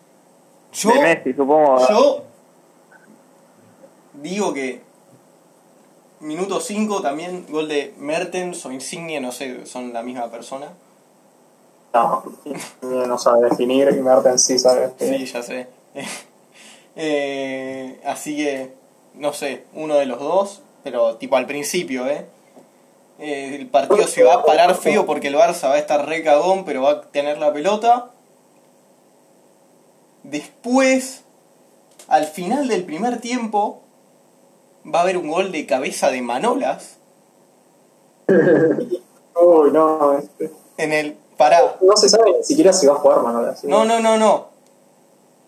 yo, 0.73 0.91
de 0.93 1.01
Messi, 1.03 1.33
supongo. 1.35 1.87
yo 1.89 2.23
digo 4.15 4.53
que 4.55 4.81
minuto 6.21 6.61
5 6.61 7.01
también, 7.03 7.47
gol 7.51 7.69
de 7.69 7.95
Mertens 7.99 8.65
o 8.67 8.73
Insigne, 8.73 9.21
no 9.21 9.33
sé, 9.33 9.67
son 9.67 9.93
la 9.93 10.03
misma 10.03 10.31
persona. 10.31 10.69
No, 11.93 12.23
no 12.83 13.19
sabe 13.19 13.49
definir 13.51 13.89
y 13.91 14.01
Mertens 14.01 14.43
sí 14.43 14.59
sabe 14.59 14.89
definir. 14.89 15.27
Sí, 15.27 15.33
ya 15.33 15.43
sé. 15.43 15.67
Eh, 16.97 18.01
así 18.05 18.37
que, 18.37 18.75
no 19.15 19.33
sé, 19.33 19.65
uno 19.75 19.95
de 19.95 20.07
los 20.07 20.19
dos, 20.19 20.61
pero 20.83 21.17
tipo 21.17 21.37
al 21.37 21.47
principio, 21.47 22.07
¿eh? 22.07 22.27
Eh, 23.21 23.55
el 23.55 23.69
partido 23.69 24.07
se 24.09 24.25
va 24.25 24.35
a 24.35 24.45
parar 24.45 24.75
feo 24.75 25.07
porque 25.07 25.29
el 25.29 25.37
Barça 25.37 25.69
va 25.69 25.75
a 25.75 25.79
estar 25.79 26.05
re 26.07 26.25
cagón, 26.25 26.65
pero 26.65 26.83
va 26.83 26.91
a 26.91 27.01
tener 27.03 27.39
la 27.39 27.53
pelota. 27.53 28.11
Después, 30.25 31.23
al 32.09 32.27
final 32.27 32.67
del 32.69 32.85
primer 32.85 33.21
tiempo, 33.21 33.83
va 34.85 34.99
a 34.99 35.03
haber 35.03 35.17
un 35.17 35.31
gol 35.31 35.53
de 35.53 35.65
cabeza 35.65 36.11
de 36.11 36.23
Manolas 36.23 36.99
Uy, 39.35 39.71
no, 39.73 40.19
este, 40.19 40.51
en 40.77 40.93
el... 40.93 41.17
Pará. 41.41 41.77
no 41.81 41.97
se 41.97 42.07
sabe 42.11 42.37
ni 42.37 42.45
siquiera 42.45 42.71
si 42.71 42.87
va 42.87 42.93
a 42.93 42.97
jugar 42.97 43.23
Manolas. 43.23 43.65
No, 43.65 43.87
no, 43.87 43.99
no, 43.99 44.19
no. 44.19 44.49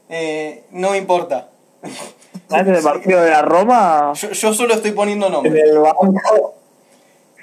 Eh, 0.09 0.65
no 0.71 0.93
me 0.93 0.97
importa. 0.97 1.51
Antes 2.49 2.75
del 2.75 2.83
partido 2.83 3.21
de 3.21 3.29
la 3.31 3.43
Roma, 3.43 4.15
Yo, 4.15 4.31
yo 4.31 4.55
solo 4.55 4.73
estoy 4.73 4.93
poniendo 4.93 5.27
En 5.27 5.33
nombres. 5.35 5.65
el 5.65 5.79
banco. 5.79 6.55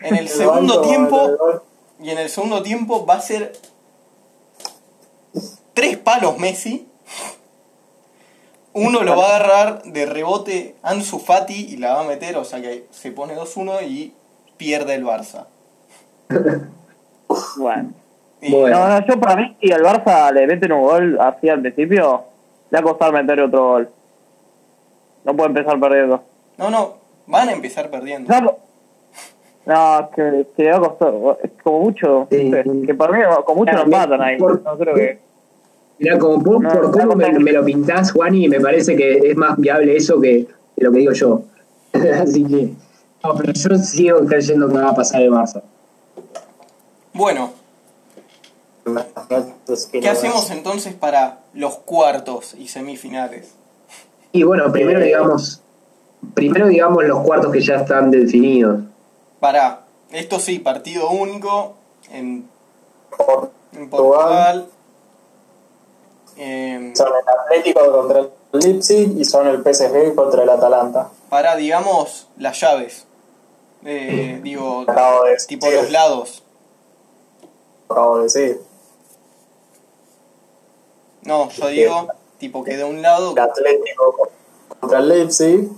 En 0.02 0.16
el 0.16 0.22
el 0.22 0.30
segundo 0.30 0.78
banco, 0.78 0.88
tiempo, 0.88 1.26
el 1.26 2.08
y 2.08 2.10
en 2.10 2.18
el 2.18 2.30
segundo 2.30 2.64
tiempo 2.64 3.06
va 3.06 3.16
a 3.16 3.22
ser 3.22 3.54
tres 5.76 5.98
palos 5.98 6.40
Messi. 6.40 6.88
Uno 8.74 9.04
lo 9.04 9.16
va 9.16 9.26
a 9.26 9.36
agarrar 9.36 9.84
de 9.84 10.08
rebote 10.08 10.76
Ansu 10.82 11.20
Fati 11.20 11.68
y 11.74 11.78
la 11.78 11.94
va 11.94 12.02
a 12.02 12.04
meter, 12.06 12.36
o 12.38 12.46
sea 12.46 12.62
que 12.62 12.88
se 12.90 13.12
pone 13.12 13.36
2-1 13.36 13.84
y 13.88 14.14
pierde 14.58 14.96
el 14.96 15.06
Barça. 15.06 15.46
bueno. 17.58 17.99
Y- 18.42 18.52
Bueno. 18.54 18.80
No, 18.80 19.00
no, 19.00 19.06
yo 19.06 19.20
para 19.20 19.36
mí, 19.36 19.58
si 19.62 19.72
al 19.72 19.82
Barça 19.84 20.32
le 20.34 20.48
meten 20.48 20.72
un 20.72 20.82
gol 20.84 21.18
así 21.20 21.50
al 21.50 21.62
principio, 21.62 22.24
le 22.72 22.76
va 22.78 22.80
a 22.80 22.84
costar 22.84 23.12
meter 23.14 23.40
otro 23.42 23.68
gol. 23.68 23.90
No 25.26 25.36
puede 25.36 25.50
empezar 25.50 25.80
perdiendo. 25.80 26.24
No, 26.58 26.70
no, 26.70 26.94
van 27.28 27.50
a 27.50 27.52
empezar 27.52 27.90
perdiendo. 27.90 28.32
No, 28.34 28.58
no 29.66 30.10
que, 30.16 30.48
que 30.56 30.64
le 30.64 30.72
va 30.72 30.78
a 30.78 30.80
costar. 30.80 31.14
Como 31.64 31.80
mucho. 31.82 32.28
Sí. 32.32 32.52
que 32.86 32.94
para 32.96 33.14
mí, 33.14 33.20
con 33.46 33.58
mucho 33.58 33.74
no 33.74 33.82
empatan 33.84 34.22
ahí. 34.22 34.38
Por- 34.38 34.62
No 34.64 34.78
creo 34.78 34.96
que. 34.96 35.20
Mirá, 36.00 36.18
como 36.18 36.42
por, 36.42 36.62
No, 36.62 36.70
por 36.70 36.92
cómo 36.92 37.16
me, 37.16 37.30
me 37.40 37.52
lo 37.52 37.64
pintás, 37.66 38.14
Juani, 38.14 38.48
me 38.48 38.62
parece 38.62 38.96
que 38.96 39.18
es 39.18 39.36
más 39.36 39.58
viable 39.58 39.98
eso 39.98 40.22
que, 40.22 40.48
que 40.78 40.84
lo 40.86 40.92
que 40.94 41.00
digo 41.00 41.12
yo. 41.12 41.42
Así 42.22 42.46
que. 42.46 42.70
No, 43.22 43.36
pero 43.36 43.52
yo 43.52 43.76
sigo 43.76 44.20
creyendo 44.26 44.70
que 44.70 44.78
va 44.78 44.90
a 44.92 44.96
pasar 44.96 45.22
el 45.22 45.30
Barça. 45.32 45.62
Bueno, 47.12 47.52
¿qué 49.92 50.10
hacemos 50.10 50.50
entonces 50.52 50.94
para 50.94 51.40
los 51.54 51.76
cuartos 51.78 52.54
y 52.54 52.68
semifinales? 52.68 53.52
Y 54.32 54.44
bueno, 54.44 54.72
primero 54.72 55.00
digamos. 55.00 55.62
Primero 56.34 56.68
digamos 56.68 57.04
los 57.06 57.22
cuartos 57.22 57.52
que 57.52 57.62
ya 57.62 57.76
están 57.76 58.12
definidos. 58.12 58.82
Para, 59.40 59.82
esto 60.12 60.40
sí, 60.40 60.60
partido 60.60 61.10
único 61.10 61.76
en, 62.12 62.48
Por- 63.16 63.52
en 63.74 63.90
Portugal. 63.90 64.68
Em, 66.36 66.96
Son 66.96 67.08
el 67.08 67.40
Atlético 67.40 67.92
contra 67.92 68.20
el 68.20 68.30
Leipzig 68.54 69.18
y 69.18 69.26
son 69.26 69.48
el 69.48 69.62
PSG 69.64 70.16
contra 70.16 70.44
el 70.44 70.50
Atalanta. 70.50 71.10
para, 71.30 71.56
digamos, 71.56 72.28
las 72.38 72.60
llaves. 72.60 73.06
Eh, 73.86 74.40
digo, 74.44 74.84
de 74.86 75.38
tipo 75.48 75.70
los 75.70 75.90
lados. 75.92 76.44
Acabo 77.90 78.18
de 78.18 78.24
decir. 78.24 78.62
No, 81.24 81.50
yo 81.50 81.68
digo, 81.68 82.08
tipo 82.38 82.64
que 82.64 82.78
de 82.78 82.84
un 82.84 83.02
lado. 83.02 83.34
El 83.34 83.40
Atlético 83.40 84.30
contra 84.80 85.00
el 85.00 85.10
Leipzig. 85.10 85.70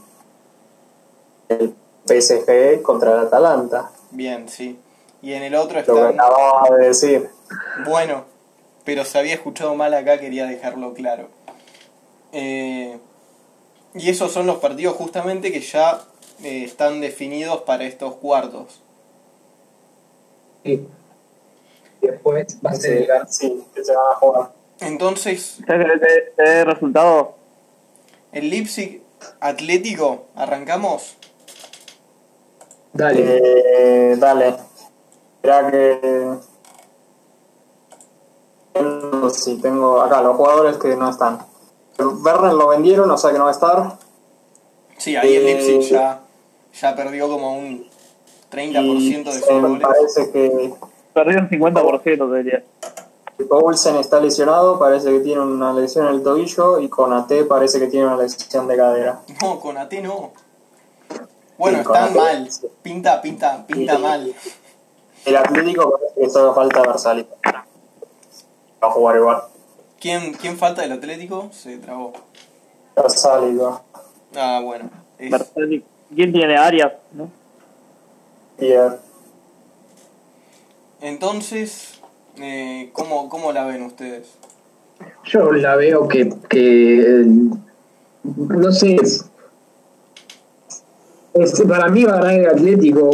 El 1.49 1.75
PSG 2.05 2.81
contra 2.81 3.13
el 3.13 3.19
Atalanta. 3.27 3.91
Bien, 4.11 4.47
sí. 4.49 4.79
Y 5.21 5.33
en 5.33 5.43
el 5.43 5.55
otro 5.55 5.79
Lo 5.79 5.85
que 5.85 5.91
está. 5.91 6.09
acababa 6.09 6.69
de 6.77 6.87
decir. 6.87 7.29
Bueno, 7.85 8.25
pero 8.85 9.05
se 9.05 9.19
había 9.19 9.33
escuchado 9.33 9.75
mal 9.75 9.93
acá, 9.93 10.19
quería 10.19 10.45
dejarlo 10.45 10.93
claro. 10.93 11.27
Eh, 12.31 12.97
y 13.93 14.09
esos 14.09 14.31
son 14.31 14.47
los 14.47 14.57
partidos 14.57 14.95
justamente 14.95 15.51
que 15.51 15.59
ya 15.61 16.01
eh, 16.43 16.63
están 16.63 17.01
definidos 17.01 17.61
para 17.61 17.83
estos 17.83 18.15
cuartos. 18.15 18.81
Sí. 20.63 20.87
Después 22.01 22.57
va 22.65 22.71
a 22.71 22.75
ser 22.75 23.09
el. 23.11 23.27
Sí, 23.27 23.63
que 23.75 23.83
se 23.83 23.93
van 23.95 24.05
a 24.11 24.15
jugar. 24.15 24.51
Entonces, 24.81 25.59
¿Sabes 25.65 25.87
que 25.87 25.99
te, 25.99 26.21
te 26.35 26.43
dé 26.49 26.65
resultado? 26.65 27.35
el 28.31 28.49
Leipzig 28.49 29.01
Atlético, 29.39 30.25
¿arrancamos? 30.35 31.17
Dale. 32.93 33.23
Eh, 33.23 34.15
dale. 34.17 34.55
Espera 35.35 35.71
que. 35.71 36.29
Si 39.33 39.57
tengo 39.61 40.01
acá 40.01 40.21
los 40.21 40.35
jugadores 40.35 40.77
que 40.77 40.95
no 40.95 41.09
están. 41.09 41.39
Werner 41.99 42.53
lo 42.53 42.69
vendieron, 42.69 43.09
o 43.11 43.17
sea 43.17 43.31
que 43.31 43.37
no 43.37 43.43
va 43.45 43.51
a 43.51 43.53
estar. 43.53 43.97
Sí, 44.97 45.15
ahí 45.15 45.35
el 45.35 45.47
Eh, 45.47 45.53
Leipzig 45.53 45.91
ya, 45.91 46.21
ya 46.79 46.95
perdió 46.95 47.27
como 47.29 47.57
un 47.57 47.87
30% 48.51 49.23
de 49.23 49.39
eh, 49.39 49.59
goles. 49.61 49.81
parece 49.81 50.31
que 50.31 50.73
Perdió 51.13 51.39
un 51.39 51.49
50%, 51.49 52.03
te 52.31 52.37
diría. 52.43 52.63
Olsen 53.49 53.95
está 53.97 54.19
lesionado, 54.19 54.77
parece 54.79 55.11
que 55.11 55.19
tiene 55.19 55.41
una 55.41 55.73
lesión 55.73 56.07
en 56.07 56.15
el 56.15 56.23
tobillo. 56.23 56.79
Y 56.79 56.89
Conate 56.89 57.43
parece 57.45 57.79
que 57.79 57.87
tiene 57.87 58.07
una 58.07 58.17
lesión 58.17 58.67
de 58.67 58.77
cadera. 58.77 59.21
No, 59.41 59.59
con 59.59 59.77
AT 59.77 59.93
no. 60.01 60.31
Bueno, 61.57 61.77
Sí, 61.77 61.83
están 61.83 62.15
mal. 62.15 62.49
Pinta, 62.81 63.21
pinta, 63.21 63.65
pinta 63.67 63.95
Sí. 63.95 64.01
mal. 64.01 64.35
El 65.25 65.37
Atlético 65.37 65.91
parece 65.91 66.19
que 66.19 66.29
solo 66.29 66.53
falta 66.55 66.81
Versalito. 66.81 67.35
Va 67.45 68.87
a 68.87 68.91
jugar 68.91 69.17
igual. 69.17 69.43
¿Quién, 69.99 70.33
¿Quién 70.33 70.57
falta 70.57 70.81
del 70.81 70.93
Atlético? 70.93 71.49
Se 71.53 71.77
trabó. 71.77 72.13
Versalito. 72.95 73.81
Ah, 74.35 74.59
bueno. 74.63 74.89
Es-. 75.19 75.51
¿Quién 76.15 76.33
tiene 76.33 76.57
Arias? 76.57 76.93
¿no? 77.13 77.29
Pierre. 78.57 78.97
Entonces, 81.01 82.00
eh, 82.43 82.89
¿cómo, 82.93 83.29
¿cómo 83.29 83.51
la 83.51 83.65
ven 83.65 83.83
ustedes? 83.83 84.33
Yo 85.25 85.51
la 85.51 85.75
veo 85.75 86.07
que, 86.07 86.33
que 86.49 87.25
no 88.23 88.71
sé, 88.71 88.95
es, 88.95 89.25
es- 91.33 91.61
para 91.67 91.87
mí 91.89 92.03
va 92.03 92.13
a 92.13 92.17
ganar 92.17 92.33
el 92.33 92.47
Atlético, 92.47 93.09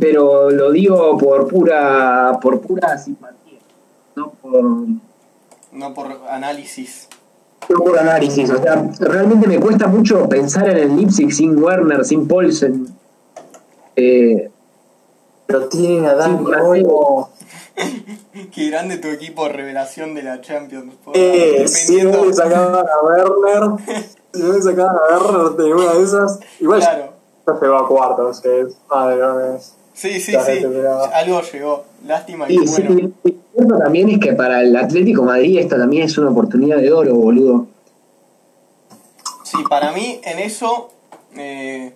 pero 0.00 0.50
lo 0.50 0.70
digo 0.70 1.16
por 1.18 1.48
pura 1.48 2.38
por 2.40 2.60
pura 2.60 2.96
simpatía. 2.98 3.58
no 4.16 4.30
por, 4.30 4.64
no 5.72 5.94
por 5.94 6.06
análisis. 6.28 7.08
no 7.68 7.78
por 7.78 7.98
análisis. 7.98 8.50
O 8.50 8.62
sea, 8.62 8.90
realmente 9.00 9.46
me 9.48 9.58
cuesta 9.58 9.86
mucho 9.88 10.28
pensar 10.28 10.68
en 10.68 10.76
el 10.78 10.96
Leipzig 10.96 11.32
sin 11.32 11.60
Werner, 11.62 12.04
sin 12.04 12.28
Paulsen. 12.28 12.86
Eh, 13.96 14.50
Pero 15.46 15.68
tienen 15.68 16.06
a 16.06 16.14
Dani 16.14 16.44
Olmo. 16.46 17.30
Qué 18.54 18.70
grande 18.70 18.96
tu 18.96 19.08
equipo 19.08 19.48
revelación 19.48 20.14
de 20.14 20.22
la 20.22 20.40
Champions. 20.40 20.94
por- 21.04 21.16
Eh, 21.16 21.64
si 21.68 21.96
no 21.96 21.98
dependiendo- 22.10 22.24
le 22.26 22.34
sacaban 22.34 22.74
a 22.86 23.04
Werner, 23.04 23.84
si 24.32 24.42
no 24.42 24.52
le 24.54 24.62
sacaban 24.62 24.96
a 24.96 25.18
Werner 25.18 25.52
de 25.56 25.74
una 25.74 25.92
de 25.94 26.02
esas, 26.02 26.40
igual 26.60 26.80
Claro. 26.80 27.12
ya 27.46 27.52
llegó 27.60 27.76
a 27.76 27.88
cuartos, 27.88 28.40
que 28.40 28.60
es 28.62 28.76
madre 28.88 29.16
mía. 29.16 29.58
Sí, 29.94 30.18
sí, 30.20 30.32
La 30.32 30.44
sí. 30.46 30.64
Algo 31.12 31.42
llegó. 31.42 31.84
Lástima 32.06 32.46
que 32.46 32.54
y 32.54 32.66
sí, 32.66 32.82
bueno. 32.82 32.98
y 33.24 33.30
lo 33.32 33.34
cierto 33.54 33.78
también 33.78 34.08
es 34.08 34.18
que 34.18 34.32
para 34.32 34.62
el 34.62 34.74
Atlético 34.74 35.22
Madrid 35.22 35.58
esta 35.58 35.76
también 35.76 36.04
es 36.04 36.16
una 36.16 36.30
oportunidad 36.30 36.78
de 36.78 36.90
oro, 36.90 37.14
boludo. 37.14 37.66
Sí, 39.44 39.58
para 39.68 39.92
mí 39.92 40.20
en 40.24 40.38
eso 40.38 40.90
eh, 41.36 41.92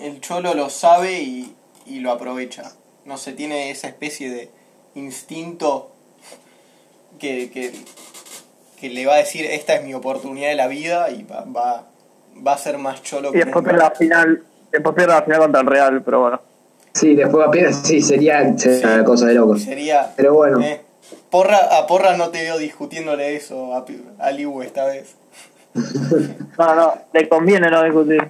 el 0.00 0.20
Cholo 0.22 0.54
lo 0.54 0.70
sabe 0.70 1.20
y, 1.20 1.54
y 1.84 2.00
lo 2.00 2.10
aprovecha. 2.12 2.72
No 3.04 3.18
se 3.18 3.32
tiene 3.32 3.70
esa 3.70 3.88
especie 3.88 4.30
de 4.30 4.50
instinto 4.94 5.90
que, 7.18 7.50
que, 7.50 7.72
que 8.80 8.90
le 8.90 9.06
va 9.06 9.14
a 9.14 9.18
decir 9.18 9.44
esta 9.46 9.74
es 9.76 9.84
mi 9.84 9.94
oportunidad 9.94 10.48
de 10.48 10.54
la 10.56 10.66
vida 10.68 11.10
y 11.10 11.22
va, 11.24 11.44
va, 11.44 11.86
va 12.46 12.52
a 12.52 12.58
ser 12.58 12.78
más 12.78 13.02
Cholo 13.02 13.30
Y 13.30 13.32
que 13.32 13.38
después 13.38 13.64
nunca. 13.64 13.70
pierde 13.70 13.84
la 13.84 13.90
final, 13.92 14.42
después 14.72 14.94
pierde 14.94 15.12
la 15.14 15.22
final 15.22 15.38
contra 15.40 15.60
el 15.60 15.66
Real, 15.66 16.02
pero 16.02 16.20
bueno. 16.20 16.40
Sí, 16.92 17.14
después 17.14 17.46
apenas 17.46 17.76
sí, 17.84 18.00
sería, 18.00 18.56
sería 18.56 18.78
Sí. 18.78 18.84
una 18.84 19.04
cosa 19.04 19.26
de 19.26 19.34
locos. 19.34 19.62
Sería... 19.62 20.12
Pero 20.16 20.34
bueno. 20.34 20.60
eh, 20.60 20.80
Porra, 21.30 21.58
a 21.78 21.86
Porra 21.86 22.16
no 22.16 22.30
te 22.30 22.42
veo 22.42 22.56
discutiéndole 22.58 23.34
eso 23.36 23.74
a, 23.74 23.84
a 24.20 24.30
Liu 24.30 24.62
esta 24.62 24.86
vez. 24.86 25.14
No, 26.56 26.74
no, 26.76 26.94
le 27.12 27.28
conviene 27.28 27.68
no 27.68 27.82
discutir. 27.82 28.22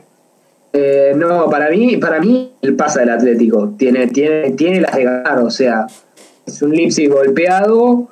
Eh, 0.73 1.13
no, 1.15 1.49
para 1.51 1.69
mí, 1.69 1.99
para 1.99 2.19
mí 2.19 2.55
el 2.63 2.75
pasa 2.75 3.01
del 3.01 3.11
Atlético. 3.11 3.75
Tiene, 3.79 4.07
tiene, 4.09 4.51
tiene 4.53 4.81
las 4.81 4.95
de 4.95 5.05
ganar, 5.05 5.39
o 5.41 5.51
sea, 5.51 5.87
es 6.47 6.63
un 6.63 6.73
Leipzig 6.73 7.11
golpeado, 7.11 8.09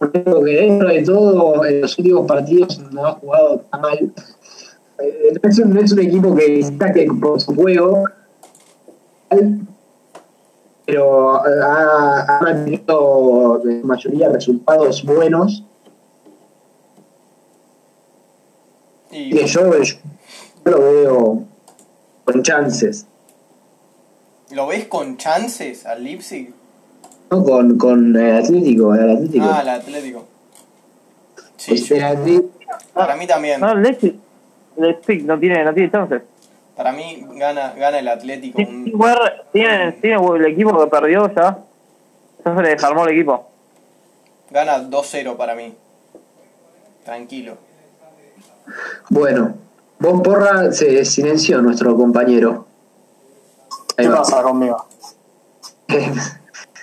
equipo 0.00 0.42
que 0.42 0.52
dentro 0.52 0.88
de 0.88 1.02
todo 1.02 1.64
en 1.64 1.80
los 1.80 1.98
últimos 1.98 2.26
partidos 2.26 2.78
no 2.90 3.06
ha 3.06 3.12
jugado 3.12 3.60
tan 3.70 3.80
mal. 3.80 4.12
Eh, 4.98 5.38
no, 5.42 5.48
es 5.48 5.58
un, 5.58 5.74
no 5.74 5.80
es 5.80 5.92
un 5.92 6.00
equipo 6.00 6.34
que 6.34 6.56
destaque 6.56 7.08
por 7.20 7.40
su 7.40 7.54
juego, 7.54 8.04
pero 10.86 11.36
ha, 11.36 12.22
ha 12.22 12.42
mantenido 12.42 13.62
en 13.64 13.86
mayoría 13.86 14.28
resultados 14.28 15.04
buenos. 15.04 15.64
Y 19.10 19.30
Que 19.30 19.46
yo, 19.46 19.82
yo 19.82 19.96
lo 20.64 20.78
veo 20.80 21.44
con 22.24 22.42
chances. 22.42 23.06
¿Lo 24.50 24.66
ves 24.66 24.86
con 24.86 25.16
chances 25.16 25.86
al 25.86 26.04
Leipzig? 26.04 26.52
¿No? 27.30 27.44
Con, 27.44 27.78
con 27.78 28.16
el 28.16 28.36
Atlético, 28.36 28.94
el 28.94 29.10
Atlético. 29.10 29.46
Ah, 29.50 29.60
el 29.62 29.68
Atlético. 29.68 30.24
Sí, 31.56 31.70
Pues 31.72 31.90
el 31.92 32.02
Atlético- 32.04 32.50
para 32.94 33.16
mí 33.16 33.26
también. 33.26 33.60
No, 33.60 33.74
Leipzig, 33.74 34.16
Leipzig 34.76 35.24
no 35.24 35.38
tiene, 35.38 35.64
no 35.64 35.72
tiene 35.74 35.90
chances. 35.90 36.22
Para 36.76 36.92
mí 36.92 37.26
gana, 37.34 37.72
gana 37.74 37.98
el 37.98 38.08
Atlético. 38.08 38.58
Sí, 38.58 38.64
un- 38.64 38.92
tiene, 39.52 39.92
tiene 39.92 40.16
el 40.36 40.46
equipo 40.46 40.78
que 40.78 40.86
perdió 40.90 41.32
ya. 41.34 41.58
Ya 42.44 42.56
se 42.56 42.62
le 42.62 42.68
desarmó 42.70 43.04
el 43.06 43.14
equipo. 43.14 43.46
Gana 44.50 44.78
2-0 44.80 45.36
para 45.36 45.54
mí. 45.54 45.74
Tranquilo. 47.04 47.56
Bueno, 49.10 49.54
vos 49.98 50.20
porra 50.22 50.72
se 50.72 51.04
silenció 51.04 51.60
nuestro 51.60 51.94
compañero. 51.96 52.66
Ahí 53.96 54.06
¿Qué 54.06 54.08
va. 54.08 54.18
pasa 54.18 54.42
conmigo? 54.42 54.86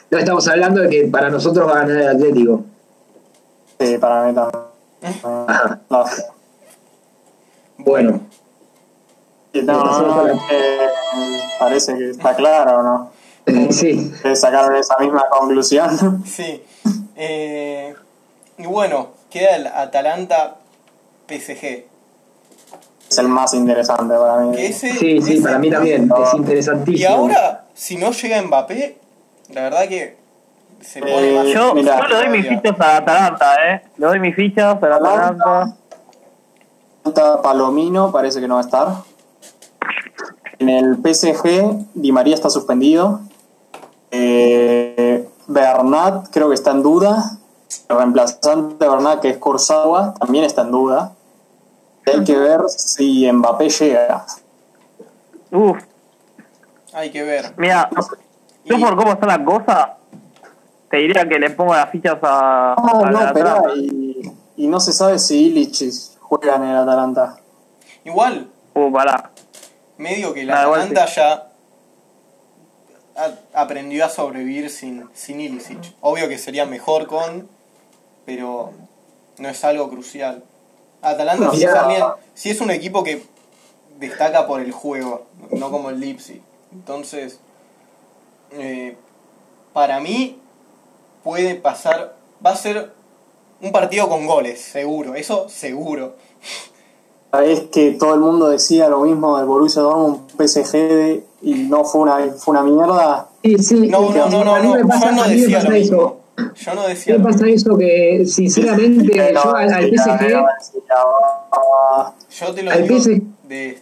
no 0.10 0.18
estamos 0.18 0.48
hablando 0.48 0.82
de 0.82 0.90
que 0.90 1.08
para 1.08 1.30
nosotros 1.30 1.68
va 1.68 1.74
a 1.74 1.86
ganar 1.86 1.98
el 2.02 2.08
Atlético. 2.08 2.64
Sí, 3.80 3.98
para 3.98 4.24
mí 4.26 4.34
también. 4.34 4.64
Ajá. 5.24 5.80
No, 5.90 6.04
Bueno, 7.78 8.22
no, 9.54 9.84
no, 9.84 10.24
no, 10.28 10.48
que 10.48 10.88
parece 11.60 11.96
que 11.98 12.10
está 12.12 12.36
claro, 12.36 12.84
¿no? 12.84 13.12
eh, 13.46 13.68
sí. 13.72 14.12
Sacaron 14.36 14.76
esa 14.76 14.98
misma 15.00 15.26
conclusión. 15.30 16.24
Sí. 16.26 16.64
Eh, 17.16 17.96
y 18.58 18.66
bueno, 18.66 19.10
queda 19.30 19.56
el 19.56 19.68
Atalanta 19.68 20.56
PSG. 21.28 21.86
Es 23.10 23.18
el 23.20 23.28
más 23.30 23.54
interesante 23.54 24.16
para 24.16 24.42
mí. 24.42 24.58
Ese, 24.60 24.92
Sí, 24.94 25.22
sí, 25.22 25.34
ese 25.36 25.42
para 25.44 25.60
mí 25.60 25.70
también. 25.70 26.12
Es 26.12 26.34
Y 26.34 26.38
interesantísimo. 26.38 27.10
ahora, 27.16 27.66
si 27.74 27.96
no 27.98 28.12
llega 28.12 28.42
Mbappé, 28.42 28.98
la 29.50 29.62
verdad 29.64 29.88
que 29.88 30.18
se 30.82 31.00
pone 31.00 31.32
Eh, 31.32 31.36
más. 31.36 31.48
Yo, 31.48 31.74
Mirá. 31.74 32.00
yo 32.02 32.08
le 32.08 32.16
doy 32.16 32.30
mis 32.30 32.48
fichas 32.48 32.76
al 32.80 32.96
Atalanta, 32.98 33.56
eh. 33.74 33.82
Le 33.98 34.06
doy 34.06 34.20
mis 34.20 34.36
fichas 34.36 34.82
al 34.84 34.94
Atalanta. 34.94 35.76
Falta 37.04 37.42
Palomino, 37.42 38.12
parece 38.12 38.40
que 38.42 38.48
no 38.48 38.56
va 38.56 38.62
a 38.62 38.64
estar. 38.64 38.88
En 40.60 40.70
el 40.70 40.98
PSG, 40.98 41.86
Di 41.94 42.12
María 42.12 42.36
está 42.36 42.50
suspendido. 42.50 43.22
Eh, 44.12 45.28
Bernat 45.48 46.28
creo 46.32 46.50
que 46.50 46.56
está 46.56 46.72
en 46.72 46.84
duda. 46.84 47.38
El 47.90 47.98
reemplazante 47.98 48.84
de 48.84 48.90
Bernat, 48.92 49.22
que 49.22 49.30
es 49.30 49.38
Kurzawa, 49.38 50.14
también 50.16 50.44
está 50.44 50.64
en 50.64 50.72
duda. 50.72 51.14
Hay 52.06 52.24
que 52.24 52.38
ver 52.38 52.62
si 52.70 53.30
Mbappé 53.32 53.70
llega. 53.70 54.26
Uf, 55.52 55.78
Hay 56.94 57.12
que 57.12 57.24
ver. 57.24 57.54
mira, 57.58 57.90
yo 58.68 58.80
por 58.80 58.96
cómo 58.96 59.12
está 59.14 59.26
la 59.28 59.44
cosa, 59.44 59.98
te 60.90 60.98
diría 60.98 61.28
que 61.28 61.40
le 61.40 61.50
pongo 61.52 61.74
las 61.74 61.90
fichas 61.90 62.18
a, 62.22 62.74
Ah, 62.74 63.02
al 63.06 63.12
no, 63.14 63.20
pero 63.34 63.50
Atalanta. 63.50 63.74
y, 63.76 64.32
y 64.58 64.68
no 64.68 64.80
se 64.80 64.94
sabe 64.94 65.20
si 65.20 65.48
Illich 65.48 65.84
juega 66.20 66.56
en 66.56 66.64
el 66.64 66.78
Atalanta. 66.78 67.38
Igual, 68.04 68.50
Uh, 68.74 68.92
pará. 68.92 69.32
medio 69.98 70.34
que 70.34 70.42
el 70.42 70.52
Ah, 70.52 70.64
igual 70.66 70.82
Atalanta 70.82 71.06
ya 71.08 71.48
a- 73.16 73.62
aprendió 73.62 74.06
a 74.06 74.10
sobrevivir 74.10 74.70
sin, 74.70 75.10
sin 75.14 75.42
Ilicic. 75.42 75.80
Obvio 76.02 76.28
que 76.30 76.38
sería 76.38 76.66
mejor 76.66 77.08
con, 77.08 77.48
pero 78.26 78.72
no 79.40 79.50
es 79.50 79.64
algo 79.64 79.90
crucial. 79.90 80.44
Atalanta 81.02 81.50
sí 81.52 81.64
es, 81.64 81.70
Mirá. 81.70 81.82
alguien- 81.82 82.04
sí 82.36 82.50
es 82.52 82.62
un 82.62 82.70
equipo 82.72 83.04
que 83.04 83.24
destaca 84.00 84.46
por 84.46 84.62
el 84.62 84.72
juego, 84.72 85.26
no 85.52 85.72
como 85.72 85.90
el 85.90 86.00
Leipzig. 86.00 86.42
Entonces, 86.72 87.40
eh, 88.52 88.96
para 89.74 90.00
mí 90.00 90.40
puede 91.24 91.56
pasar, 91.56 92.16
va 92.46 92.52
a 92.52 92.56
ser 92.56 92.92
un 93.62 93.72
partido 93.72 94.08
con 94.08 94.26
goles, 94.26 94.60
seguro, 94.62 95.16
eso 95.16 95.48
seguro. 95.50 96.16
Es 97.44 97.62
que 97.72 97.92
todo 97.92 98.14
el 98.14 98.20
mundo 98.22 98.50
decía 98.50 98.88
lo 98.90 99.02
mismo 99.02 99.38
del 99.38 99.46
Borussia 99.48 99.82
Dortmund 99.82 100.32
PSG 100.38 100.72
de- 100.78 101.24
y 101.42 101.54
no 101.56 101.84
fue 101.84 102.02
una, 102.02 102.18
fue 102.38 102.54
una 102.54 102.64
mierda. 102.64 103.28
Sí, 103.44 103.58
sí. 103.60 103.88
No, 103.90 104.10
no, 104.10 104.30
no, 104.30 104.44
no, 104.44 104.64
no, 104.64 104.74
me 104.76 104.86
pasa- 104.86 105.10
yo 105.12 105.16
no 105.16 105.24
decía 105.28 105.62
lo 105.64 105.72
eso. 105.72 105.72
mismo. 105.72 106.18
Yo 106.56 106.74
no 106.76 106.82
A 106.82 106.88
decía 106.88 107.18
me 107.18 107.24
pasa 107.24 107.48
eso 107.48 107.78
que, 107.78 108.24
sinceramente, 108.26 109.32
No, 109.34 109.44
yo 109.44 109.56
al, 109.56 109.74
al 109.74 109.90
PSG, 109.90 110.32
no, 110.32 112.14
Yo 112.30 112.54
te 112.54 112.64
lo 112.64 112.72
Al 112.72 112.84
digo 112.84 113.00
PSG. 113.00 113.22
de. 113.44 113.82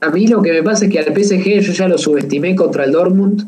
A 0.00 0.10
mí 0.10 0.26
lo 0.28 0.40
que 0.42 0.52
me 0.52 0.62
pasa 0.62 0.84
es 0.84 0.90
que 0.92 0.98
al 1.00 1.06
PSG 1.06 1.60
yo 1.60 1.72
ya 1.72 1.88
lo 1.88 1.98
subestimé 1.98 2.54
contra 2.54 2.84
el 2.84 2.92
Dortmund. 2.92 3.42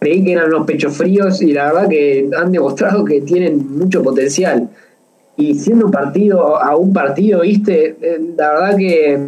Creí 0.00 0.22
que 0.24 0.32
eran 0.32 0.46
unos 0.52 0.64
pechos 0.66 0.96
fríos 0.96 1.42
y 1.42 1.52
la 1.52 1.72
verdad 1.72 1.88
que 1.88 2.30
han 2.36 2.52
demostrado 2.52 3.04
que 3.04 3.20
tienen 3.22 3.76
mucho 3.78 4.02
potencial. 4.02 4.68
Y 5.36 5.54
siendo 5.54 5.86
un 5.86 5.90
partido 5.92 6.56
a 6.62 6.76
un 6.76 6.92
partido, 6.92 7.40
viste, 7.40 7.96
Eh, 8.00 8.20
la 8.36 8.50
verdad 8.52 8.76
que 8.76 9.18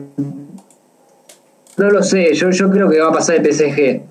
no 1.77 1.91
lo 1.91 2.03
sé, 2.03 2.35
yo, 2.35 2.51
yo 2.51 2.71
creo 2.71 2.89
que 2.89 3.01
va 3.01 3.09
a 3.09 3.13
pasar 3.13 3.37
el 3.37 3.43
PSG. 3.43 4.03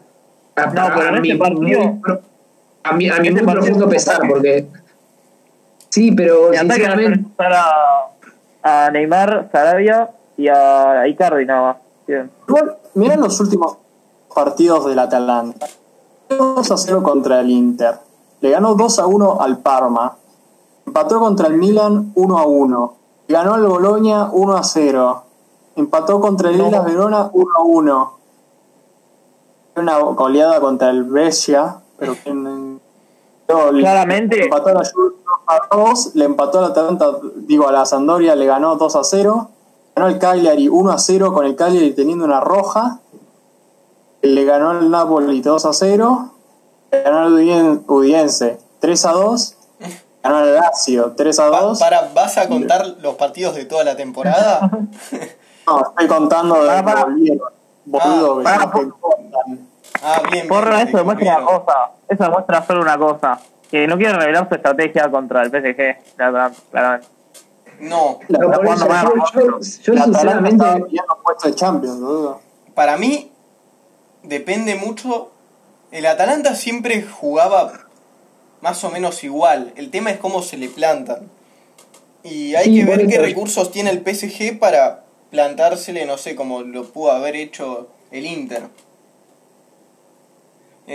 A, 0.55 0.65
No, 0.65 0.71
pero 0.95 1.07
en 1.09 1.15
a 1.15 1.21
mi, 1.21 1.29
este 1.31 1.39
partido- 1.39 1.79
muy 1.79 2.01
a 2.83 2.93
mi, 2.93 3.09
a 3.09 3.19
mi 3.19 3.27
este 3.29 3.43
muy 3.43 3.53
profundo 3.53 3.77
es 3.79 3.83
un 3.85 3.89
pesar, 3.89 4.21
porque 4.27 4.65
sí, 5.89 6.11
pero 6.11 6.51
sinceramente 6.53 7.19
a 8.63 8.89
Neymar, 8.91 9.49
Sarabia 9.51 10.09
y 10.37 10.47
a 10.49 11.07
Icardi 11.07 11.45
nada 11.45 11.61
más. 11.61 11.77
Bien. 12.07 12.29
Igual, 12.49 12.77
mirá 12.95 13.15
los 13.15 13.39
últimos 13.39 13.77
partidos 14.33 14.85
del 14.85 14.99
Atalanta. 14.99 15.67
2 16.29 16.71
a 16.71 16.77
0 16.77 17.01
contra 17.03 17.39
el 17.39 17.49
Inter. 17.49 17.99
Le 18.41 18.49
ganó 18.51 18.75
2 18.75 18.99
a 18.99 19.05
1 19.07 19.37
al 19.41 19.57
Parma. 19.59 20.17
Empató 20.85 21.19
contra 21.19 21.47
el 21.47 21.53
Milan 21.55 22.11
1 22.15 22.37
a 22.37 22.45
1. 22.45 22.93
Ganó 23.27 23.53
al 23.53 23.65
Boloña 23.65 24.29
1 24.31 24.57
a 24.57 24.63
0. 24.63 25.23
Empató 25.75 26.19
contra 26.19 26.49
el. 26.49 26.59
Hellas 26.59 26.85
Verona 26.85 27.29
1 27.33 27.45
a 27.55 27.61
1. 27.61 28.13
Una 29.75 29.97
goleada 29.99 30.59
contra 30.59 30.89
el 30.89 31.03
Brescia, 31.03 31.77
pero 33.47 33.71
le- 33.71 33.81
Claramente. 33.81 34.35
Le 34.37 34.43
empató 34.45 34.69
a 34.69 34.73
la 34.73 34.81
Juve 34.91 35.15
2 35.25 35.39
a 35.47 35.75
2, 35.77 36.15
le 36.15 36.25
empató 36.25 36.57
a 36.59 36.61
la 36.61 36.67
Atalanta, 36.67 37.11
digo, 37.37 37.67
a 37.67 37.71
la 37.71 37.85
Sampdoria 37.85 38.35
le 38.35 38.45
ganó 38.45 38.75
2 38.75 38.95
a 38.95 39.03
0. 39.03 39.49
Ganó 39.99 40.11
el 40.11 40.17
Cagliari 40.17 40.69
1 40.69 40.91
a 40.93 40.97
0 40.97 41.33
con 41.33 41.45
el 41.45 41.57
Cagliari 41.57 41.91
teniendo 41.91 42.23
una 42.23 42.39
roja. 42.39 42.99
Le 44.21 44.45
ganó 44.45 44.71
el 44.79 44.89
Napoli 44.89 45.41
2 45.41 45.65
a 45.65 45.73
0. 45.73 46.33
Le 46.91 47.01
ganó 47.03 47.27
el 47.27 47.33
Udien- 47.33 47.83
Udiense 47.85 48.59
3 48.79 49.05
a 49.05 49.11
2. 49.11 49.57
Ganó 50.23 50.39
el 50.39 50.53
Lazio 50.55 51.11
3 51.17 51.37
a 51.39 51.49
Va- 51.49 51.61
2. 51.63 51.79
para, 51.81 52.09
¿Vas 52.15 52.37
a 52.37 52.47
contar 52.47 52.87
los 53.01 53.15
partidos 53.15 53.55
de 53.55 53.65
toda 53.65 53.83
la 53.83 53.97
temporada? 53.97 54.69
No, 55.67 55.81
estoy 55.81 56.07
contando 56.07 56.55
de 56.63 56.67
Para, 56.67 56.83
para. 56.83 57.05
Boludo, 57.85 58.37
que 58.39 58.81
importan. 58.81 59.67
Ah, 60.01 60.19
bien. 60.31 60.47
Porra, 60.47 60.81
eso 60.81 60.97
demuestra 60.97 61.37
una 61.37 61.45
cosa. 61.45 61.91
Eso 62.07 62.23
demuestra 62.23 62.65
solo 62.65 62.81
una 62.81 62.97
cosa. 62.97 63.39
Que 63.69 63.85
no 63.85 63.95
quiere 63.97 64.13
revelar 64.13 64.49
su 64.49 64.55
estrategia 64.55 65.11
contra 65.11 65.43
el 65.43 65.51
PSG. 65.51 66.15
claramente. 66.15 67.07
No, 67.79 68.19
No, 68.27 68.39
por 68.39 68.55
jugando 68.57 68.85
eso, 68.85 68.87
mal, 68.87 69.05
yo, 69.33 69.41
yo- 69.41 69.59
yo 69.59 70.03
sinceramente. 70.03 70.65
puesto 71.23 71.47
de 71.47 71.55
Champions, 71.55 71.99
boludo. 71.99 72.41
para 72.75 72.97
mí 72.97 73.31
depende 74.23 74.75
mucho. 74.75 75.31
El 75.91 76.05
Atalanta 76.05 76.55
siempre 76.55 77.01
jugaba 77.01 77.87
más 78.61 78.83
o 78.83 78.91
menos 78.91 79.23
igual. 79.23 79.71
El 79.75 79.89
tema 79.91 80.11
es 80.11 80.17
cómo 80.19 80.41
se 80.41 80.57
le 80.57 80.69
plantan. 80.69 81.29
Y 82.23 82.53
hay 82.55 82.65
Sí, 82.65 82.79
que 82.81 82.85
por 82.85 82.97
ver 82.97 83.07
qué 83.07 83.13
eso. 83.15 83.23
recursos 83.23 83.71
tiene 83.71 83.89
el 83.91 84.03
PSG 84.03 84.59
para 84.59 85.03
plantársele, 85.31 86.05
no 86.05 86.17
sé, 86.17 86.35
como 86.35 86.61
lo 86.61 86.83
pudo 86.85 87.11
haber 87.11 87.35
hecho 87.35 87.87
el 88.11 88.25
Inter. 88.25 88.63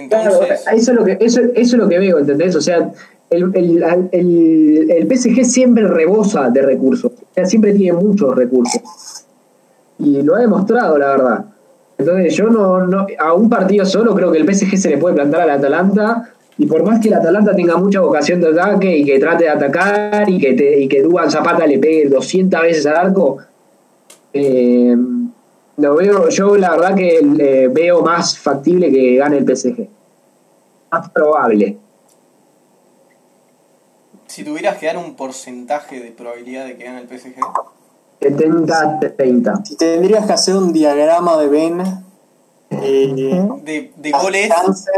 Claro, 0.09 0.31
Entonces, 0.43 0.65
eso 0.73 0.91
es 0.91 0.97
lo 0.97 1.05
que, 1.05 1.13
eso, 1.21 1.41
eso 1.41 1.53
es 1.55 1.73
lo 1.75 1.89
que 1.89 1.99
veo, 2.01 2.19
¿entendés? 2.19 2.55
O 2.57 2.61
sea, 2.61 2.91
el, 3.35 3.51
el, 3.55 4.09
el, 4.13 4.91
el 4.91 5.19
PSG 5.19 5.45
siempre 5.45 5.87
rebosa 5.87 6.51
de 6.51 6.63
recursos. 6.63 7.13
O 7.13 7.35
sea, 7.35 7.45
siempre 7.47 7.73
tiene 7.75 7.99
muchos 7.99 8.35
recursos. 8.35 8.81
Y 9.99 10.23
lo 10.23 10.35
ha 10.35 10.41
demostrado, 10.41 10.99
la 10.99 11.09
verdad. 11.09 11.45
Entonces, 11.99 12.35
yo 12.35 12.49
no, 12.49 12.87
no. 12.87 13.07
A 13.19 13.33
un 13.35 13.49
partido 13.49 13.85
solo 13.85 14.15
creo 14.15 14.33
que 14.33 14.39
el 14.39 14.53
PSG 14.53 14.77
se 14.77 14.91
le 14.91 14.99
puede 14.99 15.15
plantar 15.15 15.43
al 15.43 15.51
Atalanta. 15.51 16.31
Y 16.57 16.67
por 16.67 16.85
más 16.85 17.01
que 17.01 17.09
el 17.09 17.15
Atalanta 17.15 17.55
tenga 17.55 17.77
mucha 17.77 18.01
vocación 18.01 18.41
de 18.41 18.49
ataque 18.49 18.99
y 18.99 19.05
que 19.05 19.19
trate 19.19 19.45
de 19.45 19.51
atacar 19.51 20.29
y 20.29 20.39
que, 20.39 20.55
te, 20.55 20.81
y 20.81 20.89
que 20.89 21.03
Duan 21.03 21.31
Zapata 21.31 21.67
le 21.67 21.79
pegue 21.79 22.09
200 22.09 22.61
veces 22.63 22.87
al 22.87 22.97
arco, 22.97 23.39
eh, 24.33 24.97
veo, 25.77 26.29
yo 26.29 26.57
la 26.57 26.71
verdad 26.71 26.95
que 26.95 27.19
eh, 27.39 27.69
veo 27.73 28.03
más 28.03 28.39
factible 28.39 28.93
que 28.93 29.17
gane 29.17 29.39
el 29.39 29.45
PSG. 29.45 29.89
Más 30.93 31.11
probable. 31.11 31.77
Si 34.35 34.43
tuvieras 34.43 34.79
que 34.79 34.87
dar 34.87 34.97
un 34.97 35.15
porcentaje 35.15 36.01
de 36.01 36.11
probabilidad 36.11 36.67
de 36.67 36.77
que 36.77 36.83
gane 36.83 37.03
el 37.03 37.07
PSG, 37.07 37.37
70-30. 38.21 39.65
Si 39.65 39.77
tendrías 39.77 40.27
que 40.27 40.33
hacer 40.33 40.57
un 40.57 40.73
diagrama 40.73 41.37
de 41.37 41.47
Ben 41.47 41.81
eh, 42.71 43.47
de, 43.63 43.93
de 43.95 44.11
goles, 44.11 44.49
chances, 44.49 44.91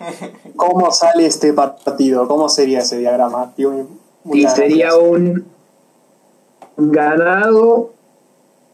¿cómo 0.56 0.90
sale 0.90 1.26
este 1.26 1.52
partido? 1.52 2.26
¿Cómo 2.26 2.48
sería 2.48 2.78
ese 2.78 2.96
diagrama? 2.96 3.52
Tío, 3.54 3.88
Y 4.32 4.46
sería 4.46 4.96
un 4.96 5.44
ganado. 6.78 7.90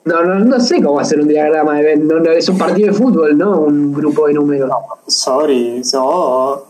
No, 0.05 0.23
no, 0.23 0.39
no 0.39 0.61
sé 0.61 0.81
cómo 0.81 1.01
hacer 1.01 1.19
un 1.21 1.27
diagrama 1.27 1.75
de 1.75 1.83
Ben. 1.83 2.07
No, 2.07 2.21
no, 2.21 2.31
es 2.31 2.49
un 2.49 2.57
partido 2.57 2.93
de 2.93 2.95
fútbol, 2.97 3.37
¿no? 3.37 3.63
Un 3.63 3.93
grupo 3.93 4.29
de 4.29 4.35
números. 4.35 4.71
Sorry, 5.09 5.83
so- 5.83 6.68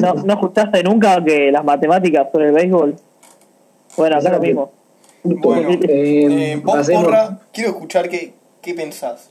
¿No, 0.00 0.14
¿No 0.14 0.32
escuchaste 0.34 0.82
nunca 0.82 1.22
que 1.24 1.50
las 1.50 1.64
matemáticas 1.64 2.28
son 2.32 2.42
el 2.42 2.52
béisbol? 2.52 2.96
Bueno, 3.96 4.16
acá 4.16 4.30
lo 4.30 4.40
mismo. 4.40 4.70
bueno, 5.24 5.70
Eh, 5.70 6.52
eh, 6.52 6.60
vos. 6.62 6.88
Porra, 6.90 7.38
quiero 7.52 7.70
escuchar 7.70 8.08
qué, 8.08 8.34
qué 8.60 8.74
pensás. 8.74 9.30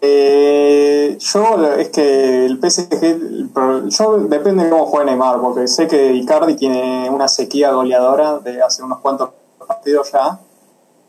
Eh, 0.00 1.16
yo, 1.18 1.72
es 1.74 1.88
que 1.88 2.46
el 2.46 2.58
PSG, 2.58 3.88
yo 3.88 4.18
depende 4.28 4.64
de 4.64 4.70
cómo 4.70 4.86
juegue 4.86 5.06
Neymar, 5.06 5.40
porque 5.40 5.68
sé 5.68 5.86
que 5.86 6.12
Icardi 6.12 6.54
tiene 6.54 7.08
una 7.10 7.28
sequía 7.28 7.72
goleadora 7.72 8.38
de 8.38 8.62
hace 8.62 8.82
unos 8.82 9.00
cuantos 9.00 9.30
partidos 9.66 10.12
ya. 10.12 10.38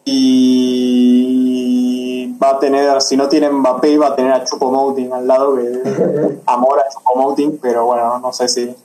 Y 0.05 2.06
va 2.41 2.51
a 2.51 2.59
tener, 2.59 3.01
si 3.01 3.15
no 3.17 3.27
tiene 3.27 3.49
Mbappé, 3.49 3.97
va 3.97 4.07
a 4.07 4.15
tener 4.15 4.31
a 4.33 4.43
Chupomoting 4.43 5.11
al 5.13 5.27
lado, 5.27 5.55
que 5.55 6.39
amor 6.45 6.79
a 6.79 6.89
Chupomoting, 6.89 7.57
pero 7.61 7.85
bueno, 7.85 8.19
no 8.19 8.31
sé 8.33 8.47
si 8.47 8.75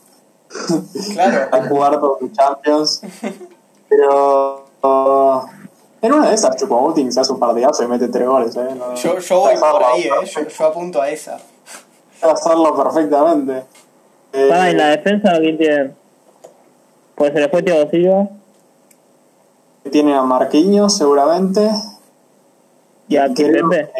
Claro, 1.13 1.49
va 1.53 1.57
a 1.57 1.67
jugar 1.67 1.99
por 1.99 2.21
los 2.21 2.31
Champions. 2.33 3.01
Pero 3.89 4.65
uh, 4.81 5.41
en 6.01 6.13
una 6.13 6.29
de 6.29 6.35
esas, 6.35 6.55
Chupomoting 6.57 7.11
se 7.11 7.19
hace 7.21 7.31
un 7.31 7.39
partidazo 7.39 7.83
y 7.83 7.87
mete 7.87 8.07
tres 8.07 8.27
goles. 8.27 8.55
¿eh? 8.55 8.67
No- 8.77 8.93
yo, 8.95 9.17
yo 9.19 9.39
voy 9.39 9.55
por 9.55 9.83
ahí, 9.83 10.01
eh, 10.03 10.25
yo, 10.25 10.41
yo 10.47 10.65
apunto 10.67 11.01
a 11.01 11.09
esa. 11.09 11.39
va 12.23 12.29
a 12.29 12.33
hacerlo 12.33 12.75
perfectamente. 12.75 13.63
Eh, 14.33 14.47
Para 14.49 14.69
en 14.69 14.77
la 14.77 14.87
defensa, 14.87 15.31
¿quién 15.39 15.57
tiene? 15.57 15.91
Pues 17.15 17.31
se 17.33 17.39
le 17.39 17.49
fue 17.49 17.61
Thiago 17.61 17.89
Silva 17.91 18.27
Tiene 19.91 20.15
a 20.15 20.23
Marquinhos 20.23 20.97
seguramente. 20.97 21.69
Y 23.07 23.17
a 23.17 23.25
Creo 23.33 23.35
Kimpembe. 23.35 23.91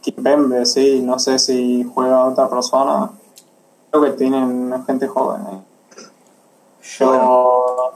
Kimpembe, 0.00 0.66
sí. 0.66 1.00
No 1.02 1.18
sé 1.18 1.38
si 1.38 1.84
juega 1.94 2.24
otra 2.24 2.48
persona. 2.48 3.10
Creo 3.90 4.04
que 4.04 4.10
tienen 4.12 4.84
gente 4.86 5.06
joven. 5.06 5.42
¿eh? 5.52 6.06
Yo... 6.98 7.92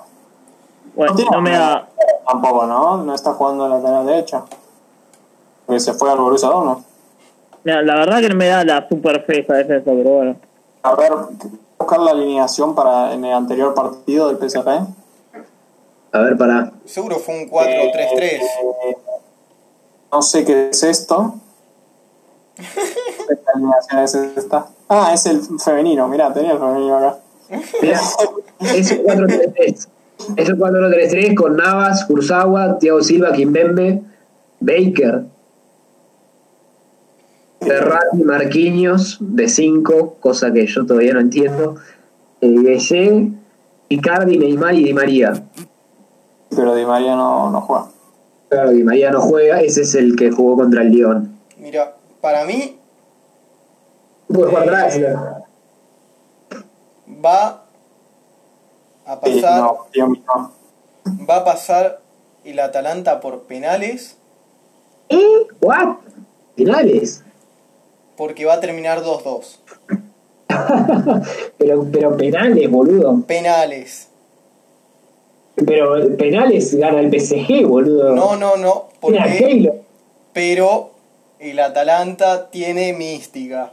Bueno, 0.94 1.14
no 1.30 1.40
me 1.40 1.50
da. 1.50 1.88
Tampoco, 2.26 2.66
¿no? 2.66 3.04
No 3.04 3.14
está 3.14 3.32
jugando 3.32 3.66
en 3.66 3.70
la 3.70 3.76
lateral 3.78 4.06
derecha. 4.06 4.44
Porque 5.64 5.80
se 5.80 5.92
fue 5.92 6.11
al 6.11 6.18
Borussia 6.18 6.48
Dortmund. 6.48 6.84
Mira, 7.64 7.82
la 7.82 7.94
verdad 7.96 8.20
que 8.20 8.28
no 8.28 8.34
me 8.34 8.48
da 8.48 8.64
la 8.64 8.88
super 8.88 9.22
fe 9.24 9.40
esa 9.40 9.54
defensa, 9.54 9.90
pero 9.90 10.11
bueno. 10.11 10.36
A 10.82 10.94
ver, 10.94 11.12
buscar 11.78 12.00
la 12.00 12.12
alineación 12.12 12.74
para 12.74 13.12
en 13.12 13.24
el 13.24 13.32
anterior 13.32 13.74
partido 13.74 14.32
del 14.32 14.38
PSG. 14.38 14.68
A 16.12 16.18
ver, 16.20 16.36
para. 16.36 16.72
Seguro 16.84 17.16
fue 17.16 17.42
un 17.42 17.50
4-3-3. 17.50 18.20
Eh, 18.20 18.96
no 20.12 20.22
sé 20.22 20.44
qué 20.44 20.70
es 20.70 20.82
esto. 20.82 21.34
¿Qué 22.56 23.38
alineación 23.54 24.00
es 24.02 24.14
esta? 24.14 24.66
Ah, 24.88 25.12
es 25.12 25.26
el 25.26 25.40
femenino. 25.59 26.09
Mirá, 26.09 26.32
tenía 26.32 26.52
el 26.52 26.59
femenino 26.59 26.96
acá. 26.96 27.18
Mirá, 27.82 28.00
es 28.61 28.92
un 28.92 29.04
4-3-3. 29.04 29.88
Es 30.36 30.48
un 30.48 30.59
4-3-3 30.59 31.34
con 31.34 31.56
Navas, 31.56 32.04
Kurzawa, 32.06 32.78
Thiago 32.78 33.02
Silva, 33.02 33.32
Kimbembe, 33.32 34.02
Baker, 34.61 35.24
Ferrari, 37.61 38.24
Marquinhos, 38.24 39.18
de 39.20 39.48
5, 39.48 40.16
cosa 40.20 40.52
que 40.52 40.66
yo 40.66 40.86
todavía 40.86 41.14
no 41.14 41.20
entiendo. 41.20 41.76
Eh, 42.40 42.48
Gueye, 42.48 43.32
Icardi, 43.88 44.38
Neymar 44.38 44.74
y 44.74 44.84
Di 44.84 44.94
María. 44.94 45.32
Pero 46.50 46.74
Di 46.74 46.84
María 46.84 47.14
no, 47.14 47.50
no 47.50 47.61
juega. 47.61 47.88
Claro, 48.49 48.70
Di 48.70 48.82
María 48.82 49.11
no 49.11 49.20
juega, 49.20 49.61
ese 49.61 49.82
es 49.82 49.94
el 49.94 50.16
que 50.16 50.30
jugó 50.30 50.57
contra 50.57 50.82
el 50.82 50.90
León. 50.92 51.38
Mira, 51.59 51.94
para 52.20 52.44
mí 52.44 52.78
Puede 54.28 54.51
jugar. 54.51 54.90
Eh, 54.94 55.14
va 57.24 57.64
a 59.07 59.14
Sí, 59.24 59.40
pasar, 59.40 59.61
no, 59.61 59.86
no. 59.96 60.53
va 61.28 61.36
a 61.36 61.44
pasar 61.44 62.01
el 62.44 62.59
Atalanta 62.61 63.20
por 63.20 63.42
penales 63.44 64.16
¿Eh? 65.09 65.46
¿What? 65.61 65.96
Finales. 66.57 67.22
porque 68.16 68.44
va 68.44 68.55
a 68.55 68.61
terminar 68.61 69.03
2-2. 69.03 69.59
pero, 71.59 71.86
pero 71.90 72.16
penales, 72.16 72.70
boludo. 72.70 73.22
Penales. 73.26 74.09
Pero 75.66 76.16
penales 76.16 76.74
gana 76.74 77.00
el 77.00 77.11
PSG, 77.11 77.66
boludo. 77.66 78.14
No, 78.14 78.36
no, 78.36 78.56
no, 78.56 78.88
porque 79.00 79.72
pero 80.32 80.90
el 81.38 81.59
Atalanta 81.59 82.50
tiene 82.50 82.92
mística. 82.92 83.72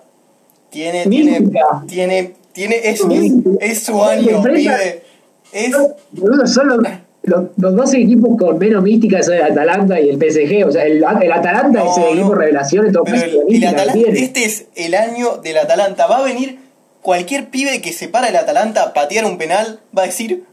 Tiene 0.70 1.06
Mística. 1.06 1.84
tiene 1.88 2.24
tiene 2.24 2.34
tiene 2.54 2.82
es, 2.84 3.06
Mística. 3.06 3.50
es 3.60 3.84
su 3.84 4.04
año, 4.04 4.42
pibe. 4.42 5.04
Es 5.52 5.72
Boludo, 6.12 6.48
son 6.48 6.68
los, 6.68 6.78
los, 7.24 7.44
los 7.58 7.76
dos 7.76 7.94
equipos 7.94 8.38
con 8.38 8.58
menos 8.58 8.84
mística 8.84 9.22
son 9.22 9.36
el 9.36 9.44
Atalanta 9.44 10.00
y 10.00 10.10
el 10.10 10.16
PSG. 10.18 10.68
O 10.68 10.72
sea, 10.72 10.86
el, 10.86 11.04
el 11.22 11.32
Atalanta 11.32 11.84
No, 11.84 11.92
es 11.92 11.98
el 11.98 12.14
equipo 12.14 12.30
no. 12.30 12.36
revelación 12.36 12.88
en 12.88 12.94
todo 12.94 13.04
Pero 13.04 13.24
el, 13.24 13.56
el 13.56 13.64
Atalanta, 13.66 14.10
este 14.14 14.46
es 14.46 14.66
el 14.76 14.96
año 14.96 15.38
del 15.38 15.58
Atalanta. 15.58 16.08
Va 16.08 16.18
a 16.18 16.24
venir 16.24 16.60
cualquier 17.02 17.50
pibe 17.50 17.82
que 17.82 17.94
se 17.94 18.08
para 18.08 18.30
el 18.30 18.36
Atalanta 18.36 18.84
a 18.84 18.94
patear 18.94 19.26
un 19.26 19.38
penal, 19.38 19.80
va 19.96 20.04
a 20.04 20.06
decir 20.08 20.44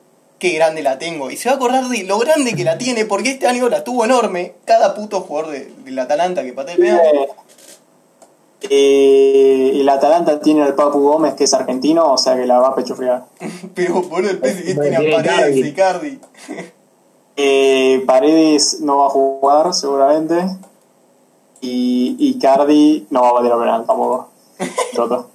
qué 0.43 0.55
grande 0.57 0.83
la 0.83 0.99
tengo. 0.99 1.31
Y 1.31 1.37
se 1.37 1.49
va 1.49 1.53
a 1.55 1.57
acordar 1.57 1.85
de 1.89 2.03
lo 2.03 2.19
grande 2.19 2.55
que 2.57 2.65
la 2.65 2.77
tiene, 2.77 3.05
porque 3.05 3.31
este 3.31 3.47
año 3.47 3.69
la 3.69 3.85
tuvo 3.85 4.05
enorme. 4.05 4.55
Cada 4.65 4.93
puto 4.93 5.21
jugador 5.21 5.53
de- 5.53 5.73
del 5.85 5.97
Atalanta 6.01 6.43
que 6.43 6.53
patea 6.53 6.75
el 6.75 6.81
penal. 6.81 7.01
Eh, 8.69 9.71
el 9.75 9.89
Atalanta 9.89 10.41
tiene 10.41 10.63
al 10.63 10.75
Papu 10.75 11.01
Gómez, 11.01 11.35
que 11.35 11.45
es 11.45 11.55
argentino, 11.55 12.13
o 12.13 12.19
sea 12.19 12.35
que 12.37 12.45
la 12.47 12.59
va 12.59 12.69
a 12.69 12.75
pechofriar. 12.75 13.25
Pero 13.75 14.03
boludo, 14.03 14.31
el 14.31 14.39
PSG 14.39 14.81
tiene 14.81 14.97
a 14.97 15.01
tiene 15.01 15.15
Paredes 15.17 15.57
Icardi. 15.57 15.69
y 15.69 15.73
Cardi. 15.73 16.21
Eh, 17.37 18.03
Paredes 18.07 18.81
no 18.81 18.99
va 18.99 19.07
a 19.07 19.11
jugar, 19.11 19.75
seguramente. 19.75 20.45
Y, 21.61 22.17
y 22.19 22.39
Cardi 22.41 23.07
no 23.11 23.23
va 23.23 23.29
a 23.29 23.33
bater 23.35 23.53
a 23.53 23.59
penal 23.59 23.87
tampoco. 23.87 24.29
Toto. 24.97 25.31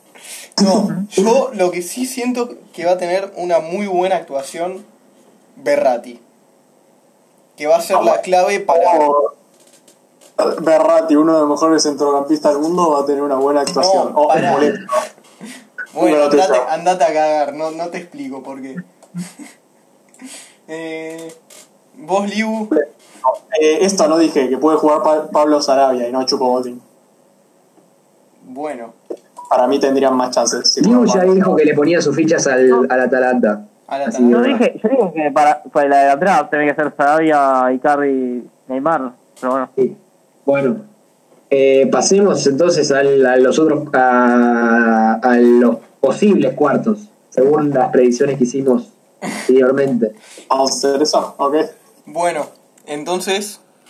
No, 0.64 1.06
yo 1.12 1.52
lo 1.54 1.70
que 1.72 1.82
sí 1.82 2.06
siento 2.06 2.50
que 2.74 2.86
va 2.86 2.94
a 2.94 2.98
tener 2.98 3.32
una 3.38 3.60
muy 3.60 3.86
buena 3.88 4.16
actuación 4.16 4.86
Berratti. 5.58 6.20
Que 7.56 7.68
va 7.68 7.78
a 7.78 7.82
ser 7.82 8.02
la 8.04 8.22
clave 8.22 8.60
para. 8.62 9.00
Oh, 9.00 9.34
Berratti, 10.62 11.16
uno 11.16 11.34
de 11.34 11.40
los 11.42 11.50
mejores 11.50 11.82
centrocampistas 11.84 12.54
del 12.54 12.62
mundo, 12.62 12.92
va 12.92 13.02
a 13.02 13.06
tener 13.06 13.24
una 13.24 13.36
buena 13.36 13.62
actuación. 13.62 14.14
No, 14.14 14.20
Oh, 14.22 14.36
molesto. 14.38 14.86
Bueno, 15.94 16.24
andate, 16.26 16.60
andate 16.70 17.04
a 17.06 17.08
cagar, 17.08 17.54
no, 17.56 17.72
no 17.72 17.88
te 17.88 17.98
explico 17.98 18.44
por 18.44 18.62
qué. 18.62 18.76
eh, 20.68 21.34
vos, 21.96 22.30
Liu, 22.30 22.70
Eh, 23.60 23.80
esto 23.82 24.08
no 24.08 24.20
dije, 24.20 24.48
que 24.48 24.58
puede 24.60 24.78
jugar 24.78 25.02
Pa- 25.02 25.28
Pablo 25.32 25.60
Sarabia 25.62 26.08
y 26.08 26.12
no 26.12 26.24
Chupo 26.26 26.46
Motín. 26.52 26.80
bueno, 28.44 28.94
Para 29.50 29.66
mí 29.68 29.80
tendrían 29.80 30.16
más 30.16 30.30
chances. 30.32 30.72
si 30.72 30.84
juegan 30.84 31.06
ya 31.08 31.22
dijo 31.24 31.56
que 31.56 31.66
le 31.66 31.74
ponía 31.74 32.00
sus 32.02 32.16
fichas 32.16 32.46
al, 32.46 32.86
al 32.92 33.02
Atalanta. 33.02 33.66
A 33.88 33.98
la. 34.00 34.10
Yo 34.12 34.42
dije, 34.42 34.80
yo 34.84 34.90
dije 34.90 35.12
que 35.16 35.32
para, 35.32 35.64
para 35.64 35.88
la 35.90 35.98
de 36.04 36.10
atrás 36.12 36.50
tenía 36.50 36.74
que 36.76 36.82
ser 36.82 36.94
Sarabia, 36.96 37.72
Icardi, 37.74 38.44
Neymar. 38.68 39.12
Pero 39.40 39.52
bueno. 39.52 39.70
Sí. 39.76 39.96
Bueno, 40.46 40.78
eh, 41.50 41.88
pasemos 41.92 42.46
entonces 42.48 42.92
al- 42.92 43.26
a 43.26 43.38
los 43.38 43.58
otros, 43.60 43.88
a, 43.94 45.20
a 45.22 45.36
los 45.38 45.78
posibles 46.00 46.54
cuartos, 46.54 47.10
según 47.30 47.70
las 47.72 47.90
predicciones 47.90 48.38
que 48.38 48.44
hicimos 48.46 48.92
anteriormente. 49.22 50.14
Vamos 50.50 50.72
a 50.72 50.74
hacer 50.90 51.02
eso, 51.02 51.36
ok. 51.38 51.56
Bueno, 52.06 52.46
entonces 52.86 53.60